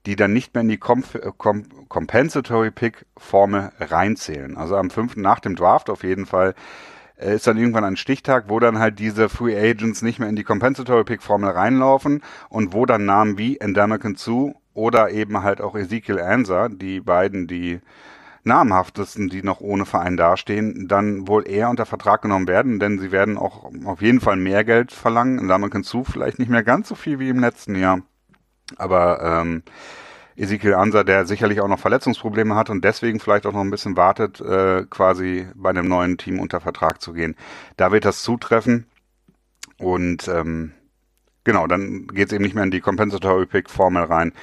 die 0.06 0.16
dann 0.16 0.32
nicht 0.32 0.54
mehr 0.54 0.62
in 0.62 0.70
die 0.70 0.78
Comp 0.78 1.06
Comp 1.38 1.90
Compensatory 1.90 2.72
Pick 2.72 3.06
Formel 3.18 3.72
reinzählen. 3.80 4.56
Also 4.56 4.78
am 4.78 4.90
5. 4.90 5.18
nach 5.18 5.42
dem 5.42 5.56
Draft 5.56 5.90
auf 5.90 6.04
jeden 6.04 6.26
Fall 6.26 6.56
äh, 7.18 7.36
ist 7.36 7.46
dann 7.46 7.58
irgendwann 7.58 7.84
ein 7.84 7.98
Stichtag, 7.98 8.46
wo 8.48 8.60
dann 8.62 8.80
halt 8.80 9.00
diese 9.00 9.28
Free 9.28 9.58
Agents 9.58 10.02
nicht 10.02 10.20
mehr 10.20 10.30
in 10.30 10.38
die 10.38 10.46
Compensatory 10.46 11.04
Pick 11.04 11.22
Formel 11.22 11.50
reinlaufen 11.50 12.24
und 12.48 12.72
wo 12.72 12.86
dann 12.86 13.04
Namen 13.04 13.38
wie 13.38 13.58
Endemican 13.58 14.16
Zoo 14.16 14.54
oder 14.76 15.10
eben 15.10 15.42
halt 15.42 15.62
auch 15.62 15.76
Ezekiel 15.76 16.20
Anser, 16.20 16.70
die 16.70 17.00
beiden, 17.00 17.48
die 17.48 17.80
namhaftesten, 18.44 19.30
die 19.30 19.42
noch 19.42 19.60
ohne 19.60 19.86
Verein 19.86 20.18
dastehen, 20.18 20.88
dann 20.88 21.28
wohl 21.28 21.48
eher 21.48 21.70
unter 21.70 21.88
Vertrag 21.88 22.22
genommen 22.22 22.48
werden, 22.48 22.80
denn 22.80 23.00
sie 23.00 23.12
werden 23.12 23.38
auch 23.38 23.72
auf 23.86 24.02
jeden 24.02 24.22
Fall 24.22 24.36
mehr 24.36 24.64
Geld 24.64 24.92
verlangen. 24.92 25.40
Endemican 25.40 25.82
Zoo 25.82 26.04
vielleicht 26.04 26.38
nicht 26.38 26.50
mehr 26.50 26.64
ganz 26.64 26.88
so 26.88 26.96
viel 26.96 27.18
wie 27.18 27.30
im 27.30 27.40
letzten 27.40 27.76
Jahr. 27.76 28.02
Aber 28.78 29.22
ähm, 29.24 29.64
Ezekiel 30.36 30.76
Ansa, 30.76 31.04
der 31.04 31.26
sicherlich 31.26 31.62
auch 31.62 31.68
noch 31.68 31.80
Verletzungsprobleme 31.80 32.56
hat 32.56 32.70
und 32.70 32.84
deswegen 32.84 33.20
vielleicht 33.20 33.48
auch 33.48 33.54
noch 33.54 33.62
ein 33.62 33.72
bisschen 33.72 33.98
wartet, 33.98 34.42
äh, 34.42 34.86
quasi 34.90 35.48
bei 35.56 35.72
einem 35.72 35.88
neuen 35.88 36.18
Team 36.18 36.40
unter 36.40 36.62
Vertrag 36.62 37.02
zu 37.02 37.14
gehen. 37.14 37.36
Da 37.78 37.92
wird 37.92 38.06
das 38.06 38.22
zutreffen. 38.22 38.86
Und 39.80 40.28
ähm, 40.28 40.72
genau, 41.44 41.66
dann 41.66 42.08
geht 42.08 42.28
es 42.28 42.34
eben 42.34 42.44
nicht 42.44 42.54
mehr 42.54 42.64
in 42.64 42.72
die 42.72 42.82
Compensatory 42.82 43.48
Pick 43.48 43.70
Formel 43.70 44.04
rein 44.04 44.34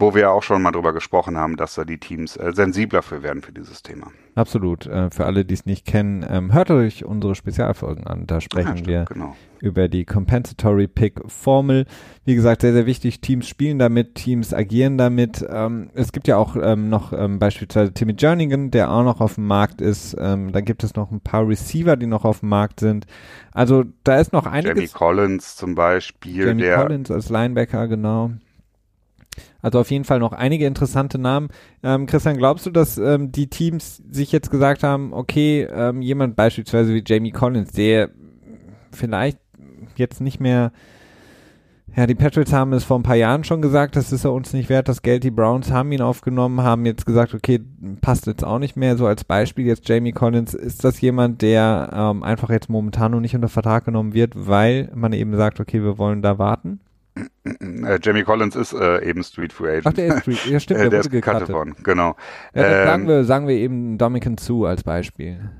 wo 0.00 0.14
wir 0.14 0.30
auch 0.30 0.42
schon 0.42 0.62
mal 0.62 0.72
drüber 0.72 0.92
gesprochen 0.92 1.36
haben, 1.36 1.56
dass 1.56 1.74
da 1.74 1.84
die 1.84 1.98
Teams 1.98 2.36
äh, 2.36 2.52
sensibler 2.54 3.02
für 3.02 3.22
werden 3.22 3.42
für 3.42 3.52
dieses 3.52 3.82
Thema. 3.82 4.08
Absolut. 4.34 4.86
Äh, 4.86 5.10
für 5.10 5.26
alle, 5.26 5.44
die 5.44 5.54
es 5.54 5.66
nicht 5.66 5.86
kennen, 5.86 6.24
ähm, 6.28 6.52
hört 6.52 6.70
euch 6.70 7.04
unsere 7.04 7.34
Spezialfolgen 7.34 8.06
an. 8.06 8.26
Da 8.26 8.40
sprechen 8.40 8.68
ja, 8.68 8.76
stimmt, 8.76 8.88
wir 8.88 9.04
genau. 9.04 9.36
über 9.60 9.88
die 9.88 10.04
Compensatory 10.04 10.88
Pick 10.88 11.20
Formel. 11.26 11.86
Wie 12.24 12.34
gesagt, 12.34 12.62
sehr, 12.62 12.72
sehr 12.72 12.86
wichtig. 12.86 13.20
Teams 13.20 13.46
spielen 13.46 13.78
damit, 13.78 14.14
Teams 14.14 14.54
agieren 14.54 14.96
damit. 14.96 15.44
Ähm, 15.48 15.90
es 15.94 16.12
gibt 16.12 16.28
ja 16.28 16.38
auch 16.38 16.56
ähm, 16.56 16.88
noch 16.88 17.12
ähm, 17.12 17.38
beispielsweise 17.38 17.92
Timmy 17.92 18.14
Jernigan, 18.16 18.70
der 18.70 18.90
auch 18.90 19.04
noch 19.04 19.20
auf 19.20 19.34
dem 19.34 19.46
Markt 19.46 19.80
ist. 19.80 20.16
Ähm, 20.18 20.52
dann 20.52 20.64
gibt 20.64 20.82
es 20.82 20.94
noch 20.94 21.10
ein 21.10 21.20
paar 21.20 21.46
Receiver, 21.46 21.96
die 21.96 22.06
noch 22.06 22.24
auf 22.24 22.40
dem 22.40 22.48
Markt 22.48 22.80
sind. 22.80 23.06
Also 23.52 23.84
da 24.04 24.18
ist 24.18 24.32
noch 24.32 24.46
einiges. 24.46 24.76
Jamie 24.76 24.88
Collins 24.88 25.56
zum 25.56 25.74
Beispiel. 25.74 26.46
Jamie 26.46 26.70
Collins 26.70 27.10
als 27.10 27.28
Linebacker, 27.28 27.88
genau. 27.88 28.30
Also 29.62 29.80
auf 29.80 29.90
jeden 29.90 30.04
Fall 30.04 30.18
noch 30.18 30.32
einige 30.32 30.66
interessante 30.66 31.18
Namen. 31.18 31.48
Ähm, 31.82 32.06
Christian, 32.06 32.36
glaubst 32.36 32.66
du, 32.66 32.70
dass 32.70 32.98
ähm, 32.98 33.32
die 33.32 33.48
Teams 33.48 34.02
sich 34.10 34.32
jetzt 34.32 34.50
gesagt 34.50 34.82
haben, 34.82 35.12
okay, 35.12 35.68
ähm, 35.72 36.02
jemand 36.02 36.36
beispielsweise 36.36 36.94
wie 36.94 37.02
Jamie 37.06 37.32
Collins, 37.32 37.72
der 37.72 38.10
vielleicht 38.92 39.38
jetzt 39.96 40.20
nicht 40.20 40.40
mehr, 40.40 40.72
ja, 41.96 42.06
die 42.06 42.14
Patriots 42.14 42.52
haben 42.52 42.72
es 42.72 42.84
vor 42.84 42.98
ein 42.98 43.02
paar 43.02 43.16
Jahren 43.16 43.42
schon 43.42 43.60
gesagt, 43.60 43.96
das 43.96 44.12
ist 44.12 44.24
er 44.24 44.32
uns 44.32 44.52
nicht 44.52 44.68
wert, 44.68 44.88
das 44.88 45.02
Geld. 45.02 45.24
Die 45.24 45.30
Browns 45.30 45.72
haben 45.72 45.90
ihn 45.90 46.02
aufgenommen, 46.02 46.62
haben 46.62 46.86
jetzt 46.86 47.04
gesagt, 47.04 47.34
okay, 47.34 47.60
passt 48.00 48.26
jetzt 48.26 48.44
auch 48.44 48.60
nicht 48.60 48.76
mehr. 48.76 48.96
So 48.96 49.06
als 49.06 49.24
Beispiel 49.24 49.66
jetzt 49.66 49.88
Jamie 49.88 50.12
Collins, 50.12 50.54
ist 50.54 50.84
das 50.84 51.00
jemand, 51.00 51.42
der 51.42 51.90
ähm, 51.92 52.22
einfach 52.22 52.50
jetzt 52.50 52.70
momentan 52.70 53.12
noch 53.12 53.20
nicht 53.20 53.34
unter 53.34 53.48
Vertrag 53.48 53.84
genommen 53.84 54.14
wird, 54.14 54.34
weil 54.36 54.90
man 54.94 55.12
eben 55.12 55.36
sagt, 55.36 55.58
okay, 55.58 55.82
wir 55.82 55.98
wollen 55.98 56.22
da 56.22 56.38
warten? 56.38 56.80
Äh, 57.44 57.98
Jamie 58.02 58.22
Collins 58.22 58.56
ist 58.56 58.72
äh, 58.72 59.04
eben 59.04 59.22
Street 59.22 59.52
Free 59.52 59.78
Agent. 59.78 59.86
Ach, 59.86 59.92
der 59.92 60.06
ist 60.16 60.22
Street, 60.22 60.46
ja 60.46 60.60
stimmt, 60.60 60.80
der, 60.80 60.84
der, 60.84 60.90
der 60.90 61.00
ist 61.00 61.10
gecuttet 61.10 61.48
worden, 61.48 61.74
genau. 61.82 62.16
Ja, 62.54 62.64
ähm, 62.64 62.86
sagen, 62.86 63.08
wir, 63.08 63.24
sagen 63.24 63.48
wir 63.48 63.54
eben 63.56 63.98
Dominican 63.98 64.38
Sue 64.38 64.68
als 64.68 64.82
Beispiel. 64.82 65.50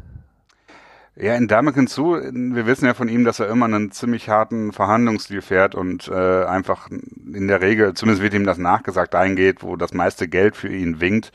Ja, 1.17 1.35
in 1.35 1.49
Damican 1.49 1.87
zu, 1.87 2.13
wir 2.15 2.67
wissen 2.67 2.87
ja 2.87 2.95
von 2.95 3.09
ihm, 3.09 3.25
dass 3.25 3.41
er 3.41 3.49
immer 3.49 3.67
einen 3.67 3.91
ziemlich 3.91 4.31
harten 4.31 4.73
Verhandlungsstil 4.73 5.43
fährt 5.43 5.75
und 5.75 6.09
äh, 6.09 6.45
einfach 6.45 6.89
in 6.89 7.47
der 7.47 7.61
Regel, 7.61 7.93
zumindest 7.93 8.23
wird 8.23 8.33
ihm 8.33 8.47
das 8.47 8.57
nachgesagt, 8.57 9.15
eingeht, 9.15 9.63
wo 9.63 9.77
das 9.77 9.93
meiste 9.93 10.29
Geld 10.29 10.57
für 10.57 10.69
ihn 10.69 11.01
winkt, 11.01 11.33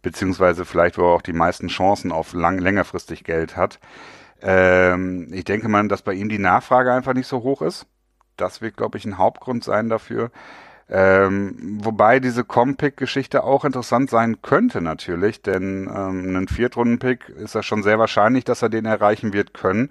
beziehungsweise 0.00 0.64
vielleicht, 0.64 0.96
wo 0.96 1.02
er 1.02 1.14
auch 1.16 1.22
die 1.22 1.34
meisten 1.34 1.68
Chancen 1.68 2.12
auf 2.12 2.32
lang, 2.32 2.58
längerfristig 2.58 3.24
Geld 3.24 3.56
hat. 3.56 3.78
Ähm, 4.40 5.28
ich 5.32 5.44
denke 5.44 5.68
mal, 5.68 5.86
dass 5.88 6.00
bei 6.00 6.14
ihm 6.14 6.30
die 6.30 6.38
Nachfrage 6.38 6.92
einfach 6.92 7.12
nicht 7.12 7.26
so 7.26 7.42
hoch 7.42 7.60
ist 7.60 7.86
das 8.36 8.60
wird, 8.60 8.76
glaube 8.76 8.98
ich, 8.98 9.04
ein 9.04 9.18
Hauptgrund 9.18 9.64
sein 9.64 9.88
dafür. 9.88 10.30
Ähm, 10.88 11.80
wobei 11.82 12.20
diese 12.20 12.44
Com-Pick-Geschichte 12.44 13.42
auch 13.42 13.64
interessant 13.64 14.08
sein 14.08 14.40
könnte 14.40 14.80
natürlich, 14.80 15.42
denn 15.42 15.90
ähm, 15.92 16.36
ein 16.36 16.48
Viertrunden-Pick 16.48 17.28
ist 17.28 17.56
ja 17.56 17.62
schon 17.64 17.82
sehr 17.82 17.98
wahrscheinlich, 17.98 18.44
dass 18.44 18.62
er 18.62 18.68
den 18.68 18.84
erreichen 18.84 19.32
wird 19.32 19.52
können. 19.52 19.90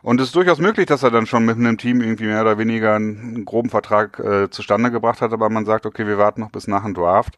Und 0.00 0.20
es 0.20 0.28
ist 0.28 0.36
durchaus 0.36 0.58
möglich, 0.58 0.86
dass 0.86 1.02
er 1.02 1.10
dann 1.10 1.26
schon 1.26 1.44
mit 1.44 1.58
einem 1.58 1.76
Team 1.76 2.00
irgendwie 2.00 2.24
mehr 2.24 2.40
oder 2.40 2.56
weniger 2.56 2.94
einen 2.94 3.44
groben 3.44 3.68
Vertrag 3.68 4.18
äh, 4.18 4.50
zustande 4.50 4.90
gebracht 4.90 5.20
hat, 5.20 5.32
aber 5.32 5.50
man 5.50 5.66
sagt, 5.66 5.84
okay, 5.84 6.06
wir 6.06 6.18
warten 6.18 6.40
noch 6.40 6.50
bis 6.50 6.66
nach 6.66 6.82
dem 6.82 6.94
Draft. 6.94 7.36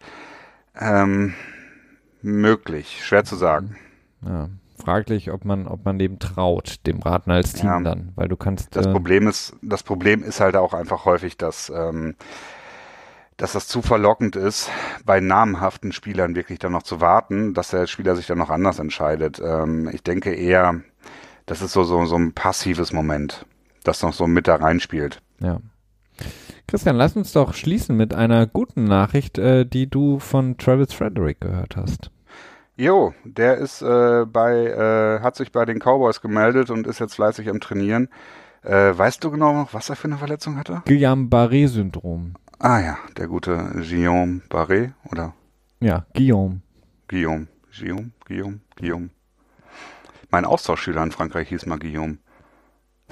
Ähm, 0.81 1.35
möglich, 2.23 3.05
schwer 3.05 3.25
zu 3.25 3.35
sagen. 3.37 3.77
Ja 4.25 4.49
fraglich, 4.85 5.31
ob 5.31 5.45
man, 5.45 5.67
ob 5.67 5.85
man 5.85 5.99
dem 5.99 6.19
traut, 6.19 6.87
dem 6.87 7.01
Raten 7.01 7.31
als 7.31 7.53
Team 7.53 7.67
ja, 7.67 7.81
dann, 7.81 8.13
weil 8.15 8.29
du 8.29 8.37
kannst. 8.37 8.77
Das 8.77 8.87
äh, 8.87 8.93
Problem 8.93 9.27
ist, 9.27 9.57
das 9.63 9.83
Problem 9.83 10.23
ist 10.23 10.41
halt 10.41 10.57
auch 10.57 10.75
einfach 10.75 11.05
häufig, 11.05 11.37
dass, 11.37 11.71
ähm, 11.75 12.15
dass 13.37 13.53
das 13.53 13.67
zu 13.67 13.83
verlockend 13.83 14.37
ist, 14.37 14.71
bei 15.05 15.21
namhaften 15.21 15.93
Spielern 15.93 16.37
wirklich 16.37 16.59
dann 16.59 16.73
noch 16.73 16.83
zu 16.83 17.01
warten, 17.01 17.55
dass 17.55 17.71
der 17.71 17.87
Spieler 17.87 18.17
sich 18.17 18.27
dann 18.27 18.39
noch 18.39 18.51
anders 18.51 18.79
entscheidet. 18.79 19.41
Ähm, 19.45 19.91
ich 19.93 20.03
denke 20.03 20.35
eher, 20.35 20.81
das 21.47 21.63
ist 21.63 21.73
so, 21.73 21.85
so, 21.85 22.05
so 22.07 22.17
ein 22.17 22.33
passives 22.33 22.93
Moment, 22.93 23.47
das 23.83 24.03
noch 24.03 24.13
so 24.13 24.27
mit 24.27 24.49
da 24.49 24.57
reinspielt. 24.57 25.21
Ja. 25.41 25.61
Christian, 26.67 26.97
lass 26.97 27.17
uns 27.17 27.33
doch 27.33 27.55
schließen 27.55 27.97
mit 27.97 28.15
einer 28.15 28.47
guten 28.47 28.85
Nachricht, 28.85 29.39
äh, 29.39 29.65
die 29.65 29.89
du 29.89 30.19
von 30.19 30.57
Travis 30.57 30.93
Frederick 30.93 31.41
gehört 31.41 31.77
hast. 31.77 32.11
Jo, 32.77 33.15
der 33.25 33.59
ist 33.59 33.83
äh, 33.83 34.25
bei, 34.27 34.67
äh, 34.67 35.21
hat 35.21 35.37
sich 35.37 35.53
bei 35.53 35.65
den 35.65 35.79
Cowboys 35.79 36.21
gemeldet 36.21 36.71
und 36.71 36.87
ist 36.89 36.99
jetzt 36.99 37.15
fleißig 37.15 37.49
am 37.49 37.61
Trainieren. 37.61 38.09
Äh, 38.63 38.97
weißt 38.97 39.23
du 39.23 39.31
genau 39.31 39.53
noch, 39.53 39.75
was 39.75 39.91
er 39.91 39.97
für 39.97 40.09
eine 40.09 40.17
Verletzung 40.17 40.57
hatte? 40.57 40.83
Guillain-Barré-Syndrom. 40.87 42.35
Ah 42.59 42.81
ja, 42.81 42.99
der 43.17 43.29
gute 43.29 43.57
Guillaume 43.75 44.41
Barré, 44.49 44.93
oder? 45.11 45.35
Ja, 45.81 46.07
Guillaume. 46.15 46.63
Guillaume, 47.09 47.47
Guillaume, 47.71 48.11
Guillaume, 48.27 48.61
Guillaume. 48.77 49.11
Mein 50.31 50.45
Austauschschüler 50.45 51.03
in 51.03 51.13
Frankreich 51.13 51.51
hieß 51.51 51.67
mal 51.67 51.79
Guillaume. 51.79 52.19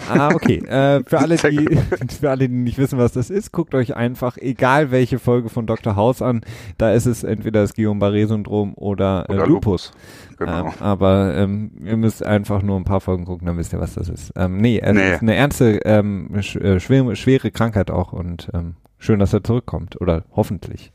Ah, 0.08 0.30
okay. 0.34 0.58
Äh, 0.66 1.02
für, 1.06 1.18
alle, 1.18 1.36
die, 1.36 1.78
für 2.20 2.30
alle, 2.30 2.48
die 2.48 2.54
nicht 2.54 2.78
wissen, 2.78 2.98
was 2.98 3.12
das 3.12 3.30
ist, 3.30 3.52
guckt 3.52 3.74
euch 3.74 3.94
einfach, 3.94 4.36
egal 4.38 4.90
welche 4.90 5.18
Folge 5.18 5.48
von 5.48 5.66
Dr. 5.66 5.96
House 5.96 6.22
an, 6.22 6.40
da 6.78 6.92
ist 6.92 7.06
es 7.06 7.24
entweder 7.24 7.60
das 7.60 7.74
Guillain-Barré-Syndrom 7.74 8.74
oder, 8.74 9.26
äh, 9.28 9.32
Oder 9.34 9.46
Lupus. 9.46 9.92
Genau. 10.38 10.66
Ähm, 10.66 10.72
aber 10.80 11.36
ähm, 11.36 11.70
ihr 11.84 11.96
müsst 11.96 12.24
einfach 12.24 12.62
nur 12.62 12.76
ein 12.78 12.84
paar 12.84 13.00
Folgen 13.00 13.24
gucken, 13.26 13.46
dann 13.46 13.58
wisst 13.58 13.72
ihr, 13.72 13.80
was 13.80 13.94
das 13.94 14.08
ist. 14.08 14.32
Ähm, 14.36 14.56
nee, 14.56 14.80
es 14.82 14.92
Nee. 14.94 15.12
ist 15.14 15.22
eine 15.22 15.34
ernste, 15.34 15.80
ähm, 15.84 16.30
sch 16.40 16.56
äh, 16.56 16.80
schwere, 16.80 17.14
schwere 17.16 17.50
Krankheit 17.50 17.90
auch 17.90 18.12
und 18.12 18.48
ähm, 18.54 18.74
schön, 18.98 19.18
dass 19.18 19.32
er 19.32 19.44
zurückkommt 19.44 20.00
oder 20.00 20.24
hoffentlich. 20.34 20.92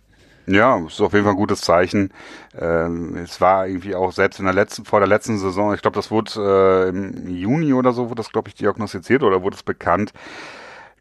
Ja, 0.49 0.77
ist 0.85 1.01
auf 1.01 1.11
jeden 1.11 1.25
Fall 1.25 1.33
ein 1.33 1.37
gutes 1.37 1.59
Zeichen. 1.59 2.11
Ähm, 2.57 3.17
es 3.17 3.41
war 3.41 3.67
irgendwie 3.67 3.95
auch 3.95 4.13
selbst 4.13 4.39
in 4.39 4.45
der 4.45 4.53
letzten, 4.53 4.85
vor 4.85 4.99
der 4.99 5.07
letzten 5.07 5.37
Saison, 5.37 5.73
ich 5.73 5.81
glaube, 5.81 5.95
das 5.95 6.09
wurde 6.09 6.87
äh, 6.87 6.89
im 6.89 7.27
Juni 7.27 7.73
oder 7.73 7.91
so, 7.91 8.05
wurde 8.05 8.15
das, 8.15 8.31
glaube 8.31 8.47
ich, 8.47 8.55
diagnostiziert 8.55 9.23
oder 9.23 9.43
wurde 9.43 9.57
es 9.57 9.63
bekannt. 9.63 10.13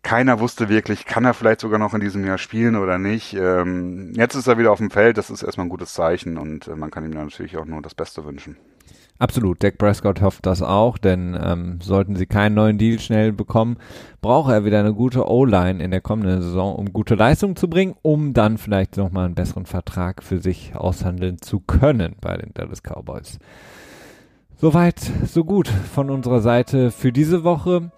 Keiner 0.03 0.41
wusste 0.41 0.69
wirklich, 0.69 1.05
kann 1.07 1.25
er 1.25 1.35
vielleicht 1.35 1.61
sogar 1.61 1.79
noch 1.79 1.95
in 1.95 2.01
diesem 2.01 2.25
Jahr 2.27 2.39
spielen 2.39 2.77
oder 2.77 2.99
nicht. 2.99 3.35
Ähm, 3.35 4.13
jetzt 4.17 4.35
ist 4.35 4.49
er 4.49 4.59
wieder 4.59 4.73
auf 4.73 4.79
dem 4.79 4.91
Feld, 4.91 5.17
das 5.19 5.31
ist 5.31 5.43
erstmal 5.45 5.67
ein 5.67 5.71
gutes 5.71 5.95
Zeichen 5.95 6.39
und 6.39 6.69
äh, 6.69 6.77
man 6.77 6.91
kann 6.91 7.05
ihm 7.05 7.11
natürlich 7.11 7.57
auch 7.57 7.67
nur 7.67 7.83
das 7.83 7.95
Beste 7.95 8.25
wünschen. 8.25 8.57
Absolut, 9.19 9.65
Dak 9.65 9.79
Prescott 9.79 10.21
hofft 10.21 10.45
das 10.45 10.61
auch, 10.61 10.99
denn 10.99 11.39
ähm, 11.43 11.79
sollten 11.81 12.17
sie 12.17 12.27
keinen 12.27 12.55
neuen 12.55 12.77
Deal 12.77 12.99
schnell 12.99 13.33
bekommen, 13.33 13.79
braucht 14.21 14.53
er 14.53 14.67
wieder 14.67 14.79
eine 14.79 14.93
gute 14.93 15.27
O-Line 15.27 15.83
in 15.83 15.91
der 15.91 16.03
kommenden 16.03 16.43
Saison, 16.43 16.77
um 16.77 16.93
gute 16.93 17.15
Leistung 17.15 17.57
zu 17.57 17.69
bringen, 17.69 17.95
um 18.03 18.35
dann 18.35 18.59
vielleicht 18.59 18.99
nochmal 18.99 19.25
einen 19.25 19.35
besseren 19.35 19.65
Vertrag 19.65 20.23
für 20.23 20.39
sich 20.41 20.77
aushandeln 20.77 21.41
zu 21.41 21.61
können 21.61 22.17
bei 22.21 22.37
den 22.37 22.53
Dallas 22.53 22.83
Cowboys. 22.83 23.39
Soweit, 24.59 25.01
so 25.25 25.45
gut 25.45 25.69
von 25.69 26.11
unserer 26.11 26.41
Seite 26.41 26.91
für 26.91 27.13
diese 27.13 27.43
Woche. 27.43 27.91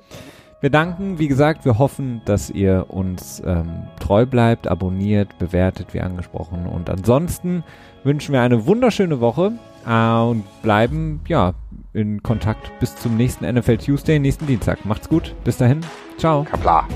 Wir 0.60 0.70
danken, 0.70 1.20
wie 1.20 1.28
gesagt, 1.28 1.64
wir 1.64 1.78
hoffen, 1.78 2.20
dass 2.24 2.50
ihr 2.50 2.86
uns 2.88 3.40
ähm, 3.44 3.84
treu 4.00 4.26
bleibt, 4.26 4.66
abonniert, 4.66 5.38
bewertet, 5.38 5.94
wie 5.94 6.00
angesprochen. 6.00 6.66
Und 6.66 6.90
ansonsten 6.90 7.62
wünschen 8.02 8.32
wir 8.32 8.40
eine 8.40 8.66
wunderschöne 8.66 9.20
Woche 9.20 9.52
und 9.88 10.44
bleiben 10.62 11.20
ja 11.28 11.54
in 11.94 12.22
Kontakt 12.22 12.70
bis 12.78 12.94
zum 12.96 13.16
nächsten 13.16 13.50
NFL 13.50 13.78
Tuesday, 13.78 14.18
nächsten 14.18 14.46
Dienstag. 14.46 14.84
Macht's 14.84 15.08
gut, 15.08 15.34
bis 15.44 15.56
dahin, 15.56 15.80
ciao. 16.18 16.44
Kapla. 16.44 16.86